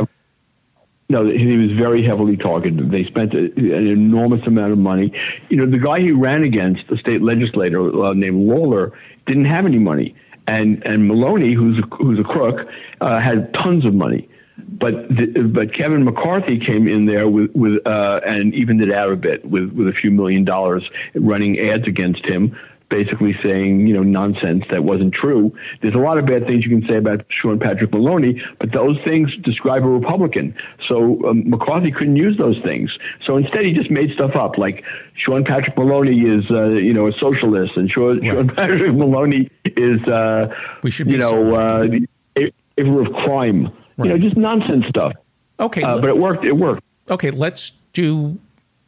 No, 1.13 1.27
he 1.27 1.59
was 1.59 1.73
very 1.73 2.03
heavily 2.03 2.39
targeted. 2.39 2.91
They 2.91 3.05
spent 3.05 3.35
a, 3.35 3.39
an 3.39 3.87
enormous 3.87 4.47
amount 4.47 4.73
of 4.73 4.79
money. 4.79 5.13
You 5.51 5.59
know, 5.59 5.71
the 5.71 5.77
guy 5.77 6.01
he 6.01 6.11
ran 6.11 6.43
against, 6.43 6.89
the 6.89 6.97
state 6.97 7.21
legislator 7.21 7.81
uh, 8.03 8.15
named 8.15 8.49
Lawler, 8.49 8.93
didn't 9.27 9.45
have 9.45 9.67
any 9.67 9.79
money, 9.79 10.15
and 10.47 10.83
and 10.87 11.07
Maloney, 11.07 11.53
who's 11.53 11.79
a, 11.81 11.83
who's 11.97 12.19
a 12.19 12.25
crook, 12.25 12.67
uh, 13.03 13.21
had 13.21 13.53
tons 13.53 13.85
of 13.85 13.93
money. 13.93 14.27
But 14.57 15.09
the, 15.11 15.51
but 15.55 15.75
Kevin 15.75 16.03
McCarthy 16.05 16.59
came 16.59 16.89
in 16.89 17.05
there 17.05 17.29
with 17.29 17.51
with 17.55 17.87
uh, 17.87 18.21
and 18.25 18.55
evened 18.55 18.81
it 18.81 18.91
out 18.91 19.13
a 19.13 19.17
bit 19.17 19.45
with 19.45 19.71
with 19.73 19.89
a 19.89 19.93
few 19.93 20.11
million 20.11 20.47
dollars 20.47 20.89
running 21.15 21.59
ads 21.59 21.87
against 21.87 22.25
him. 22.25 22.57
Basically 22.93 23.35
saying, 23.43 23.87
you 23.87 23.95
know, 23.95 24.03
nonsense 24.03 24.65
that 24.71 24.85
wasn't 24.85 25.15
true. 25.15 25.51
There's 25.81 25.95
a 25.95 25.99
lot 25.99 26.19
of 26.19 26.27
bad 26.27 26.47
things 26.47 26.63
you 26.67 26.71
can 26.79 26.87
say 26.87 26.97
about 26.99 27.25
Sean 27.31 27.59
Patrick 27.59 27.91
Maloney, 27.91 28.43
but 28.61 28.71
those 28.73 28.99
things 29.03 29.35
describe 29.39 29.83
a 29.83 29.89
Republican. 29.89 30.55
So 30.89 31.27
um, 31.27 31.49
McCarthy 31.49 31.91
couldn't 31.91 32.17
use 32.17 32.37
those 32.37 32.59
things. 32.63 32.91
So 33.25 33.39
instead, 33.39 33.65
he 33.65 33.73
just 33.73 33.91
made 33.91 34.13
stuff 34.13 34.37
up, 34.37 34.59
like 34.59 34.85
Sean 35.15 35.43
Patrick 35.43 35.75
Maloney 35.79 36.21
is, 36.21 36.45
uh, 36.51 36.69
you 36.89 36.93
know, 36.93 37.07
a 37.09 37.13
socialist, 37.13 37.79
and 37.79 37.91
Sean, 37.91 38.23
Sean 38.23 38.49
Patrick 38.49 38.95
Maloney 38.95 39.49
is, 39.65 40.03
uh, 40.07 40.55
We 40.83 40.91
should 40.91 41.11
you 41.11 41.17
know, 41.17 41.55
uh, 41.55 41.89
a 42.37 42.53
favor 42.77 43.01
of 43.01 43.13
crime. 43.25 43.73
You 43.97 44.05
know, 44.05 44.19
just 44.19 44.37
nonsense 44.37 44.85
stuff. 44.89 45.13
Okay, 45.59 45.83
Uh, 45.83 45.99
but 45.99 46.11
it 46.11 46.19
worked. 46.19 46.45
It 46.45 46.57
worked. 46.59 46.83
okay, 47.09 47.31
let's 47.31 47.73
do 47.95 48.39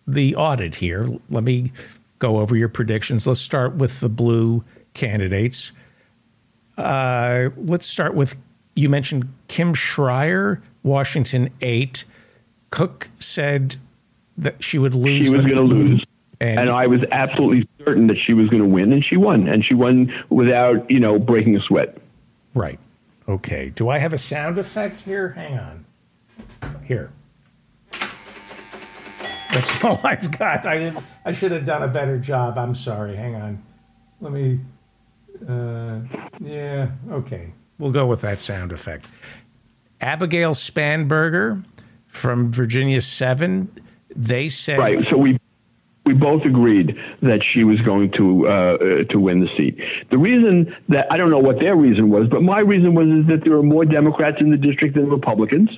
the 0.06 0.36
audit 0.36 0.74
here. 0.76 1.08
Let 1.30 1.42
me 1.44 1.72
go 2.24 2.40
over 2.40 2.56
your 2.56 2.70
predictions. 2.70 3.26
Let's 3.26 3.40
start 3.40 3.74
with 3.74 4.00
the 4.00 4.08
blue 4.08 4.64
candidates. 4.94 5.72
Uh, 6.78 7.50
let's 7.56 7.86
start 7.86 8.14
with 8.14 8.34
you 8.74 8.88
mentioned 8.88 9.28
Kim 9.48 9.74
Schreier, 9.74 10.60
Washington 10.82 11.50
8. 11.60 12.04
Cook 12.70 13.08
said 13.18 13.76
that 14.38 14.64
she 14.64 14.78
would 14.78 14.94
lose. 14.94 15.26
She 15.26 15.30
was 15.30 15.42
going 15.44 15.54
to 15.56 15.60
lose. 15.62 16.04
And- 16.40 16.58
And, 16.58 16.70
I 16.70 16.86
was 16.88 17.00
absolutely 17.12 17.68
certain 17.84 18.08
that 18.08 18.16
she 18.18 18.32
was 18.34 18.48
going 18.48 18.62
to 18.62 18.68
win, 18.68 18.92
and 18.92 19.04
she 19.04 19.16
won. 19.16 19.46
And 19.48 19.64
she 19.64 19.74
won 19.74 20.12
without, 20.30 20.90
you 20.90 20.98
know, 21.00 21.18
breaking 21.18 21.56
a 21.56 21.60
sweat. 21.60 21.96
Right. 22.54 22.78
Okay. 23.28 23.70
Do 23.74 23.88
I 23.88 23.98
have 23.98 24.12
a 24.12 24.18
sound 24.18 24.58
effect 24.58 25.02
here? 25.02 25.30
Hang 25.30 25.58
on. 25.58 25.84
Here. 26.84 27.10
That's 29.54 29.84
all 29.84 30.00
I've 30.04 30.36
got. 30.36 30.66
I 30.66 30.78
didn't. 30.78 31.04
I 31.24 31.32
should 31.32 31.52
have 31.52 31.64
done 31.64 31.82
a 31.82 31.88
better 31.88 32.18
job. 32.18 32.58
I'm 32.58 32.74
sorry. 32.74 33.16
Hang 33.16 33.36
on. 33.36 33.62
Let 34.20 34.32
me. 34.32 34.60
Uh, 35.48 36.00
yeah. 36.40 36.90
Okay. 37.10 37.52
We'll 37.78 37.92
go 37.92 38.06
with 38.06 38.20
that 38.22 38.40
sound 38.40 38.72
effect. 38.72 39.06
Abigail 40.00 40.54
Spanberger 40.54 41.64
from 42.06 42.52
Virginia 42.52 43.00
Seven. 43.00 43.70
They 44.14 44.48
said. 44.48 44.78
Right. 44.78 45.02
So 45.08 45.16
we 45.16 45.38
we 46.04 46.12
both 46.12 46.44
agreed 46.44 46.96
that 47.22 47.42
she 47.42 47.64
was 47.64 47.80
going 47.80 48.12
to 48.12 48.46
uh, 48.46 48.50
uh, 48.50 49.04
to 49.04 49.18
win 49.18 49.40
the 49.40 49.48
seat. 49.56 49.78
The 50.10 50.18
reason 50.18 50.74
that 50.88 51.06
I 51.10 51.16
don't 51.16 51.30
know 51.30 51.38
what 51.38 51.58
their 51.60 51.76
reason 51.76 52.10
was, 52.10 52.28
but 52.28 52.42
my 52.42 52.60
reason 52.60 52.94
was 52.94 53.08
is 53.08 53.26
that 53.28 53.44
there 53.44 53.54
are 53.54 53.62
more 53.62 53.84
Democrats 53.84 54.36
in 54.40 54.50
the 54.50 54.56
district 54.56 54.94
than 54.94 55.08
Republicans, 55.08 55.70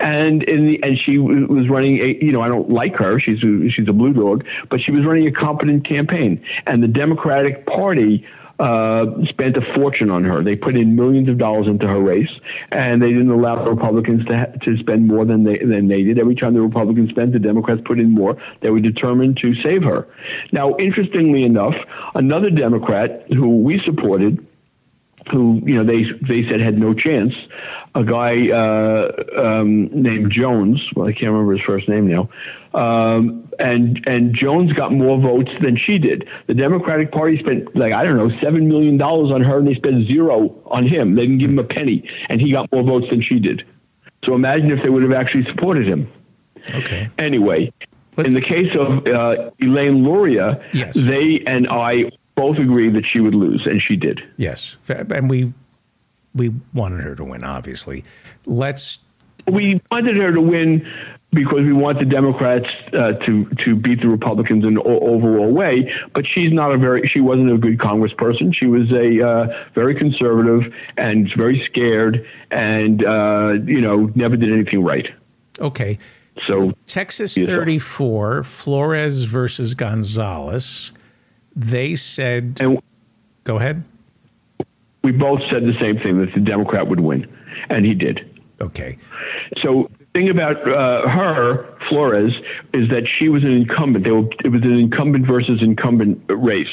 and 0.00 0.42
the 0.42 0.80
and 0.82 0.98
she 0.98 1.18
was 1.18 1.68
running 1.68 1.98
a 1.98 2.18
you 2.20 2.32
know 2.32 2.40
I 2.42 2.48
don't 2.48 2.70
like 2.70 2.94
her 2.96 3.18
she's 3.18 3.42
a, 3.42 3.70
she's 3.70 3.88
a 3.88 3.92
blue 3.92 4.12
dog, 4.12 4.44
but 4.70 4.80
she 4.80 4.90
was 4.90 5.04
running 5.04 5.26
a 5.26 5.32
competent 5.32 5.86
campaign, 5.86 6.42
and 6.66 6.82
the 6.82 6.88
Democratic 6.88 7.66
Party. 7.66 8.26
Uh, 8.58 9.24
spent 9.24 9.56
a 9.56 9.74
fortune 9.74 10.08
on 10.08 10.22
her. 10.22 10.44
They 10.44 10.54
put 10.54 10.76
in 10.76 10.94
millions 10.94 11.28
of 11.28 11.36
dollars 11.36 11.66
into 11.66 11.88
her 11.88 11.98
race, 11.98 12.30
and 12.70 13.02
they 13.02 13.08
didn't 13.08 13.30
allow 13.30 13.64
the 13.64 13.68
Republicans 13.68 14.24
to 14.26 14.36
ha- 14.36 14.52
to 14.62 14.76
spend 14.76 15.08
more 15.08 15.24
than 15.24 15.42
they 15.42 15.58
than 15.58 15.88
they 15.88 16.04
did. 16.04 16.16
Every 16.16 16.36
time 16.36 16.54
the 16.54 16.60
Republicans 16.60 17.10
spent, 17.10 17.32
the 17.32 17.40
Democrats 17.40 17.80
put 17.84 17.98
in 17.98 18.12
more. 18.12 18.36
They 18.60 18.70
were 18.70 18.78
determined 18.78 19.38
to 19.38 19.54
save 19.62 19.82
her. 19.82 20.06
Now, 20.52 20.76
interestingly 20.76 21.42
enough, 21.42 21.74
another 22.14 22.50
Democrat 22.50 23.24
who 23.32 23.62
we 23.62 23.80
supported, 23.84 24.46
who 25.32 25.60
you 25.64 25.74
know 25.74 25.84
they 25.84 26.04
they 26.28 26.48
said 26.48 26.60
had 26.60 26.78
no 26.78 26.94
chance, 26.94 27.34
a 27.94 28.04
guy 28.04 28.48
uh, 28.50 29.10
um, 29.36 29.86
named 29.92 30.32
Jones. 30.32 30.80
Well, 30.94 31.06
I 31.08 31.12
can't 31.12 31.30
remember 31.32 31.52
his 31.52 31.62
first 31.66 31.88
name 31.88 32.08
now. 32.08 32.28
Um, 32.74 33.50
and 33.58 34.02
and 34.06 34.34
Jones 34.34 34.72
got 34.72 34.92
more 34.92 35.18
votes 35.20 35.50
than 35.60 35.76
she 35.76 35.98
did. 35.98 36.26
The 36.46 36.54
Democratic 36.54 37.12
Party 37.12 37.38
spent 37.38 37.76
like 37.76 37.92
I 37.92 38.02
don't 38.04 38.16
know 38.16 38.30
seven 38.40 38.66
million 38.68 38.96
dollars 38.96 39.30
on 39.30 39.42
her, 39.42 39.58
and 39.58 39.66
they 39.66 39.74
spent 39.74 40.06
zero 40.06 40.58
on 40.66 40.86
him. 40.86 41.14
They 41.14 41.22
didn't 41.22 41.38
give 41.38 41.50
him 41.50 41.58
a 41.58 41.64
penny, 41.64 42.08
and 42.30 42.40
he 42.40 42.50
got 42.50 42.72
more 42.72 42.82
votes 42.82 43.06
than 43.10 43.20
she 43.22 43.38
did. 43.38 43.64
So 44.24 44.34
imagine 44.34 44.70
if 44.70 44.82
they 44.82 44.88
would 44.88 45.02
have 45.02 45.12
actually 45.12 45.44
supported 45.46 45.86
him. 45.86 46.10
Okay. 46.72 47.10
Anyway, 47.18 47.72
in 48.18 48.32
the 48.34 48.40
case 48.40 48.74
of 48.78 49.06
uh, 49.06 49.50
Elaine 49.60 50.02
Luria, 50.04 50.62
Yes. 50.72 50.94
they 50.94 51.42
and 51.46 51.68
I 51.68 52.10
both 52.36 52.56
agreed 52.56 52.94
that 52.94 53.04
she 53.04 53.20
would 53.20 53.34
lose, 53.34 53.66
and 53.66 53.82
she 53.82 53.96
did. 53.96 54.22
Yes. 54.38 54.76
And 54.88 55.28
we 55.28 55.52
we 56.34 56.52
wanted 56.74 57.00
her 57.00 57.14
to 57.14 57.24
win. 57.24 57.44
Obviously. 57.44 58.04
Let's 58.46 58.98
we 59.46 59.80
wanted 59.90 60.16
her 60.16 60.32
to 60.32 60.40
win 60.40 60.86
because 61.32 61.60
we 61.60 61.72
want 61.72 61.98
the 61.98 62.04
Democrats 62.04 62.66
uh, 62.92 63.12
to 63.24 63.46
to 63.64 63.74
beat 63.74 64.00
the 64.00 64.08
Republicans 64.08 64.64
in 64.64 64.76
an 64.76 64.82
overall 64.84 65.50
way. 65.50 65.92
But 66.14 66.26
she's 66.26 66.52
not 66.52 66.72
a 66.72 66.78
very 66.78 67.08
she 67.08 67.20
wasn't 67.20 67.50
a 67.50 67.58
good 67.58 67.78
Congressperson. 67.78 68.54
She 68.54 68.66
was 68.66 68.90
a 68.92 69.26
uh, 69.26 69.64
very 69.74 69.94
conservative 69.94 70.72
and 70.96 71.32
very 71.36 71.64
scared, 71.64 72.26
and 72.50 73.04
uh, 73.04 73.54
you 73.64 73.80
know 73.80 74.10
never 74.14 74.36
did 74.36 74.52
anything 74.52 74.84
right. 74.84 75.08
okay. 75.58 75.98
So 76.46 76.72
Texas 76.86 77.34
34, 77.34 78.42
Flores 78.42 79.24
versus 79.24 79.74
Gonzalez. 79.74 80.92
They 81.54 81.94
said, 81.94 82.56
and 82.58 82.80
go 83.44 83.56
ahead. 83.56 83.84
We 85.02 85.12
both 85.12 85.40
said 85.50 85.64
the 85.64 85.78
same 85.80 85.98
thing 85.98 86.20
that 86.20 86.32
the 86.34 86.40
Democrat 86.40 86.86
would 86.88 87.00
win, 87.00 87.26
and 87.68 87.84
he 87.84 87.94
did. 87.94 88.28
Okay. 88.60 88.96
So 89.60 89.90
the 89.98 90.04
thing 90.14 90.28
about 90.28 90.68
uh, 90.68 91.08
her, 91.08 91.76
Flores, 91.88 92.32
is 92.72 92.88
that 92.90 93.08
she 93.08 93.28
was 93.28 93.42
an 93.42 93.50
incumbent. 93.50 94.06
Were, 94.06 94.28
it 94.44 94.48
was 94.48 94.62
an 94.62 94.78
incumbent 94.78 95.26
versus 95.26 95.60
incumbent 95.62 96.22
race. 96.28 96.68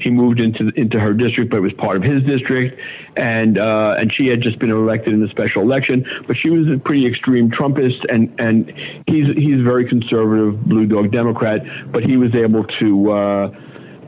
He 0.00 0.10
moved 0.10 0.40
into 0.40 0.68
into 0.70 0.98
her 0.98 1.12
district, 1.12 1.50
but 1.50 1.58
it 1.58 1.60
was 1.60 1.74
part 1.74 1.96
of 1.96 2.02
his 2.02 2.22
district, 2.24 2.80
and 3.16 3.58
uh, 3.58 3.96
and 3.98 4.12
she 4.12 4.26
had 4.26 4.40
just 4.40 4.58
been 4.58 4.70
elected 4.70 5.12
in 5.12 5.20
the 5.20 5.28
special 5.28 5.62
election. 5.62 6.06
But 6.26 6.36
she 6.36 6.50
was 6.50 6.66
a 6.68 6.78
pretty 6.78 7.06
extreme 7.06 7.50
Trumpist, 7.50 8.04
and 8.08 8.34
and 8.40 8.72
he's 9.06 9.26
he's 9.36 9.60
a 9.60 9.62
very 9.62 9.86
conservative 9.86 10.64
blue 10.64 10.86
dog 10.86 11.12
Democrat, 11.12 11.62
but 11.92 12.04
he 12.04 12.16
was 12.16 12.34
able 12.34 12.64
to. 12.64 13.10
Uh, 13.12 13.50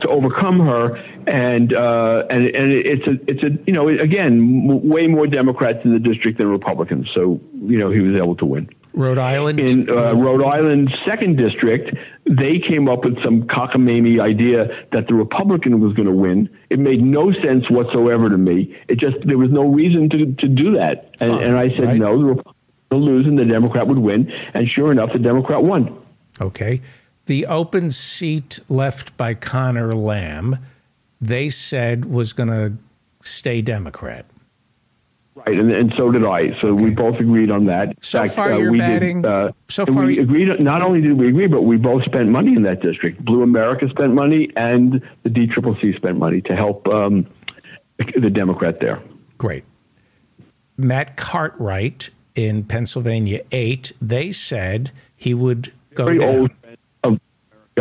to 0.01 0.07
overcome 0.07 0.59
her, 0.59 0.97
and 1.27 1.73
uh, 1.73 2.25
and 2.29 2.45
and 2.47 2.71
it's 2.71 3.07
a 3.07 3.17
it's 3.27 3.43
a 3.43 3.57
you 3.65 3.73
know 3.73 3.87
again 3.87 4.33
m- 4.69 4.89
way 4.89 5.07
more 5.07 5.27
Democrats 5.27 5.79
in 5.83 5.93
the 5.93 5.99
district 5.99 6.37
than 6.37 6.47
Republicans, 6.47 7.09
so 7.13 7.39
you 7.63 7.77
know 7.77 7.89
he 7.89 7.99
was 7.99 8.15
able 8.15 8.35
to 8.35 8.45
win. 8.45 8.69
Rhode 8.93 9.17
Island. 9.17 9.59
In 9.59 9.89
uh, 9.89 10.13
Rhode 10.13 10.43
Island's 10.43 10.91
second 11.05 11.37
district, 11.37 11.95
they 12.25 12.59
came 12.59 12.89
up 12.89 13.05
with 13.05 13.23
some 13.23 13.43
cockamamie 13.43 14.21
idea 14.21 14.85
that 14.91 15.07
the 15.07 15.13
Republican 15.13 15.79
was 15.79 15.93
going 15.93 16.07
to 16.07 16.13
win. 16.13 16.49
It 16.69 16.79
made 16.79 17.01
no 17.01 17.31
sense 17.31 17.69
whatsoever 17.69 18.29
to 18.29 18.37
me. 18.37 18.75
It 18.89 18.99
just 18.99 19.15
there 19.25 19.37
was 19.37 19.51
no 19.51 19.63
reason 19.63 20.09
to 20.09 20.33
to 20.33 20.47
do 20.47 20.73
that, 20.75 21.15
and, 21.19 21.31
Fine, 21.31 21.43
and 21.43 21.57
I 21.57 21.69
said 21.69 21.85
right. 21.85 21.97
no, 21.97 22.17
the 22.17 22.25
Republican 22.25 22.61
would 22.91 23.01
lose 23.01 23.25
and 23.25 23.39
the 23.39 23.45
Democrat 23.45 23.87
would 23.87 23.99
win, 23.99 24.31
and 24.53 24.67
sure 24.67 24.91
enough, 24.91 25.13
the 25.13 25.19
Democrat 25.19 25.63
won. 25.63 25.97
Okay. 26.39 26.81
The 27.27 27.45
open 27.45 27.91
seat 27.91 28.59
left 28.67 29.15
by 29.15 29.35
Connor 29.35 29.93
Lamb, 29.93 30.57
they 31.21 31.49
said 31.49 32.05
was 32.05 32.33
going 32.33 32.49
to 32.49 32.73
stay 33.23 33.61
Democrat. 33.61 34.25
Right, 35.33 35.57
and, 35.57 35.71
and 35.71 35.93
so 35.95 36.11
did 36.11 36.25
I. 36.25 36.59
So 36.59 36.73
we 36.73 36.89
both 36.89 37.15
agreed 37.19 37.49
on 37.51 37.65
that. 37.65 37.95
So 38.01 38.21
fact, 38.23 38.33
far 38.33 38.51
uh, 38.51 38.57
you're 38.57 38.71
we 38.71 38.79
batting- 38.79 39.21
Did, 39.21 39.31
uh, 39.31 39.51
so 39.69 39.85
far 39.85 40.05
we 40.05 40.19
agreed. 40.19 40.59
Not 40.59 40.81
only 40.81 40.99
did 40.99 41.13
we 41.13 41.29
agree, 41.29 41.47
but 41.47 41.61
we 41.61 41.77
both 41.77 42.03
spent 42.03 42.29
money 42.29 42.53
in 42.53 42.63
that 42.63 42.81
district. 42.81 43.23
Blue 43.23 43.41
America 43.41 43.87
spent 43.89 44.13
money, 44.13 44.49
and 44.57 45.01
the 45.23 45.29
DCCC 45.29 45.95
spent 45.95 46.17
money 46.17 46.41
to 46.41 46.55
help 46.55 46.85
um, 46.89 47.25
the 47.97 48.29
Democrat 48.29 48.79
there. 48.81 49.01
Great. 49.37 49.63
Matt 50.77 51.15
Cartwright 51.15 52.09
in 52.35 52.63
Pennsylvania 52.63 53.41
8, 53.51 53.93
they 54.01 54.31
said 54.31 54.91
he 55.15 55.33
would 55.33 55.71
go 55.95 56.05
Very 56.05 56.19
down. 56.19 56.35
old 56.35 56.51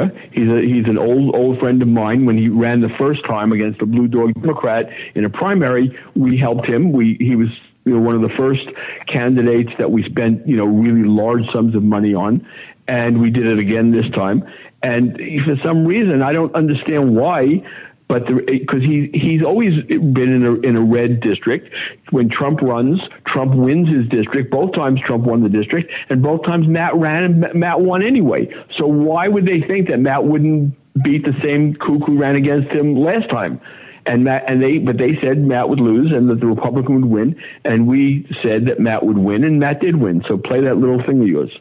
America. 0.00 0.28
He's 0.32 0.48
a, 0.48 0.60
he's 0.60 0.86
an 0.86 0.98
old 0.98 1.34
old 1.34 1.58
friend 1.58 1.80
of 1.82 1.88
mine. 1.88 2.26
When 2.26 2.38
he 2.38 2.48
ran 2.48 2.80
the 2.80 2.88
first 2.98 3.24
time 3.24 3.52
against 3.52 3.78
the 3.80 3.86
Blue 3.86 4.08
Dog 4.08 4.34
Democrat 4.34 4.90
in 5.14 5.24
a 5.24 5.30
primary, 5.30 5.96
we 6.14 6.36
helped 6.36 6.66
him. 6.66 6.92
We 6.92 7.16
he 7.20 7.36
was 7.36 7.48
you 7.84 7.94
know, 7.94 8.00
one 8.00 8.14
of 8.14 8.22
the 8.22 8.36
first 8.36 8.68
candidates 9.06 9.70
that 9.78 9.90
we 9.90 10.02
spent 10.04 10.46
you 10.46 10.56
know 10.56 10.66
really 10.66 11.08
large 11.08 11.50
sums 11.52 11.74
of 11.74 11.82
money 11.82 12.14
on, 12.14 12.46
and 12.86 13.20
we 13.20 13.30
did 13.30 13.46
it 13.46 13.58
again 13.58 13.92
this 13.92 14.10
time. 14.10 14.44
And 14.82 15.20
for 15.44 15.56
some 15.62 15.84
reason, 15.86 16.22
I 16.22 16.32
don't 16.32 16.54
understand 16.54 17.14
why. 17.14 17.62
But 18.10 18.26
because 18.26 18.82
he 18.82 19.08
he's 19.14 19.40
always 19.40 19.84
been 19.84 20.32
in 20.32 20.44
a 20.44 20.54
in 20.62 20.74
a 20.74 20.80
red 20.80 21.20
district. 21.20 21.72
When 22.10 22.28
Trump 22.28 22.60
runs, 22.60 23.00
Trump 23.24 23.54
wins 23.54 23.88
his 23.88 24.08
district. 24.08 24.50
Both 24.50 24.72
times 24.72 25.00
Trump 25.00 25.22
won 25.22 25.44
the 25.44 25.48
district, 25.48 25.92
and 26.08 26.20
both 26.20 26.44
times 26.44 26.66
Matt 26.66 26.96
ran 26.96 27.22
and 27.22 27.54
Matt 27.54 27.82
won 27.82 28.02
anyway. 28.02 28.52
So 28.76 28.88
why 28.88 29.28
would 29.28 29.46
they 29.46 29.60
think 29.60 29.86
that 29.90 30.00
Matt 30.00 30.24
wouldn't 30.24 30.74
beat 31.04 31.24
the 31.24 31.40
same 31.40 31.76
kook 31.76 32.02
who 32.04 32.18
ran 32.18 32.34
against 32.34 32.72
him 32.72 32.96
last 32.96 33.30
time? 33.30 33.60
And 34.06 34.24
Matt 34.24 34.50
and 34.50 34.60
they, 34.60 34.78
but 34.78 34.98
they 34.98 35.16
said 35.20 35.38
Matt 35.38 35.68
would 35.68 35.78
lose 35.78 36.10
and 36.10 36.28
that 36.30 36.40
the 36.40 36.48
Republican 36.48 36.96
would 36.96 37.04
win, 37.04 37.40
and 37.64 37.86
we 37.86 38.26
said 38.42 38.66
that 38.66 38.80
Matt 38.80 39.06
would 39.06 39.18
win, 39.18 39.44
and 39.44 39.60
Matt 39.60 39.80
did 39.80 39.94
win. 39.94 40.24
So 40.26 40.36
play 40.36 40.60
that 40.62 40.78
little 40.78 41.00
thing 41.00 41.20
of 41.20 41.28
yours. 41.28 41.56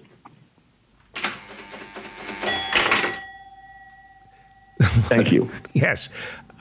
Thank 5.09 5.31
you. 5.31 5.49
Yes. 5.73 6.09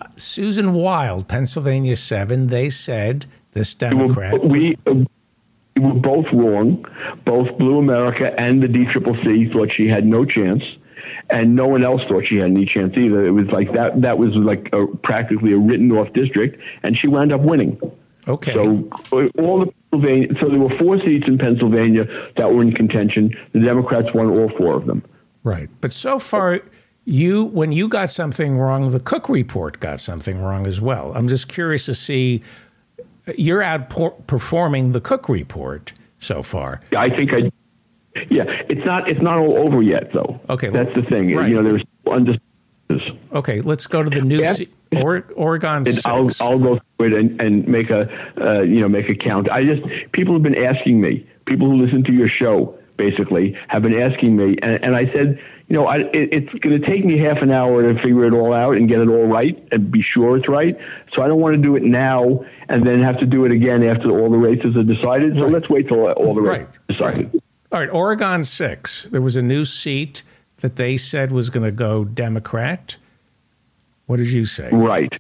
Uh, 0.01 0.07
Susan 0.17 0.73
Wild, 0.75 1.29
Pennsylvania 1.29 1.97
7, 1.97 2.49
they 2.49 2.71
said 2.71 3.27
this 3.53 3.75
Democrat. 3.75 4.45
We, 4.45 4.77
we 4.87 5.07
were 5.81 5.95
both 5.95 6.27
wrong. 6.33 6.85
Both 7.25 7.57
Blue 7.59 7.79
America 7.79 8.33
and 8.39 8.63
the 8.63 8.67
DCCC 8.67 9.53
thought 9.53 9.73
she 9.73 9.89
had 9.89 10.07
no 10.07 10.25
chance, 10.25 10.63
and 11.31 11.57
no 11.57 11.67
one 11.67 11.85
else 11.85 12.03
thought 12.09 12.27
she 12.27 12.37
had 12.37 12.51
any 12.51 12.67
chance 12.67 12.97
either. 12.97 13.27
It 13.27 13.33
was 13.33 13.49
like 13.49 13.73
that. 13.73 14.01
That 14.03 14.19
was 14.19 14.35
like 14.35 14.69
a, 14.73 14.87
practically 15.03 15.53
a 15.53 15.59
written 15.59 15.91
off 15.93 16.13
district, 16.13 16.61
and 16.83 16.97
she 16.97 17.09
wound 17.09 17.33
up 17.33 17.41
winning. 17.41 17.81
Okay. 18.29 18.53
So 18.53 18.89
all 19.39 19.65
the 19.65 19.73
Pennsylvania. 19.91 20.29
So 20.41 20.49
there 20.49 20.59
were 20.59 20.77
four 20.79 21.01
seats 21.01 21.27
in 21.27 21.39
Pennsylvania 21.39 22.05
that 22.37 22.53
were 22.53 22.63
in 22.63 22.73
contention. 22.73 23.35
The 23.53 23.61
Democrats 23.61 24.09
won 24.15 24.29
all 24.29 24.51
four 24.57 24.75
of 24.75 24.87
them. 24.87 25.03
Right. 25.45 25.71
But 25.81 25.93
so 25.93 26.19
far, 26.19 26.61
you 27.09 27.45
when 27.45 27.73
you 27.73 27.89
got 27.89 28.11
something 28.11 28.59
wrong, 28.59 28.91
the 28.91 29.01
Cook 29.01 29.29
report 29.29 29.81
got 29.81 29.99
something 29.99 30.43
wrong 30.43 30.67
as 30.67 30.81
well. 30.81 31.13
I'm 31.15 31.27
just 31.27 31.49
curious 31.49 31.87
to 31.87 31.95
see 31.95 32.43
you're 33.37 33.63
outperforming 33.63 34.93
the 34.93 35.01
Cook 35.01 35.29
report 35.29 35.93
so 36.19 36.43
far. 36.43 36.81
I 36.97 37.09
think 37.09 37.33
I. 37.33 37.51
Yeah, 38.31 38.45
it's 38.69 38.85
not. 38.85 39.09
It's 39.09 39.23
not 39.23 39.39
all 39.39 39.57
over 39.59 39.83
yet, 39.83 40.13
though. 40.13 40.41
Okay. 40.51 40.71
that's 40.71 40.95
the 40.95 41.03
thing. 41.03 41.35
Right. 41.35 41.49
You 41.49 41.57
know, 41.57 41.63
there's 41.63 41.85
undis- 42.07 42.41
Okay, 43.33 43.61
let's 43.61 43.87
go 43.87 44.03
to 44.03 44.09
the 44.09 44.23
new 44.23 44.41
Yeah. 44.41 44.57
or, 45.03 45.25
Oregon 45.37 45.77
and 45.79 45.87
6. 45.87 46.07
I'll 46.07 46.29
I'll 46.41 46.59
go 46.59 46.81
through 46.99 47.09
it 47.09 47.13
and, 47.21 47.41
and 47.41 47.69
make 47.69 47.91
a 47.91 48.09
uh, 48.41 48.63
you 48.63 48.81
know 48.81 48.89
make 48.89 49.09
a 49.09 49.15
count. 49.15 49.51
I 49.51 49.63
just 49.65 49.83
people 50.13 50.35
have 50.35 50.43
been 50.43 50.57
asking 50.59 51.01
me, 51.01 51.27
people 51.47 51.69
who 51.71 51.77
listen 51.77 52.03
to 52.05 52.13
your 52.13 52.29
show 52.29 52.77
basically 52.97 53.57
have 53.69 53.83
been 53.83 53.99
asking 53.99 54.37
me, 54.37 54.57
and, 54.63 54.83
and 54.83 54.97
I 54.97 55.05
said, 55.13 55.39
you 55.69 55.77
know, 55.77 55.87
I, 55.87 55.99
it, 55.99 56.11
it's 56.33 56.53
going 56.61 56.81
to 56.81 56.87
take 56.87 57.05
me 57.05 57.19
half 57.19 57.43
an 57.43 57.51
hour 57.51 57.83
to 57.93 58.01
figure 58.01 58.25
it 58.25 58.33
all 58.33 58.55
out 58.55 58.77
and 58.77 58.89
get 58.89 59.01
it 59.01 59.09
all 59.09 59.27
right 59.27 59.63
and 59.71 59.91
be 59.91 60.03
sure 60.03 60.37
it's 60.39 60.49
right. 60.49 60.77
So 61.15 61.23
I 61.23 61.29
don't 61.29 61.41
want 61.41 61.57
to 61.57 61.63
do 61.63 61.77
it 61.77 61.83
now 61.83 62.45
and 62.69 62.87
then 62.87 63.03
have 63.03 63.19
to 63.21 63.27
do 63.27 63.45
it 63.45 63.53
again 63.53 63.83
after 63.83 64.11
all 64.19 64.31
the 64.31 64.39
races 64.39 64.77
are 64.77 64.83
decided. 64.83 65.35
So 65.35 65.43
let's 65.47 65.69
wait 65.69 65.89
till 65.89 66.07
all 66.13 66.35
the 66.35 66.41
races 66.41 66.67
Right. 66.67 66.69
are 66.69 66.93
decided. 67.13 67.43
All 67.71 67.81
right, 67.81 67.91
Oregon 67.91 68.45
6. 68.45 69.09
There 69.11 69.21
was 69.21 69.37
a 69.37 69.43
new 69.43 69.67
seat 69.67 70.23
that 70.59 70.77
they 70.77 70.97
said 70.97 71.33
was 71.33 71.51
going 71.51 71.65
to 71.65 71.71
go 71.71 72.03
Democrat. 72.05 72.97
What 74.07 74.17
did 74.17 74.31
you 74.33 74.47
say? 74.47 74.71
Right. 74.73 75.13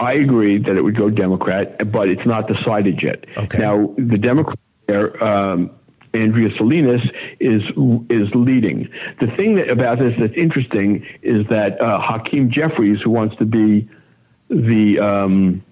I 0.00 0.14
agree 0.14 0.58
that 0.58 0.76
it 0.76 0.82
would 0.82 0.96
go 0.96 1.10
Democrat, 1.10 1.92
but 1.92 2.08
it's 2.08 2.26
not 2.26 2.48
decided 2.48 3.00
yet. 3.02 3.24
Okay. 3.36 3.58
Now, 3.58 3.94
the 3.96 4.18
Democrat 4.18 4.58
there, 4.88 5.22
um, 5.22 5.70
Andrea 6.12 6.50
Salinas, 6.56 7.02
is 7.38 7.62
is 8.08 8.34
leading. 8.34 8.88
The 9.20 9.28
thing 9.28 9.56
that 9.56 9.70
about 9.70 9.98
this 9.98 10.14
that's 10.18 10.34
interesting 10.36 11.06
is 11.22 11.46
that 11.48 11.80
uh, 11.80 12.00
Hakeem 12.00 12.50
Jeffries, 12.50 13.00
who 13.02 13.10
wants 13.10 13.36
to 13.36 13.44
be 13.44 13.88
the 14.48 14.98
um, 14.98 15.62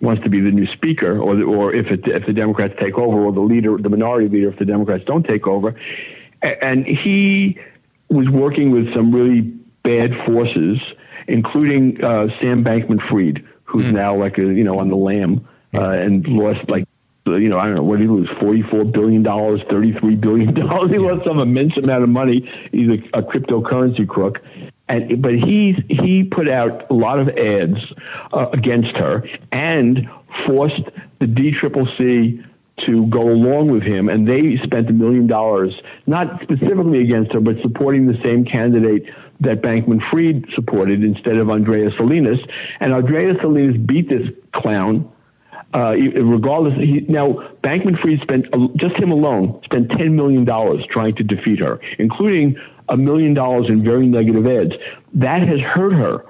wants 0.00 0.22
to 0.22 0.30
be 0.30 0.40
the 0.40 0.50
new 0.50 0.66
speaker, 0.66 1.18
or 1.18 1.36
the, 1.36 1.42
or 1.42 1.74
if 1.74 1.86
it, 1.86 2.06
if 2.06 2.26
the 2.26 2.32
Democrats 2.32 2.74
take 2.80 2.96
over, 2.96 3.18
or 3.24 3.32
the 3.32 3.40
leader, 3.40 3.76
the 3.76 3.88
minority 3.88 4.28
leader, 4.28 4.48
if 4.48 4.58
the 4.58 4.64
Democrats 4.64 5.04
don't 5.04 5.26
take 5.26 5.46
over, 5.46 5.74
and 6.42 6.86
he 6.86 7.58
was 8.08 8.28
working 8.28 8.70
with 8.70 8.92
some 8.94 9.14
really 9.14 9.40
bad 9.82 10.12
forces, 10.24 10.78
including 11.28 12.02
uh, 12.02 12.28
Sam 12.40 12.64
Bankman-Fried, 12.64 13.44
who's 13.64 13.92
now 13.92 14.16
like 14.16 14.38
a 14.38 14.42
you 14.42 14.64
know 14.64 14.78
on 14.78 14.88
the 14.88 14.96
lam 14.96 15.46
uh, 15.74 15.90
and 15.90 16.26
lost 16.26 16.68
like 16.68 16.86
you 17.26 17.48
know 17.48 17.58
I 17.58 17.66
don't 17.66 17.76
know 17.76 17.82
what 17.82 17.98
did 17.98 18.04
he 18.04 18.08
lose 18.08 18.28
forty 18.40 18.62
four 18.62 18.84
billion 18.84 19.22
dollars, 19.22 19.60
thirty 19.68 19.92
three 19.92 20.16
billion 20.16 20.54
dollars. 20.54 20.90
He 20.96 20.98
lost 20.98 21.24
some 21.24 21.38
immense 21.38 21.76
amount 21.76 22.04
of 22.04 22.08
money. 22.08 22.50
He's 22.72 22.88
a, 22.88 23.18
a 23.18 23.22
cryptocurrency 23.22 24.06
crook. 24.08 24.40
And, 24.88 25.20
but 25.20 25.34
he's 25.34 25.76
he 25.88 26.22
put 26.24 26.48
out 26.48 26.88
a 26.90 26.94
lot 26.94 27.18
of 27.18 27.28
ads 27.30 27.78
uh, 28.32 28.46
against 28.52 28.96
her 28.96 29.24
and 29.50 30.08
forced 30.46 30.82
the 31.18 31.26
DCCC 31.26 32.44
to 32.84 33.06
go 33.06 33.22
along 33.22 33.70
with 33.70 33.82
him, 33.82 34.08
and 34.08 34.28
they 34.28 34.58
spent 34.62 34.88
a 34.90 34.92
million 34.92 35.26
dollars, 35.26 35.74
not 36.06 36.42
specifically 36.42 37.00
against 37.00 37.32
her, 37.32 37.40
but 37.40 37.56
supporting 37.62 38.06
the 38.06 38.20
same 38.22 38.44
candidate 38.44 39.06
that 39.40 39.62
Bankman 39.62 40.00
Fried 40.10 40.46
supported 40.54 41.02
instead 41.02 41.36
of 41.36 41.48
Andrea 41.50 41.90
Salinas. 41.96 42.38
And 42.80 42.92
Andrea 42.92 43.34
Salinas 43.40 43.76
beat 43.78 44.08
this 44.08 44.28
clown. 44.52 45.10
Uh, 45.76 45.90
regardless, 46.22 46.72
he, 46.78 47.04
now 47.06 47.34
Bankman 47.62 48.00
Fried 48.00 48.22
spent 48.22 48.46
uh, 48.54 48.68
just 48.76 48.96
him 48.96 49.10
alone 49.10 49.60
spent 49.62 49.90
ten 49.90 50.16
million 50.16 50.46
dollars 50.46 50.82
trying 50.88 51.14
to 51.16 51.22
defeat 51.22 51.58
her, 51.58 51.78
including 51.98 52.56
a 52.88 52.96
million 52.96 53.34
dollars 53.34 53.68
in 53.68 53.84
very 53.84 54.06
negative 54.06 54.46
ads. 54.46 54.72
That 55.12 55.46
has 55.46 55.60
hurt 55.60 55.92
her 55.92 56.24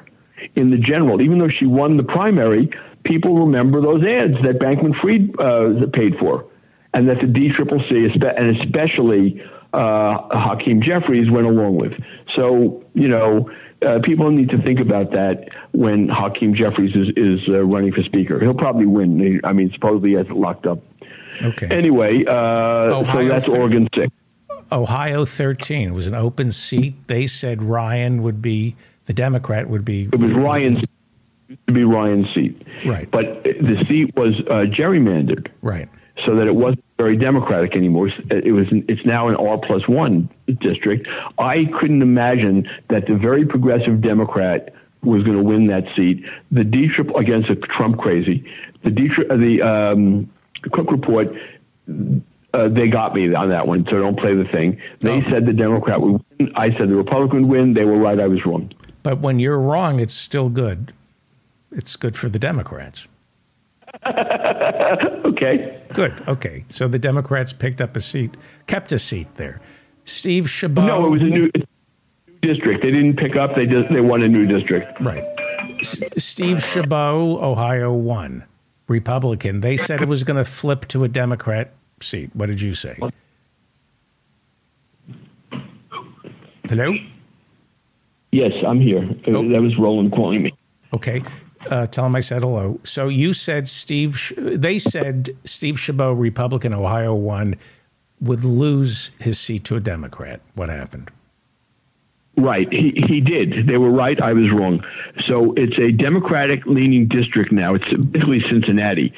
in 0.57 0.71
the 0.71 0.79
general. 0.79 1.23
Even 1.23 1.39
though 1.39 1.49
she 1.49 1.65
won 1.65 1.97
the 1.97 2.03
primary, 2.03 2.71
people 3.05 3.39
remember 3.39 3.81
those 3.81 4.03
ads 4.03 4.35
that 4.43 4.59
Bankman 4.59 5.01
Fried 5.01 5.39
uh, 5.39 5.87
paid 5.93 6.19
for, 6.19 6.45
and 6.93 7.09
that 7.09 7.21
the 7.21 7.27
DCCC 7.27 8.37
and 8.37 8.57
especially 8.61 9.41
uh, 9.73 10.27
Hakeem 10.37 10.83
Jeffries 10.83 11.31
went 11.31 11.47
along 11.47 11.77
with. 11.77 11.93
So 12.35 12.85
you 12.95 13.07
know, 13.07 13.49
uh, 13.83 13.99
people 14.03 14.31
need 14.31 14.51
to 14.51 14.63
think 14.63 14.81
about 14.81 15.11
that 15.13 15.49
when 15.73 16.09
Hakeem 16.09 16.55
Jeffries 16.55 16.95
is 16.95 17.09
is 17.17 17.49
uh, 17.49 17.65
running 17.65 17.93
for 17.93 18.03
speaker. 18.03 18.41
He'll 18.41 18.55
probably 18.55 18.87
win. 18.87 19.41
I 19.45 19.53
mean, 19.53 19.71
supposedly 19.73 20.11
he 20.11 20.17
has 20.17 20.27
it 20.27 20.37
locked 20.37 20.67
up. 20.67 20.79
Okay. 21.43 21.67
Anyway, 21.67 22.25
uh, 22.27 23.05
so 23.13 23.29
that's 23.29 23.47
thir- 23.47 23.57
Oregon 23.59 23.89
six. 23.95 24.13
Ohio 24.73 25.25
13 25.25 25.95
was 25.95 26.07
an 26.09 26.15
open 26.15 26.51
seat. 26.51 26.95
They 27.07 27.27
said 27.29 27.63
Ryan 27.63 28.23
would 28.23 28.43
be, 28.43 28.75
the 29.05 29.13
Democrat 29.13 29.69
would 29.69 29.85
be. 29.85 30.09
It 30.13 30.19
was 30.19 30.33
Ryan's 30.33 30.81
to 31.69 31.73
be 31.73 31.85
Ryan's 31.85 32.27
seat, 32.35 32.61
Right. 32.85 33.09
But 33.09 33.45
the 33.45 33.85
seat 33.89 34.17
was 34.17 34.35
uh, 34.51 34.65
gerrymandered, 34.67 35.49
Right. 35.63 35.89
So 36.25 36.35
that 36.37 36.47
it 36.47 36.55
wasn't 36.55 36.83
very 36.99 37.17
democratic 37.17 37.77
anymore. 37.77 38.09
It 38.31 38.53
was. 38.53 38.67
It's 38.71 39.05
now 39.05 39.29
an 39.29 39.37
R 39.37 39.59
plus 39.59 39.87
one 39.87 40.29
district. 40.61 41.07
I 41.39 41.67
couldn't 41.79 42.03
imagine 42.03 42.69
that 42.89 43.07
the 43.07 43.15
very 43.17 43.45
progressive 43.47 44.01
Democrat 44.01 44.73
was 45.03 45.23
going 45.25 45.37
to 45.37 45.43
win 45.43 45.67
that 45.69 45.85
seat. 45.95 46.25
The 46.51 46.65
D 46.65 46.89
triple 46.89 47.17
against 47.19 47.51
a 47.51 47.57
Trump 47.57 47.99
crazy. 47.99 48.51
The 48.83 48.91
D 48.91 49.09
tri- 49.09 49.37
the 49.37 49.63
um, 49.63 50.31
Cook 50.73 50.91
report. 50.91 51.29
Uh, 52.55 52.69
they 52.69 52.89
got 52.89 53.15
me 53.15 53.35
on 53.35 53.51
that 53.51 53.67
one, 53.67 53.85
so 53.91 54.01
don't 54.01 54.19
play 54.19 54.35
the 54.35 54.47
thing. 54.47 54.81
They 55.01 55.11
Oh. 55.23 55.31
said 55.31 55.45
the 55.45 55.53
Democrat 55.53 56.01
would 56.01 56.23
win. 56.39 56.53
I 56.57 56.71
said 56.71 56.89
the 56.89 56.97
Republican 56.97 57.43
would 57.49 57.51
win. 57.59 57.75
They 57.75 57.85
were 57.85 57.99
right. 57.99 58.19
I 58.19 58.27
was 58.29 58.47
wrong. 58.47 58.71
But 59.03 59.19
when 59.21 59.39
you're 59.39 59.59
wrong, 59.61 60.01
it's 60.01 60.15
still 60.15 60.49
good. 60.49 60.93
It's 61.71 61.97
good 61.97 62.17
for 62.17 62.31
the 62.31 62.39
Democrats. 62.39 63.07
Okay. 65.27 65.83
Good. 65.93 66.15
Okay. 66.29 66.65
So 66.71 66.89
the 66.89 66.99
Democrats 66.99 67.53
picked 67.53 67.81
up 67.81 67.97
a 67.97 68.01
seat, 68.01 68.37
kept 68.67 68.91
a 68.93 68.99
seat 68.99 69.29
there. 69.35 69.61
Steve 70.05 70.49
Chabot. 70.49 70.87
No, 70.87 71.07
it 71.07 71.11
was 71.11 71.21
a 71.21 71.25
new 71.25 71.51
district. 72.43 72.83
They 72.83 72.91
didn't 72.91 73.17
pick 73.17 73.37
up. 73.37 73.55
They 73.55 73.67
just 73.67 73.89
they 73.93 74.01
won 74.01 74.23
a 74.23 74.29
new 74.29 74.47
district. 74.47 74.99
Right. 75.01 75.25
S- 75.81 76.01
Steve 76.17 76.63
Chabot, 76.65 77.43
Ohio 77.43 77.93
won. 77.93 78.45
Republican. 78.89 79.61
They 79.61 79.77
said 79.77 80.01
it 80.01 80.09
was 80.09 80.25
going 80.25 80.37
to 80.37 80.45
flip 80.45 80.87
to 80.89 81.05
a 81.05 81.09
Democrat 81.09 81.73
seat. 82.01 82.31
What 82.35 82.47
did 82.47 82.61
you 82.61 82.73
say? 82.75 82.97
Hello? 86.69 86.95
Yes, 88.33 88.53
I'm 88.67 88.81
here. 88.81 89.09
Oh. 89.27 89.49
That 89.49 89.63
was 89.63 89.77
Roland 89.79 90.13
calling 90.13 90.43
me. 90.43 90.53
Okay. 90.93 91.23
Uh, 91.71 91.87
tell 91.87 92.07
him 92.07 92.15
I 92.15 92.21
said 92.21 92.43
hello. 92.43 92.81
So 92.85 93.09
you 93.09 93.33
said 93.33 93.69
Steve, 93.69 94.33
they 94.37 94.79
said 94.79 95.37
Steve 95.45 95.79
Chabot, 95.79 96.15
Republican, 96.15 96.73
Ohio 96.73 97.15
won, 97.15 97.57
would 98.21 98.45
lose 98.45 99.11
his 99.19 99.39
seat 99.39 99.65
to 99.65 99.77
a 99.77 99.81
Democrat. 99.81 100.41
What 100.55 100.69
happened? 100.69 101.11
Right, 102.39 102.71
he 102.71 102.93
he 103.09 103.23
did. 103.23 103.67
They 103.67 103.79
were 103.79 103.91
right. 103.91 104.21
I 104.21 104.35
was 104.35 104.51
wrong. 104.51 104.85
So 105.27 105.55
it's 105.57 105.79
a 105.79 105.91
Democratic 105.91 106.67
leaning 106.67 107.09
district 107.09 107.51
now. 107.51 107.75
It's 107.75 107.87
basically 107.87 108.43
Cincinnati. 108.51 109.15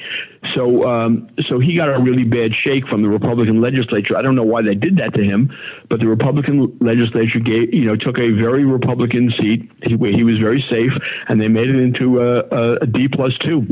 So 0.55 0.87
um, 0.87 1.29
so 1.45 1.59
he 1.59 1.75
got 1.75 1.89
a 1.89 1.99
really 1.99 2.23
bad 2.23 2.55
shake 2.55 2.87
from 2.87 3.01
the 3.01 3.09
Republican 3.09 3.59
legislature. 3.59 4.15
I 4.15 4.21
don't 4.21 4.35
know 4.35 4.45
why 4.45 4.61
they 4.61 4.73
did 4.73 4.95
that 4.97 5.13
to 5.15 5.23
him, 5.23 5.51
but 5.89 5.99
the 5.99 6.07
Republican 6.07 6.77
legislature 6.79 7.39
gave 7.39 7.73
you 7.73 7.83
know 7.85 7.97
took 7.97 8.17
a 8.17 8.31
very 8.31 8.63
Republican 8.63 9.33
seat 9.37 9.69
where 9.97 10.11
he 10.11 10.23
was 10.23 10.37
very 10.37 10.65
safe, 10.69 10.93
and 11.27 11.41
they 11.41 11.49
made 11.49 11.67
it 11.67 11.75
into 11.75 12.21
a, 12.21 12.85
D 12.85 13.09
plus 13.09 13.37
two. 13.39 13.67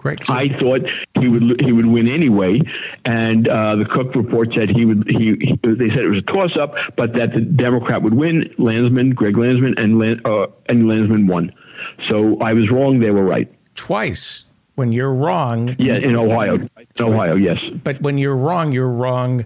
Great. 0.00 0.30
I 0.30 0.48
thought 0.58 0.80
he 1.20 1.28
would 1.28 1.60
he 1.60 1.72
would 1.72 1.84
win 1.84 2.08
anyway, 2.08 2.62
and 3.04 3.46
uh, 3.46 3.76
the 3.76 3.84
Cook 3.84 4.14
report 4.14 4.54
said 4.54 4.70
he 4.70 4.86
would. 4.86 5.06
He, 5.06 5.36
he 5.38 5.58
they 5.62 5.90
said 5.90 5.98
it 5.98 6.08
was 6.08 6.20
a 6.20 6.22
toss 6.22 6.56
up, 6.56 6.74
but 6.96 7.12
that 7.12 7.34
the 7.34 7.42
Democrat 7.42 8.00
would 8.02 8.14
win. 8.14 8.50
Landsman, 8.56 9.10
Greg 9.10 9.36
Landsman, 9.36 9.74
and 9.76 9.98
Lan, 9.98 10.22
uh, 10.24 10.46
and 10.70 10.88
Landsman 10.88 11.26
won. 11.26 11.52
So 12.08 12.40
I 12.40 12.54
was 12.54 12.70
wrong. 12.70 13.00
They 13.00 13.10
were 13.10 13.24
right. 13.24 13.52
Twice. 13.74 14.46
When 14.74 14.92
you're 14.92 15.12
wrong, 15.12 15.76
Yeah, 15.78 15.96
in 15.96 16.16
Ohio, 16.16 16.54
in 16.54 16.70
Ohio, 16.98 17.34
yes. 17.34 17.58
but 17.84 18.00
when 18.00 18.16
you're 18.16 18.36
wrong, 18.36 18.72
you're 18.72 18.88
wrong. 18.88 19.44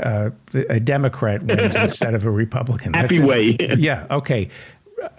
Uh, 0.00 0.30
a 0.70 0.78
Democrat 0.78 1.42
wins 1.42 1.74
instead 1.74 2.14
of 2.14 2.24
a 2.24 2.30
Republican. 2.30 2.94
Happy 2.94 3.16
it. 3.16 3.24
way. 3.24 3.56
Yeah. 3.76 4.06
Okay. 4.12 4.48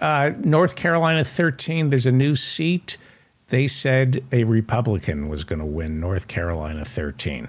Uh, 0.00 0.30
North 0.38 0.74
Carolina 0.74 1.22
13. 1.22 1.90
There's 1.90 2.06
a 2.06 2.12
new 2.12 2.34
seat. 2.34 2.96
They 3.48 3.66
said 3.66 4.24
a 4.32 4.44
Republican 4.44 5.28
was 5.28 5.44
going 5.44 5.58
to 5.58 5.66
win 5.66 6.00
North 6.00 6.28
Carolina 6.28 6.84
13. 6.84 7.48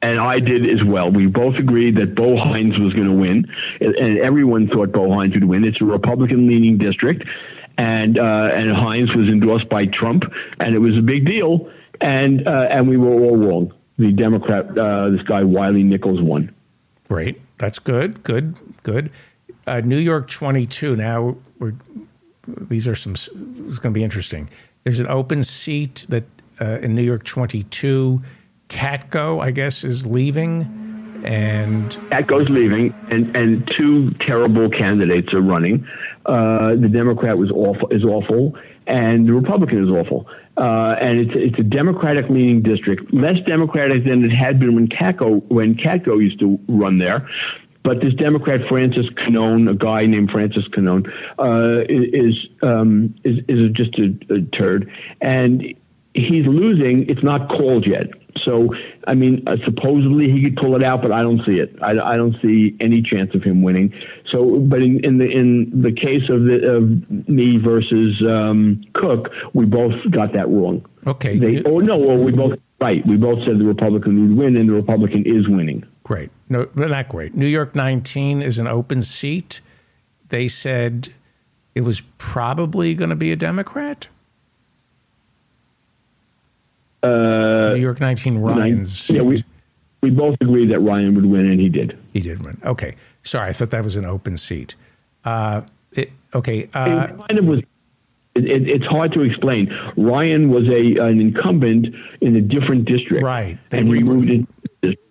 and 0.00 0.20
I 0.20 0.40
did 0.40 0.68
as 0.68 0.84
well. 0.84 1.10
We 1.10 1.26
both 1.26 1.56
agreed 1.56 1.96
that 1.96 2.14
Bo 2.14 2.36
Hines 2.36 2.78
was 2.78 2.92
going 2.94 3.08
to 3.08 3.12
win, 3.12 3.46
and 3.80 4.18
everyone 4.18 4.68
thought 4.68 4.92
Bo 4.92 5.12
Hines 5.12 5.34
would 5.34 5.44
win. 5.44 5.64
It's 5.64 5.80
a 5.80 5.84
Republican-leaning 5.84 6.78
district, 6.78 7.24
and 7.76 8.18
uh, 8.18 8.50
and 8.52 8.70
Hines 8.72 9.14
was 9.14 9.28
endorsed 9.28 9.68
by 9.68 9.86
Trump, 9.86 10.24
and 10.60 10.74
it 10.74 10.78
was 10.78 10.96
a 10.96 11.02
big 11.02 11.26
deal. 11.26 11.70
And 12.00 12.46
uh, 12.46 12.68
and 12.70 12.88
we 12.88 12.96
were 12.96 13.12
all 13.12 13.36
wrong. 13.36 13.74
The 13.98 14.12
Democrat, 14.12 14.78
uh, 14.78 15.10
this 15.10 15.22
guy 15.22 15.42
Wiley 15.42 15.82
Nickel, 15.82 16.22
won. 16.22 16.54
Great. 17.08 17.40
That's 17.58 17.80
good. 17.80 18.22
Good. 18.22 18.60
Good. 18.84 19.10
Uh, 19.66 19.80
New 19.80 19.98
York 19.98 20.30
22. 20.30 20.94
Now 20.94 21.36
we're 21.58 21.74
these 22.48 22.88
are 22.88 22.94
some. 22.94 23.12
It's 23.12 23.78
going 23.78 23.92
to 23.92 23.98
be 23.98 24.04
interesting. 24.04 24.48
There's 24.84 25.00
an 25.00 25.08
open 25.08 25.44
seat 25.44 26.06
that 26.08 26.24
uh, 26.60 26.78
in 26.82 26.94
New 26.94 27.02
York 27.02 27.24
22. 27.24 28.22
Katko, 28.68 29.42
I 29.42 29.50
guess, 29.50 29.82
is 29.82 30.06
leaving, 30.06 31.22
and 31.24 31.90
That 32.10 32.26
goes 32.26 32.48
leaving, 32.48 32.94
and 33.10 33.36
and 33.36 33.68
two 33.76 34.10
terrible 34.20 34.68
candidates 34.70 35.32
are 35.32 35.40
running. 35.40 35.86
Uh, 36.26 36.76
the 36.76 36.88
Democrat 36.88 37.38
was 37.38 37.50
awful, 37.50 37.88
is 37.88 38.04
awful, 38.04 38.56
and 38.86 39.26
the 39.26 39.32
Republican 39.32 39.82
is 39.82 39.90
awful. 39.90 40.26
Uh, 40.56 40.96
and 41.00 41.18
it's 41.18 41.32
it's 41.34 41.58
a 41.58 41.62
Democratic 41.62 42.28
leaning 42.28 42.62
district, 42.62 43.12
less 43.12 43.38
Democratic 43.46 44.04
than 44.04 44.24
it 44.24 44.30
had 44.30 44.60
been 44.60 44.74
when 44.74 44.86
Katko 44.86 45.42
when 45.48 45.74
Katko 45.74 46.22
used 46.22 46.38
to 46.40 46.58
run 46.68 46.98
there. 46.98 47.28
But 47.88 48.02
this 48.02 48.12
Democrat 48.12 48.60
Francis 48.68 49.06
Conole, 49.16 49.70
a 49.70 49.74
guy 49.74 50.04
named 50.04 50.30
Francis 50.30 50.68
Conole, 50.68 51.08
uh, 51.38 51.86
is 51.88 52.34
um, 52.60 53.14
is 53.24 53.38
is 53.48 53.70
just 53.72 53.98
a, 53.98 54.14
a 54.30 54.42
turd, 54.42 54.92
and 55.22 55.62
he's 56.12 56.44
losing. 56.44 57.08
It's 57.08 57.22
not 57.22 57.48
called 57.48 57.86
yet. 57.86 58.08
So, 58.44 58.74
I 59.06 59.14
mean, 59.14 59.42
uh, 59.46 59.56
supposedly 59.64 60.30
he 60.30 60.42
could 60.42 60.56
pull 60.56 60.76
it 60.76 60.84
out, 60.84 61.00
but 61.00 61.12
I 61.12 61.22
don't 61.22 61.42
see 61.46 61.60
it. 61.60 61.78
I, 61.80 61.92
I 61.92 62.16
don't 62.18 62.36
see 62.42 62.76
any 62.78 63.00
chance 63.00 63.34
of 63.34 63.42
him 63.42 63.62
winning. 63.62 63.94
So, 64.26 64.58
but 64.58 64.82
in, 64.82 65.02
in 65.02 65.16
the 65.16 65.24
in 65.24 65.80
the 65.80 65.90
case 65.90 66.28
of 66.28 66.44
the 66.44 66.68
of 66.68 67.26
me 67.26 67.56
versus 67.56 68.20
um, 68.20 68.84
Cook, 68.92 69.30
we 69.54 69.64
both 69.64 69.94
got 70.10 70.34
that 70.34 70.46
wrong. 70.50 70.84
Okay. 71.06 71.38
They, 71.38 71.62
oh 71.64 71.78
no, 71.78 71.96
well, 71.96 72.18
we 72.18 72.32
both 72.32 72.58
right. 72.80 73.06
We 73.06 73.16
both 73.16 73.44
said 73.44 73.58
the 73.58 73.64
Republican 73.64 74.28
would 74.28 74.38
win, 74.38 74.56
and 74.56 74.68
the 74.68 74.74
Republican 74.74 75.24
is 75.26 75.48
winning. 75.48 75.84
great. 76.02 76.30
No, 76.48 76.68
not 76.74 77.08
great. 77.08 77.34
New 77.34 77.46
York 77.46 77.74
19 77.74 78.40
is 78.40 78.58
an 78.58 78.66
open 78.66 79.02
seat. 79.02 79.60
They 80.30 80.48
said 80.48 81.10
it 81.74 81.82
was 81.82 82.00
probably 82.16 82.94
going 82.94 83.10
to 83.10 83.16
be 83.16 83.32
a 83.32 83.36
Democrat. 83.36 84.08
Uh, 87.02 87.74
New 87.74 87.80
York 87.80 88.00
19 88.00 88.38
Ryan's 88.38 89.08
yeah, 89.08 89.22
we 89.22 89.44
we 90.00 90.10
both 90.10 90.36
agreed 90.40 90.70
that 90.70 90.80
Ryan 90.80 91.14
would 91.14 91.26
win, 91.26 91.46
and 91.46 91.60
he 91.60 91.68
did. 91.68 91.96
He 92.12 92.20
did 92.20 92.44
win. 92.44 92.60
Okay. 92.64 92.96
Sorry, 93.22 93.48
I 93.48 93.52
thought 93.52 93.70
that 93.70 93.84
was 93.84 93.96
an 93.96 94.04
open 94.04 94.38
seat. 94.38 94.74
Uh, 95.24 95.62
it, 95.92 96.10
okay. 96.34 96.68
Uh, 96.74 97.08
it 97.10 97.28
kind 97.28 97.38
of 97.38 97.44
was. 97.44 97.60
It, 98.38 98.44
it, 98.50 98.68
it's 98.68 98.86
hard 98.86 99.12
to 99.12 99.22
explain. 99.22 99.74
Ryan 99.96 100.50
was 100.50 100.68
a 100.68 100.96
an 101.00 101.20
incumbent 101.20 101.88
in 102.20 102.36
a 102.36 102.40
different 102.40 102.84
district, 102.84 103.22
Right. 103.24 103.58
They 103.70 103.78
and 103.78 103.88
he 103.88 103.94
re- 103.94 104.02
moved 104.02 104.30
in. 104.30 104.46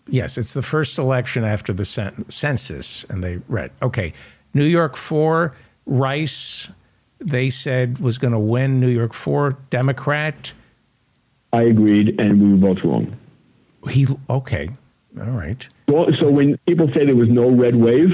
yes, 0.08 0.38
it's 0.38 0.54
the 0.54 0.62
first 0.62 0.98
election 0.98 1.44
after 1.44 1.74
the 1.74 1.86
cen- 1.86 2.30
census, 2.30 3.06
and 3.10 3.24
they 3.24 3.40
read. 3.48 3.72
Okay. 3.82 4.14
New 4.54 4.64
York 4.64 4.96
4, 4.96 5.54
Rice, 5.86 6.70
they 7.20 7.50
said 7.50 8.00
was 8.00 8.18
going 8.18 8.34
to 8.34 8.40
win. 8.40 8.80
New 8.80 8.88
York 8.88 9.14
4, 9.14 9.58
Democrat. 9.70 10.54
I 11.54 11.64
agreed, 11.64 12.20
and 12.20 12.42
we 12.42 12.50
were 12.52 12.74
both 12.74 12.84
wrong. 12.84 13.16
He, 13.90 14.08
okay. 14.30 14.70
All 15.20 15.26
right. 15.32 15.68
Well, 15.88 16.08
So 16.20 16.30
when 16.30 16.58
people 16.68 16.88
say 16.94 17.06
there 17.06 17.16
was 17.16 17.30
no 17.30 17.50
red 17.50 17.76
wave, 17.76 18.12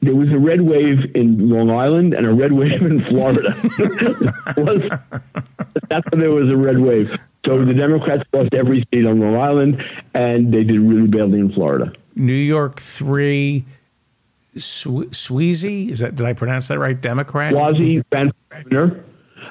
there 0.00 0.14
was 0.14 0.28
a 0.30 0.38
red 0.38 0.60
wave 0.62 0.98
in 1.14 1.48
Long 1.48 1.70
Island 1.70 2.14
and 2.14 2.26
a 2.26 2.32
red 2.32 2.52
wave 2.52 2.82
in 2.82 3.04
Florida. 3.06 3.54
Was- 4.56 4.90
That's 5.88 6.06
when 6.10 6.20
there 6.20 6.30
was 6.30 6.48
a 6.50 6.56
red 6.56 6.78
wave. 6.78 7.16
So 7.44 7.64
the 7.64 7.74
Democrats 7.74 8.22
lost 8.32 8.54
every 8.54 8.86
seat 8.92 9.04
on 9.06 9.20
Long 9.20 9.36
Island, 9.36 9.82
and 10.14 10.52
they 10.52 10.64
did 10.64 10.78
really 10.80 11.08
badly 11.08 11.40
in 11.40 11.52
Florida. 11.52 11.92
New 12.14 12.32
York 12.32 12.78
3, 12.80 13.64
Swe- 14.56 15.06
Sweezy. 15.08 15.90
Is 15.90 15.98
that, 16.00 16.14
did 16.16 16.26
I 16.26 16.32
pronounce 16.34 16.68
that 16.68 16.78
right? 16.78 16.98
Democrat? 17.00 17.52
Suozzi 17.52 18.02
ran 18.12 18.30
for 18.50 18.62
governor. 18.62 19.04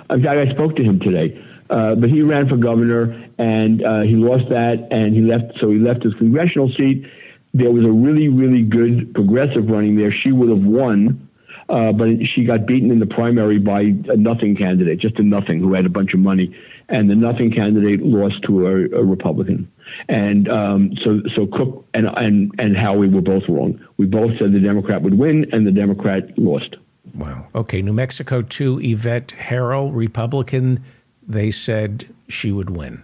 In 0.10 0.24
fact, 0.24 0.38
I 0.50 0.52
spoke 0.54 0.76
to 0.78 0.84
him 0.84 1.00
today. 1.00 1.44
Uh, 1.70 1.96
but 1.96 2.10
he 2.10 2.22
ran 2.22 2.50
for 2.50 2.58
governor 2.58 3.30
and 3.38 3.82
uh, 3.84 4.02
he 4.02 4.16
lost 4.16 4.50
that 4.50 4.88
and 4.92 5.14
he 5.16 5.22
left. 5.22 5.58
So 5.60 5.70
he 5.70 5.78
left 5.80 6.04
his 6.04 6.14
congressional 6.16 6.70
seat. 6.70 7.06
There 7.54 7.72
was 7.72 7.84
a 7.84 7.92
really, 7.92 8.30
really 8.30 8.62
good 8.62 9.14
progressive 9.14 9.70
running 9.70 9.98
there. 9.98 10.12
She 10.12 10.32
would 10.32 10.50
have 10.50 10.64
won. 10.64 11.28
uh, 11.72 11.94
but 11.94 12.10
she 12.28 12.44
got 12.44 12.66
beaten 12.66 12.92
in 12.92 13.00
the 13.00 13.06
primary 13.06 13.58
by 13.58 13.82
a 13.82 14.18
nothing 14.18 14.56
candidate, 14.58 15.00
just 15.00 15.18
a 15.20 15.24
nothing 15.24 15.60
who 15.60 15.74
had 15.74 15.86
a 15.86 15.90
bunch 15.90 16.14
of 16.14 16.20
money, 16.20 16.54
and 16.90 17.10
the 17.10 17.16
nothing 17.16 17.50
candidate 17.50 18.02
lost 18.02 18.42
to 18.44 18.68
a, 18.68 18.72
a 19.00 19.04
Republican. 19.04 19.72
And 20.10 20.50
um, 20.50 20.92
so, 21.02 21.22
so 21.34 21.48
Cook 21.48 21.86
and, 21.94 22.08
and 22.18 22.52
and 22.60 22.76
Howie 22.76 23.08
were 23.08 23.22
both 23.22 23.44
wrong. 23.48 23.80
We 23.98 24.06
both 24.06 24.38
said 24.38 24.52
the 24.52 24.60
Democrat 24.60 25.02
would 25.02 25.18
win, 25.18 25.48
and 25.54 25.66
the 25.66 25.72
Democrat 25.72 26.38
lost. 26.38 26.76
Wow. 27.16 27.48
Okay. 27.56 27.82
New 27.82 27.94
Mexico 27.94 28.42
two. 28.42 28.80
Yvette 28.82 29.32
Herrell, 29.32 29.92
Republican. 29.94 30.84
They 31.26 31.52
said 31.52 32.14
she 32.28 32.52
would 32.52 32.70
win. 32.72 33.02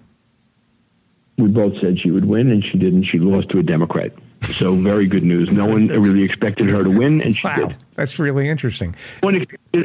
We 1.37 1.47
both 1.47 1.73
said 1.79 1.99
she 1.99 2.11
would 2.11 2.25
win, 2.25 2.51
and 2.51 2.63
she 2.63 2.77
didn't. 2.77 3.03
She 3.03 3.19
lost 3.19 3.49
to 3.49 3.59
a 3.59 3.63
Democrat. 3.63 4.11
So 4.57 4.75
very 4.75 5.07
good 5.07 5.23
news. 5.23 5.49
No 5.51 5.65
one 5.65 5.87
really 5.87 6.23
expected 6.23 6.67
her 6.69 6.83
to 6.83 6.89
win, 6.89 7.21
and 7.21 7.35
she 7.35 7.45
Wow. 7.45 7.55
did. 7.67 7.75
That's 7.95 8.17
really 8.19 8.47
interesting. 8.47 8.95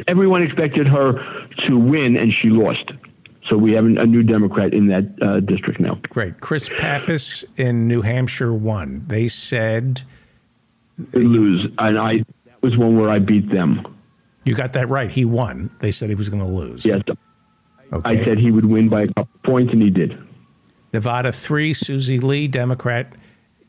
Everyone 0.07 0.41
expected, 0.43 0.87
her 0.87 1.13
to 1.67 1.77
win, 1.77 2.15
and 2.15 2.31
she 2.33 2.49
lost. 2.49 2.91
So 3.49 3.57
we 3.57 3.73
have 3.73 3.83
a 3.85 4.05
new 4.05 4.23
Democrat 4.23 4.73
in 4.73 4.87
that 4.87 5.05
uh, 5.21 5.39
district 5.41 5.79
now. 5.79 5.99
Great. 6.09 6.39
Chris 6.39 6.69
Pappas 6.77 7.43
in 7.57 7.87
New 7.87 8.01
Hampshire 8.01 8.53
won. 8.53 9.03
They 9.07 9.27
said 9.27 10.01
They 11.11 11.23
lose, 11.23 11.67
and 11.77 11.97
I 11.99 12.17
that 12.45 12.61
was 12.61 12.77
one 12.77 12.97
where 12.97 13.09
I 13.09 13.19
beat 13.19 13.49
them. 13.51 13.85
you 14.45 14.55
got 14.55 14.73
that 14.73 14.87
right. 14.87 15.11
He 15.11 15.25
won. 15.25 15.71
They 15.79 15.91
said 15.91 16.09
he 16.09 16.15
was 16.15 16.29
going 16.29 16.41
to 16.43 16.47
lose. 16.49 16.85
Yes, 16.85 17.01
Okay. 17.91 18.09
I 18.21 18.23
said 18.23 18.39
he 18.39 18.49
would 18.49 18.65
win 18.65 18.87
by 18.89 19.03
a 19.03 19.07
couple 19.07 19.27
points, 19.43 19.71
and 19.73 19.81
he 19.81 19.89
did. 19.91 20.17
Nevada 20.93 21.31
three. 21.31 21.73
Susie 21.73 22.19
Lee, 22.19 22.47
Democrat. 22.47 23.13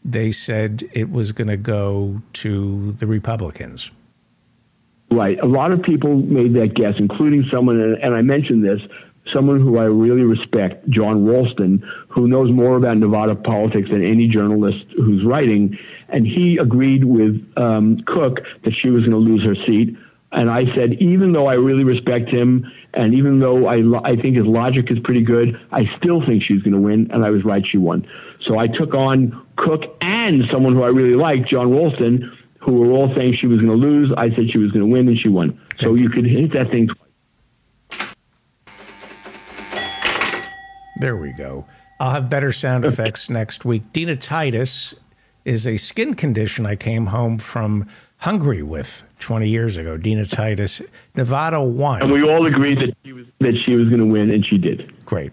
They 0.04 0.32
said 0.32 0.88
it 0.92 1.10
was 1.10 1.32
going 1.32 1.48
to 1.48 1.56
go 1.56 2.20
to 2.34 2.92
the 2.92 3.06
Republicans. 3.06 3.90
Right. 5.10 5.38
A 5.40 5.46
lot 5.46 5.72
of 5.72 5.82
people 5.82 6.16
made 6.16 6.54
that 6.54 6.74
guess, 6.74 6.94
including 6.98 7.44
someone, 7.50 7.80
and 8.02 8.14
I 8.14 8.22
mentioned 8.22 8.64
this, 8.64 8.80
someone 9.32 9.60
who 9.60 9.78
I 9.78 9.84
really 9.84 10.22
respect, 10.22 10.88
Jon 10.88 11.24
Ralston, 11.24 11.82
who 12.08 12.28
knows 12.28 12.50
more 12.50 12.76
about 12.76 12.98
Nevada 12.98 13.34
politics 13.34 13.90
than 13.90 14.04
any 14.04 14.28
journalist 14.28 14.84
who's 14.96 15.24
writing. 15.24 15.78
And 16.08 16.26
he 16.26 16.58
agreed 16.58 17.04
with 17.04 17.46
um, 17.56 18.00
Cook 18.06 18.40
that 18.64 18.74
she 18.74 18.90
was 18.90 19.04
going 19.06 19.12
to 19.12 19.18
lose 19.18 19.42
her 19.44 19.54
seat. 19.66 19.96
And 20.32 20.50
I 20.50 20.64
said, 20.74 20.94
even 20.94 21.32
though 21.32 21.46
I 21.46 21.54
really 21.54 21.84
respect 21.84 22.28
him, 22.28 22.70
and 22.94 23.14
even 23.14 23.40
though 23.40 23.66
I, 23.66 23.82
I 24.04 24.16
think 24.16 24.36
his 24.36 24.46
logic 24.46 24.90
is 24.90 24.98
pretty 25.00 25.22
good, 25.22 25.60
I 25.72 25.84
still 25.96 26.24
think 26.24 26.42
she's 26.42 26.62
going 26.62 26.74
to 26.74 26.80
win. 26.80 27.10
And 27.10 27.24
I 27.24 27.30
was 27.30 27.44
right, 27.44 27.66
she 27.66 27.76
won. 27.76 28.06
So 28.40 28.58
I 28.58 28.68
took 28.68 28.94
on 28.94 29.44
Cook 29.56 29.96
and 30.00 30.44
someone 30.50 30.74
who 30.74 30.82
I 30.82 30.88
really 30.88 31.16
liked, 31.16 31.48
Jon 31.48 31.72
Ralston, 31.72 32.36
who 32.60 32.74
were 32.74 32.92
all 32.92 33.14
saying 33.14 33.36
she 33.36 33.46
was 33.46 33.60
going 33.60 33.70
to 33.70 33.86
lose. 33.86 34.12
I 34.16 34.30
said 34.30 34.50
she 34.50 34.58
was 34.58 34.70
going 34.70 34.84
to 34.84 34.90
win, 34.90 35.08
and 35.08 35.18
she 35.18 35.28
won. 35.28 35.60
So 35.76 35.94
you 35.94 36.08
could 36.08 36.24
hit 36.24 36.52
that 36.52 36.70
thing 36.70 36.88
twice. 36.88 36.98
There 41.00 41.16
we 41.16 41.32
go. 41.32 41.66
I'll 42.00 42.12
have 42.12 42.30
better 42.30 42.52
sound 42.52 42.84
effects 42.84 43.28
next 43.28 43.64
week. 43.64 43.92
Denatitis 43.92 44.94
is 45.44 45.66
a 45.66 45.76
skin 45.76 46.14
condition 46.14 46.64
I 46.64 46.76
came 46.76 47.06
home 47.06 47.38
from 47.38 47.88
Hungary 48.18 48.62
with 48.62 49.04
20 49.18 49.48
years 49.48 49.76
ago. 49.76 49.96
Dina 49.96 50.26
Titus, 50.26 50.80
Nevada 51.14 51.60
won. 51.60 52.02
And 52.02 52.12
we 52.12 52.22
all 52.22 52.46
agreed 52.46 52.78
that 52.78 52.96
she 53.04 53.12
was 53.12 53.26
that 53.40 53.54
she 53.64 53.74
was 53.74 53.88
going 53.88 54.00
to 54.00 54.06
win, 54.06 54.30
and 54.30 54.44
she 54.46 54.56
did. 54.56 54.92
Great. 55.04 55.32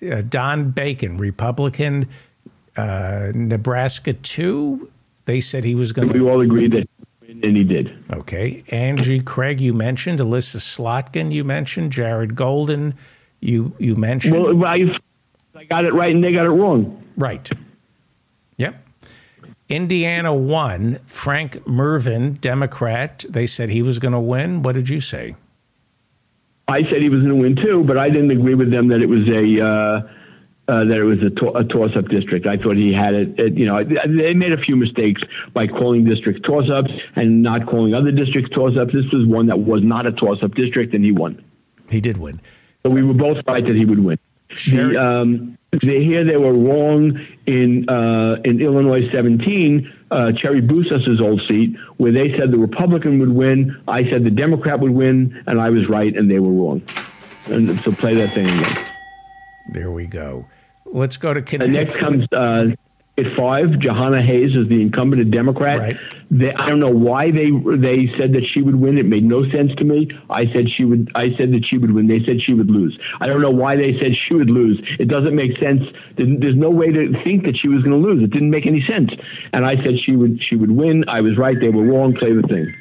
Uh, 0.00 0.22
Don 0.22 0.70
Bacon, 0.70 1.18
Republican. 1.18 2.08
Uh, 2.76 3.32
Nebraska 3.34 4.12
2. 4.12 4.88
They 5.24 5.40
said 5.40 5.64
he 5.64 5.74
was 5.74 5.92
going 5.92 6.10
And 6.10 6.22
we 6.22 6.30
all 6.30 6.40
agreed 6.40 6.72
that, 6.72 6.88
and 7.28 7.56
he 7.56 7.64
did. 7.64 7.92
Okay. 8.12 8.62
Angie 8.68 9.20
Craig, 9.20 9.60
you 9.60 9.74
mentioned. 9.74 10.20
Elissa 10.20 10.58
Slotkin, 10.58 11.32
you 11.32 11.42
mentioned. 11.42 11.90
Jared 11.90 12.36
Golden, 12.36 12.94
you, 13.40 13.74
you 13.78 13.96
mentioned. 13.96 14.34
Well, 14.34 14.64
I, 14.64 14.94
I 15.56 15.64
got 15.64 15.84
it 15.84 15.92
right, 15.92 16.14
and 16.14 16.22
they 16.22 16.32
got 16.32 16.46
it 16.46 16.50
wrong. 16.50 17.02
Right. 17.16 17.50
Indiana 19.68 20.34
won. 20.34 20.98
Frank 21.06 21.54
Mrvan, 21.64 22.40
Democrat, 22.40 23.24
they 23.28 23.46
said 23.46 23.68
he 23.70 23.82
was 23.82 23.98
going 23.98 24.12
to 24.12 24.20
win. 24.20 24.62
What 24.62 24.74
did 24.74 24.88
you 24.88 25.00
say? 25.00 25.36
I 26.68 26.82
said 26.84 27.00
he 27.02 27.08
was 27.08 27.20
going 27.22 27.34
to 27.34 27.40
win 27.40 27.56
too, 27.56 27.84
but 27.84 27.96
I 27.96 28.10
didn't 28.10 28.30
agree 28.30 28.54
with 28.54 28.70
them 28.70 28.88
that 28.88 29.00
it 29.00 29.06
was 29.06 29.26
a 29.28 29.64
uh, 29.64 30.08
uh, 30.70 30.84
that 30.84 30.98
it 30.98 31.04
was 31.04 31.22
a, 31.22 31.30
to- 31.30 31.56
a 31.56 31.64
toss-up 31.64 32.08
district. 32.08 32.46
I 32.46 32.58
thought 32.58 32.76
he 32.76 32.92
had 32.92 33.14
it. 33.14 33.40
it 33.40 33.54
you 33.54 33.64
know, 33.64 33.82
they 33.82 34.34
made 34.34 34.52
a 34.52 34.58
few 34.58 34.76
mistakes 34.76 35.22
by 35.54 35.66
calling 35.66 36.04
districts 36.04 36.42
toss-ups 36.46 36.90
and 37.16 37.42
not 37.42 37.66
calling 37.66 37.94
other 37.94 38.12
districts 38.12 38.50
toss-ups. 38.54 38.92
This 38.92 39.10
was 39.10 39.26
one 39.26 39.46
that 39.46 39.60
was 39.60 39.82
not 39.82 40.06
a 40.06 40.12
toss-up 40.12 40.54
district, 40.54 40.92
and 40.92 41.02
he 41.02 41.10
won. 41.10 41.42
He 41.88 42.02
did 42.02 42.18
win. 42.18 42.38
So 42.82 42.90
we 42.90 43.02
were 43.02 43.14
both 43.14 43.38
right 43.46 43.64
that 43.64 43.74
he 43.76 43.86
would 43.86 44.00
win. 44.00 44.18
Sherry- 44.50 44.92
The, 44.92 45.02
um, 45.02 45.58
they 45.82 46.02
here 46.04 46.22
they 46.24 46.36
were 46.36 46.52
wrong 46.52 47.18
in 47.48 47.88
uh, 47.88 48.36
in 48.44 48.60
Illinois 48.60 49.10
17, 49.10 49.90
uh, 50.10 50.32
Cheri 50.36 50.60
Bustos's 50.60 51.20
old 51.20 51.40
seat, 51.48 51.74
where 51.96 52.12
they 52.12 52.36
said 52.36 52.50
the 52.50 52.58
Republican 52.58 53.18
would 53.20 53.32
win. 53.32 53.80
I 53.88 54.04
said 54.10 54.24
the 54.24 54.30
Democrat 54.30 54.80
would 54.80 54.90
win, 54.90 55.42
and 55.46 55.58
I 55.58 55.70
was 55.70 55.88
right, 55.88 56.14
and 56.14 56.30
they 56.30 56.38
were 56.38 56.52
wrong. 56.52 56.82
And 57.46 57.80
so 57.80 57.90
play 57.90 58.14
that 58.14 58.34
thing 58.34 58.46
again. 58.46 58.84
There 59.72 59.90
we 59.90 60.06
go. 60.06 60.46
Let's 60.84 61.16
go 61.16 61.32
to 61.32 61.62
And 61.62 61.72
next 61.72 61.96
comes 61.96 62.26
uh, 62.32 62.66
at 63.18 63.36
five. 63.36 63.68
Jahana 63.68 64.24
Hayes 64.24 64.54
is 64.54 64.68
the 64.68 64.80
incumbent, 64.80 65.22
a 65.22 65.24
Democrat. 65.24 65.78
Right. 65.78 65.96
They, 66.30 66.52
I 66.52 66.68
don't 66.68 66.80
know 66.80 66.90
why 66.90 67.30
they 67.30 67.50
they 67.50 68.12
said 68.18 68.32
that 68.34 68.44
she 68.52 68.60
would 68.60 68.76
win. 68.76 68.98
It 68.98 69.06
made 69.06 69.24
no 69.24 69.48
sense 69.50 69.74
to 69.76 69.84
me. 69.84 70.10
I 70.28 70.44
said 70.52 70.68
she 70.68 70.84
would. 70.84 71.10
I 71.14 71.34
said 71.36 71.52
that 71.52 71.64
she 71.64 71.78
would 71.78 71.92
win. 71.92 72.06
They 72.06 72.22
said 72.24 72.42
she 72.42 72.52
would 72.52 72.70
lose. 72.70 72.98
I 73.20 73.26
don't 73.26 73.40
know 73.40 73.50
why 73.50 73.76
they 73.76 73.98
said 73.98 74.12
she 74.14 74.34
would 74.34 74.50
lose. 74.50 74.78
It 74.98 75.08
doesn't 75.08 75.34
make 75.34 75.58
sense. 75.58 75.82
There's, 76.16 76.56
no 76.56 76.70
way 76.70 76.90
to 76.90 77.12
think 77.24 77.44
that 77.44 77.56
she 77.56 77.68
was 77.68 77.82
going 77.82 78.02
to 78.02 78.08
lose. 78.08 78.22
It 78.22 78.30
didn't 78.30 78.50
make 78.50 78.66
any 78.66 78.82
sense. 78.82 79.10
And 79.52 79.64
I 79.64 79.76
said 79.82 80.00
she 80.00 80.16
would. 80.16 80.42
She 80.42 80.56
would 80.56 80.70
win. 80.70 81.04
I 81.08 81.20
was 81.20 81.38
right. 81.38 81.58
They 81.58 81.70
were 81.70 81.84
wrong. 81.84 82.14
Play 82.14 82.32
the 82.32 82.42
thing. 82.42 82.74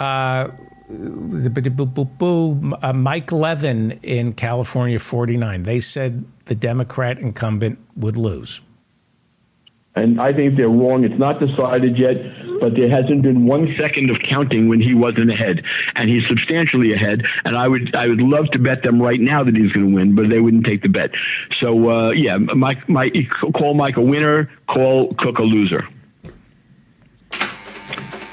Uh, 0.00 0.50
Mike 2.94 3.32
Levin 3.32 3.98
in 4.02 4.32
California 4.34 4.98
49. 4.98 5.62
They 5.64 5.80
said 5.80 6.24
the 6.44 6.54
Democrat 6.54 7.18
incumbent 7.18 7.78
would 7.96 8.16
lose. 8.16 8.60
And 9.96 10.20
I 10.20 10.32
think 10.32 10.56
they're 10.56 10.68
wrong. 10.68 11.04
It's 11.04 11.18
not 11.18 11.40
decided 11.40 11.98
yet, 11.98 12.16
but 12.60 12.74
there 12.74 12.90
hasn't 12.90 13.22
been 13.22 13.46
one 13.46 13.74
second 13.78 14.10
of 14.10 14.18
counting 14.18 14.68
when 14.68 14.78
he 14.78 14.92
wasn't 14.94 15.30
ahead, 15.30 15.64
and 15.94 16.10
he's 16.10 16.26
substantially 16.28 16.92
ahead. 16.92 17.24
And 17.46 17.56
I 17.56 17.66
would, 17.66 17.96
I 17.96 18.06
would 18.06 18.20
love 18.20 18.50
to 18.50 18.58
bet 18.58 18.82
them 18.82 19.00
right 19.00 19.18
now 19.18 19.42
that 19.42 19.56
he's 19.56 19.72
going 19.72 19.88
to 19.88 19.94
win, 19.94 20.14
but 20.14 20.28
they 20.28 20.38
wouldn't 20.38 20.66
take 20.66 20.82
the 20.82 20.90
bet. 20.90 21.12
So 21.60 21.90
uh, 21.90 22.10
yeah, 22.10 22.36
Mike, 22.36 22.86
Mike, 22.90 23.14
call 23.54 23.72
Mike 23.72 23.96
a 23.96 24.02
winner, 24.02 24.50
call 24.68 25.14
Cook 25.14 25.38
a 25.38 25.42
loser. 25.42 25.88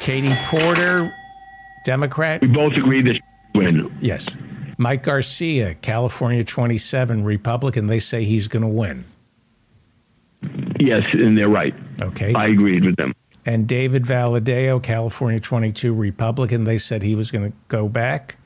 Katie 0.02 0.36
Porter, 0.44 1.14
Democrat. 1.84 2.41
We 2.41 2.47
both 2.47 2.73
agree 2.73 3.01
that 3.03 3.19
win. 3.55 3.95
Yes. 4.01 4.27
Mike 4.77 5.03
Garcia, 5.03 5.76
California 5.76 6.43
27, 6.43 7.23
Republican. 7.23 7.88
They 7.88 7.99
say 7.99 8.23
he's 8.23 8.47
going 8.47 8.64
to 8.64 8.68
win. 8.68 9.03
Yes, 10.80 11.03
and 11.14 11.38
they're 11.38 11.47
right. 11.49 11.73
Okay. 12.01 12.34
I 12.34 12.47
agreed 12.47 12.84
with 12.84 12.95
them. 12.97 13.14
and 13.45 13.68
David 13.68 14.03
Valadao, 14.03 14.81
California 14.84 15.39
22, 15.39 15.93
Republican. 15.93 16.64
They 16.65 16.77
said 16.77 17.01
he 17.03 17.15
was 17.15 17.31
going 17.31 17.51
to 17.51 17.57
go 17.68 17.88
back. 17.88 18.38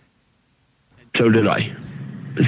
So 1.15 1.29
did 1.29 1.47
I. 1.47 1.75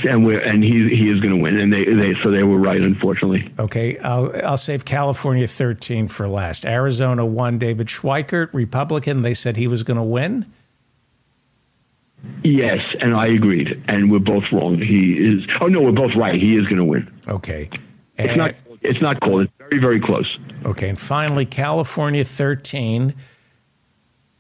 And 0.07 0.23
we're, 0.23 0.39
and 0.41 0.63
he 0.63 0.95
he 0.95 1.09
is 1.09 1.19
going 1.19 1.35
to 1.35 1.41
win, 1.41 1.57
and 1.57 1.73
they, 1.73 1.83
they 1.83 2.13
so 2.21 2.29
they 2.29 2.43
were 2.43 2.59
right, 2.59 2.79
unfortunately. 2.79 3.51
Okay. 3.57 3.97
I'll, 3.99 4.31
I'll 4.45 4.57
save 4.57 4.85
California 4.85 5.47
13 5.47 6.07
for 6.07 6.27
last. 6.27 6.63
Arizona 6.63 7.25
1, 7.25 7.57
David 7.57 7.87
Schweikert, 7.87 8.49
Republican. 8.53 9.23
They 9.23 9.33
said 9.33 9.57
he 9.57 9.65
was 9.65 9.81
going 9.81 9.97
to 9.97 10.03
win. 10.03 10.45
Yes, 12.43 12.79
and 13.01 13.15
I 13.15 13.27
agreed, 13.27 13.83
and 13.87 14.11
we're 14.11 14.19
both 14.19 14.45
wrong. 14.51 14.79
He 14.81 15.13
is. 15.13 15.45
Oh 15.59 15.67
no, 15.67 15.81
we're 15.81 15.91
both 15.91 16.15
right. 16.15 16.39
He 16.39 16.55
is 16.55 16.63
going 16.63 16.77
to 16.77 16.85
win. 16.85 17.11
Okay. 17.27 17.69
It's 18.17 18.35
not. 18.35 18.55
It's 18.81 19.01
not 19.01 19.21
cold. 19.21 19.43
It's 19.43 19.53
very, 19.57 19.79
very 19.79 19.99
close. 19.99 20.37
Okay. 20.65 20.89
And 20.89 20.99
finally, 20.99 21.45
California 21.45 22.23
13. 22.23 23.13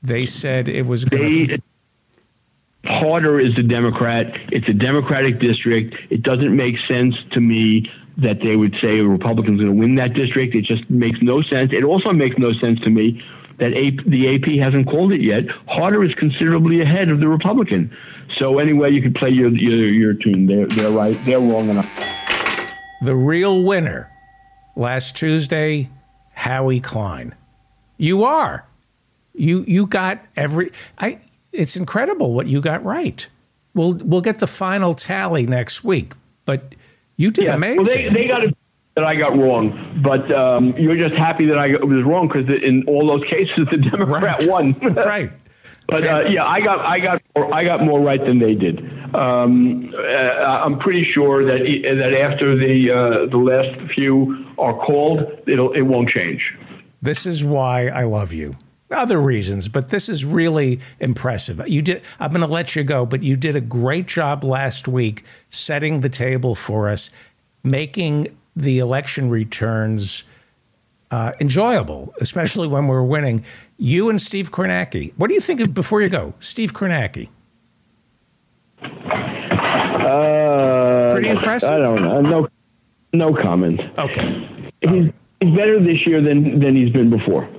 They 0.01 0.25
said 0.25 0.69
it 0.69 0.85
was 0.85 1.03
going 1.03 1.47
to. 1.47 1.61
Harder 2.85 3.39
is 3.39 3.53
the 3.55 3.63
Democrat. 3.63 4.27
It's 4.51 4.69
a 4.69 4.73
Democratic 4.73 5.39
district. 5.39 5.95
It 6.09 6.23
doesn't 6.23 6.55
make 6.55 6.75
sense 6.87 7.15
to 7.31 7.41
me 7.41 7.91
that 8.17 8.39
they 8.41 8.55
would 8.55 8.75
say 8.81 8.99
a 8.99 9.03
Republican's 9.03 9.59
going 9.59 9.73
to 9.73 9.77
win 9.77 9.95
that 9.95 10.13
district. 10.13 10.55
It 10.55 10.63
just 10.63 10.89
makes 10.89 11.21
no 11.21 11.41
sense. 11.41 11.73
It 11.73 11.83
also 11.83 12.13
makes 12.13 12.37
no 12.37 12.53
sense 12.53 12.79
to 12.81 12.89
me 12.89 13.21
that 13.59 13.73
AP, 13.73 14.05
the 14.05 14.35
AP 14.35 14.45
hasn't 14.63 14.87
called 14.87 15.11
it 15.11 15.21
yet. 15.21 15.45
Harder 15.67 16.03
is 16.03 16.13
considerably 16.15 16.81
ahead 16.81 17.09
of 17.09 17.19
the 17.19 17.27
Republican. 17.27 17.95
So 18.37 18.59
anyway, 18.59 18.91
you 18.91 19.01
can 19.01 19.13
play 19.13 19.29
your 19.29 19.49
your, 19.49 19.87
your 19.87 20.13
tune. 20.13 20.45
They're 20.47 20.67
they're 20.67 20.91
right. 20.91 21.17
They're 21.25 21.39
wrong 21.39 21.69
enough. 21.69 21.89
The 23.01 23.15
real 23.15 23.63
winner 23.63 24.11
last 24.75 25.15
Tuesday, 25.15 25.89
Howie 26.33 26.79
Klein. 26.79 27.35
You 27.97 28.23
are. 28.23 28.65
You 29.33 29.63
you 29.67 29.85
got 29.87 30.19
every. 30.35 30.71
I. 30.97 31.19
It's 31.51 31.75
incredible 31.75 32.33
what 32.33 32.47
you 32.47 32.61
got 32.61 32.83
right. 32.85 33.27
We'll 33.73 33.93
we'll 33.93 34.21
get 34.21 34.39
the 34.39 34.47
final 34.47 34.93
tally 34.93 35.45
next 35.47 35.83
week, 35.83 36.13
but 36.45 36.75
you 37.17 37.31
did 37.31 37.45
Yeah. 37.45 37.55
amazing. 37.55 37.77
Well, 37.83 37.95
they, 37.95 38.09
they 38.09 38.27
got 38.27 38.43
it 38.43 38.55
that 38.99 39.07
I 39.07 39.15
got 39.15 39.37
wrong, 39.37 40.01
but 40.03 40.29
um, 40.31 40.75
you're 40.77 40.97
just 40.97 41.15
happy 41.15 41.45
that 41.47 41.57
I 41.57 41.67
was 41.69 42.03
wrong 42.03 42.27
because 42.27 42.47
in 42.61 42.83
all 42.87 43.07
those 43.07 43.23
cases 43.29 43.67
the 43.71 43.77
Democrat 43.77 44.39
Right. 44.41 44.47
won. 44.49 44.73
right. 44.95 45.31
But 45.87 46.03
uh, 46.03 46.19
yeah, 46.29 46.45
I 46.45 46.59
got 46.61 46.79
I 46.85 46.99
got 46.99 47.21
more, 47.35 47.55
I 47.55 47.63
got 47.63 47.83
more 47.83 47.99
right 47.99 48.23
than 48.23 48.37
they 48.39 48.53
did. 48.53 48.79
Um, 49.15 49.91
uh, 49.97 50.03
I'm 50.65 50.77
pretty 50.79 51.03
sure 51.03 51.43
that 51.45 51.59
that 51.63 52.13
after 52.13 52.55
the 52.55 52.91
uh, 52.91 53.25
the 53.25 53.37
last 53.37 53.91
few 53.93 54.45
are 54.59 54.75
called, 54.85 55.19
it'll 55.47 55.71
it 55.73 55.81
won't 55.81 56.09
change. 56.09 56.55
This 57.01 57.25
is 57.25 57.43
why 57.43 57.87
I 57.87 58.03
love 58.03 58.33
you. 58.33 58.55
Other 58.91 59.19
reasons, 59.21 59.67
but 59.69 59.89
this 59.89 60.09
is 60.09 60.25
really 60.25 60.79
impressive. 60.99 61.61
You 61.67 61.81
did. 61.81 62.01
I'm 62.19 62.31
going 62.31 62.41
to 62.41 62.47
let 62.47 62.75
you 62.75 62.83
go, 62.83 63.05
but 63.05 63.21
you 63.23 63.35
did 63.35 63.55
a 63.55 63.61
great 63.61 64.07
job 64.07 64.43
last 64.43 64.87
week 64.87 65.23
setting 65.49 66.01
the 66.01 66.09
table 66.09 66.55
for 66.55 66.89
us, 66.89 67.11
making 67.63 68.35
the 68.61 68.79
election 68.79 69.29
returns 69.29 70.23
uh, 71.11 71.33
enjoyable, 71.39 72.13
especially 72.21 72.67
when 72.67 72.87
we're 72.87 73.03
winning. 73.03 73.43
You 73.77 74.09
and 74.09 74.21
Steve 74.21 74.51
Kornacki. 74.51 75.13
What 75.17 75.27
do 75.29 75.33
you 75.33 75.41
think 75.41 75.59
of 75.59 75.73
before 75.73 76.01
you 76.01 76.09
go, 76.09 76.33
Steve 76.39 76.73
Kornacki? 76.73 77.29
Uh, 78.81 81.09
Pretty 81.11 81.29
impressive. 81.29 81.69
I 81.69 81.77
don't 81.77 82.01
know. 82.01 82.21
No, 82.21 82.47
no 83.13 83.33
comment. 83.33 83.81
Okay, 83.97 84.71
He's, 84.81 85.11
he's 85.39 85.55
better 85.55 85.79
this 85.83 86.05
year 86.05 86.21
than 86.21 86.59
than 86.59 86.75
he's 86.75 86.91
been 86.91 87.09
before. 87.09 87.49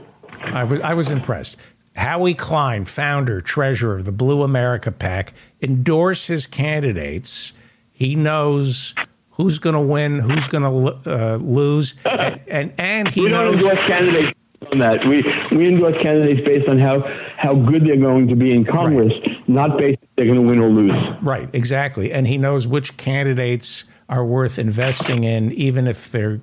I 0.42 0.64
was 0.64 0.80
I 0.80 0.94
was 0.94 1.10
impressed. 1.10 1.56
Howie 1.96 2.34
Klein, 2.34 2.84
founder, 2.84 3.40
treasurer 3.40 3.96
of 3.96 4.04
the 4.04 4.12
Blue 4.12 4.42
America 4.42 4.92
PAC, 4.92 5.34
endorsed 5.60 6.28
his 6.28 6.46
candidates. 6.46 7.52
He 7.92 8.14
knows 8.14 8.94
who's 9.40 9.58
going 9.58 9.74
to 9.74 9.80
win, 9.80 10.18
who's 10.18 10.48
going 10.48 10.64
to 10.64 11.10
uh, 11.10 11.36
lose, 11.36 11.94
and, 12.04 12.40
and 12.48 12.72
and 12.78 13.08
he 13.08 13.22
We 13.22 13.28
don't 13.28 13.52
knows 13.52 13.62
endorse 13.62 13.86
candidates 13.86 14.38
on 14.72 14.78
that. 14.80 15.06
We 15.06 15.22
we 15.56 15.68
endorse 15.68 15.96
candidates 16.02 16.40
based 16.44 16.68
on 16.68 16.78
how 16.78 17.00
how 17.36 17.54
good 17.54 17.86
they're 17.86 17.96
going 17.96 18.28
to 18.28 18.36
be 18.36 18.52
in 18.52 18.64
Congress, 18.64 19.12
not 19.48 19.78
based 19.78 19.98
if 20.02 20.08
they're 20.16 20.26
going 20.26 20.36
to 20.36 20.42
win 20.42 20.58
or 20.58 20.68
lose. 20.68 20.92
right 21.22 21.48
exactly, 21.52 22.12
and 22.12 22.26
he 22.26 22.36
knows 22.36 22.68
which 22.68 22.96
candidates 22.96 23.84
are 24.08 24.24
worth 24.24 24.58
investing 24.58 25.24
in, 25.24 25.52
even 25.52 25.86
if 25.86 26.10
they're 26.10 26.40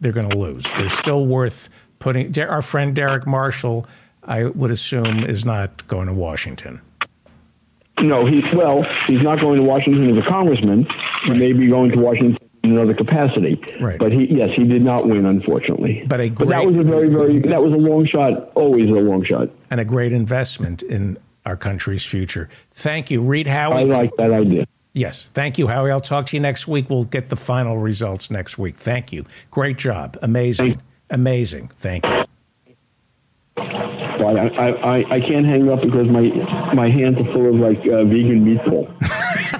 they're 0.00 0.12
going 0.12 0.28
to 0.28 0.36
lose. 0.36 0.64
They're 0.76 0.88
still 0.88 1.26
worth 1.26 1.68
putting. 1.98 2.36
Our 2.38 2.62
friend 2.62 2.96
Derek 2.96 3.26
Marshall, 3.26 3.86
I 4.24 4.44
would 4.44 4.70
assume, 4.70 5.24
is 5.24 5.44
not 5.44 5.86
going 5.86 6.08
to 6.08 6.14
Washington. 6.14 6.80
No, 8.02 8.26
he's 8.26 8.44
well. 8.54 8.82
He's 9.06 9.22
not 9.22 9.40
going 9.40 9.56
to 9.58 9.62
Washington 9.62 10.16
as 10.16 10.24
a 10.24 10.28
congressman. 10.28 10.86
He 11.24 11.30
may 11.30 11.52
be 11.52 11.68
going 11.68 11.90
to 11.92 11.98
Washington 11.98 12.38
in 12.62 12.72
another 12.72 12.94
capacity. 12.94 13.60
Right. 13.80 13.98
But 13.98 14.12
he, 14.12 14.26
yes, 14.30 14.50
he 14.56 14.64
did 14.64 14.82
not 14.82 15.06
win, 15.08 15.24
unfortunately. 15.26 16.04
But 16.06 16.20
a 16.20 16.28
that 16.28 16.64
was 16.66 16.76
a 16.76 16.82
very, 16.82 17.08
very. 17.08 17.40
That 17.40 17.62
was 17.62 17.72
a 17.72 17.76
long 17.76 18.06
shot. 18.06 18.52
Always 18.54 18.88
a 18.88 18.92
long 18.92 19.24
shot. 19.24 19.48
and 19.70 19.80
a 19.80 19.84
great 19.84 20.12
investment 20.12 20.82
in 20.82 21.18
our 21.46 21.56
country's 21.56 22.04
future. 22.04 22.48
Thank 22.72 23.10
you, 23.10 23.22
Reed 23.22 23.46
Howie. 23.46 23.80
I 23.80 23.82
like 23.84 24.10
that 24.18 24.30
idea. 24.30 24.66
yes, 24.92 25.30
thank 25.32 25.58
you, 25.58 25.68
Howie. 25.68 25.90
I'll 25.90 26.00
talk 26.00 26.26
to 26.26 26.36
you 26.36 26.40
next 26.40 26.68
week. 26.68 26.90
We'll 26.90 27.04
get 27.04 27.28
the 27.28 27.36
final 27.36 27.78
results 27.78 28.30
next 28.30 28.58
week. 28.58 28.76
Thank 28.76 29.12
you. 29.12 29.24
Great 29.50 29.78
job. 29.78 30.18
Amazing. 30.22 30.82
Amazing. 31.10 31.68
Thank 31.68 32.04
you. 32.06 32.24
I, 34.26 34.68
I, 34.68 35.16
I, 35.16 35.20
can't 35.20 35.46
hang 35.46 35.68
up 35.70 35.80
because 35.82 36.08
my 36.08 36.22
my 36.74 36.90
hands 36.90 37.16
are 37.18 37.32
full 37.32 37.48
of 37.48 37.54
like 37.56 37.78
uh, 37.86 38.04
vegan 38.04 38.44
meatball. 38.44 38.88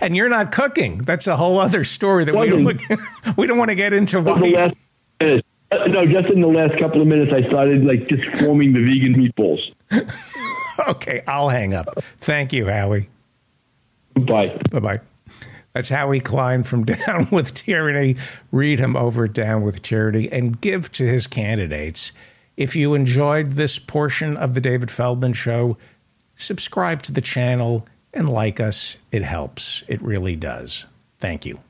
And 0.00 0.14
you're 0.14 0.28
not 0.28 0.52
cooking. 0.52 0.98
That's 0.98 1.26
a 1.26 1.34
whole 1.34 1.58
other 1.58 1.82
story 1.82 2.26
that 2.26 2.36
we 2.36 2.50
don't, 2.50 3.38
we 3.38 3.46
don't 3.46 3.56
want 3.56 3.70
to 3.70 3.74
get 3.74 3.94
into. 3.94 4.20
Why. 4.20 4.74
Uh, 5.18 5.38
No, 5.88 6.04
just 6.06 6.28
in 6.28 6.42
the 6.42 6.46
last 6.46 6.78
couple 6.78 7.00
of 7.00 7.06
minutes, 7.06 7.32
I 7.32 7.48
started 7.48 7.84
like 7.84 8.06
just 8.08 8.24
forming 8.44 8.74
the 8.74 8.80
vegan 8.84 9.14
meatballs. 9.14 9.60
okay, 10.88 11.22
I'll 11.26 11.48
hang 11.48 11.72
up. 11.72 12.04
Thank 12.18 12.52
you, 12.52 12.66
Howie. 12.66 13.08
Bye. 14.14 14.60
Bye 14.70 14.78
bye. 14.78 15.00
That's 15.72 15.88
Howie 15.88 16.20
Klein 16.20 16.62
from 16.62 16.84
Down 17.06 17.28
with 17.30 17.54
Tyranny. 17.54 18.16
Read 18.52 18.78
him 18.78 18.96
over 18.96 19.26
Down 19.26 19.62
with 19.62 19.82
Tyranny 19.82 20.30
and 20.30 20.60
give 20.60 20.92
to 20.92 21.06
his 21.06 21.26
candidates. 21.26 22.12
If 22.56 22.76
you 22.76 22.94
enjoyed 22.94 23.52
this 23.52 23.78
portion 23.78 24.36
of 24.36 24.54
the 24.54 24.60
David 24.60 24.90
Feldman 24.90 25.32
Show, 25.32 25.76
subscribe 26.36 27.02
to 27.02 27.12
the 27.12 27.20
channel 27.20 27.86
and 28.12 28.28
like 28.28 28.60
us. 28.60 28.96
It 29.10 29.22
helps. 29.22 29.82
It 29.88 30.00
really 30.00 30.36
does. 30.36 30.86
Thank 31.18 31.44
you. 31.44 31.63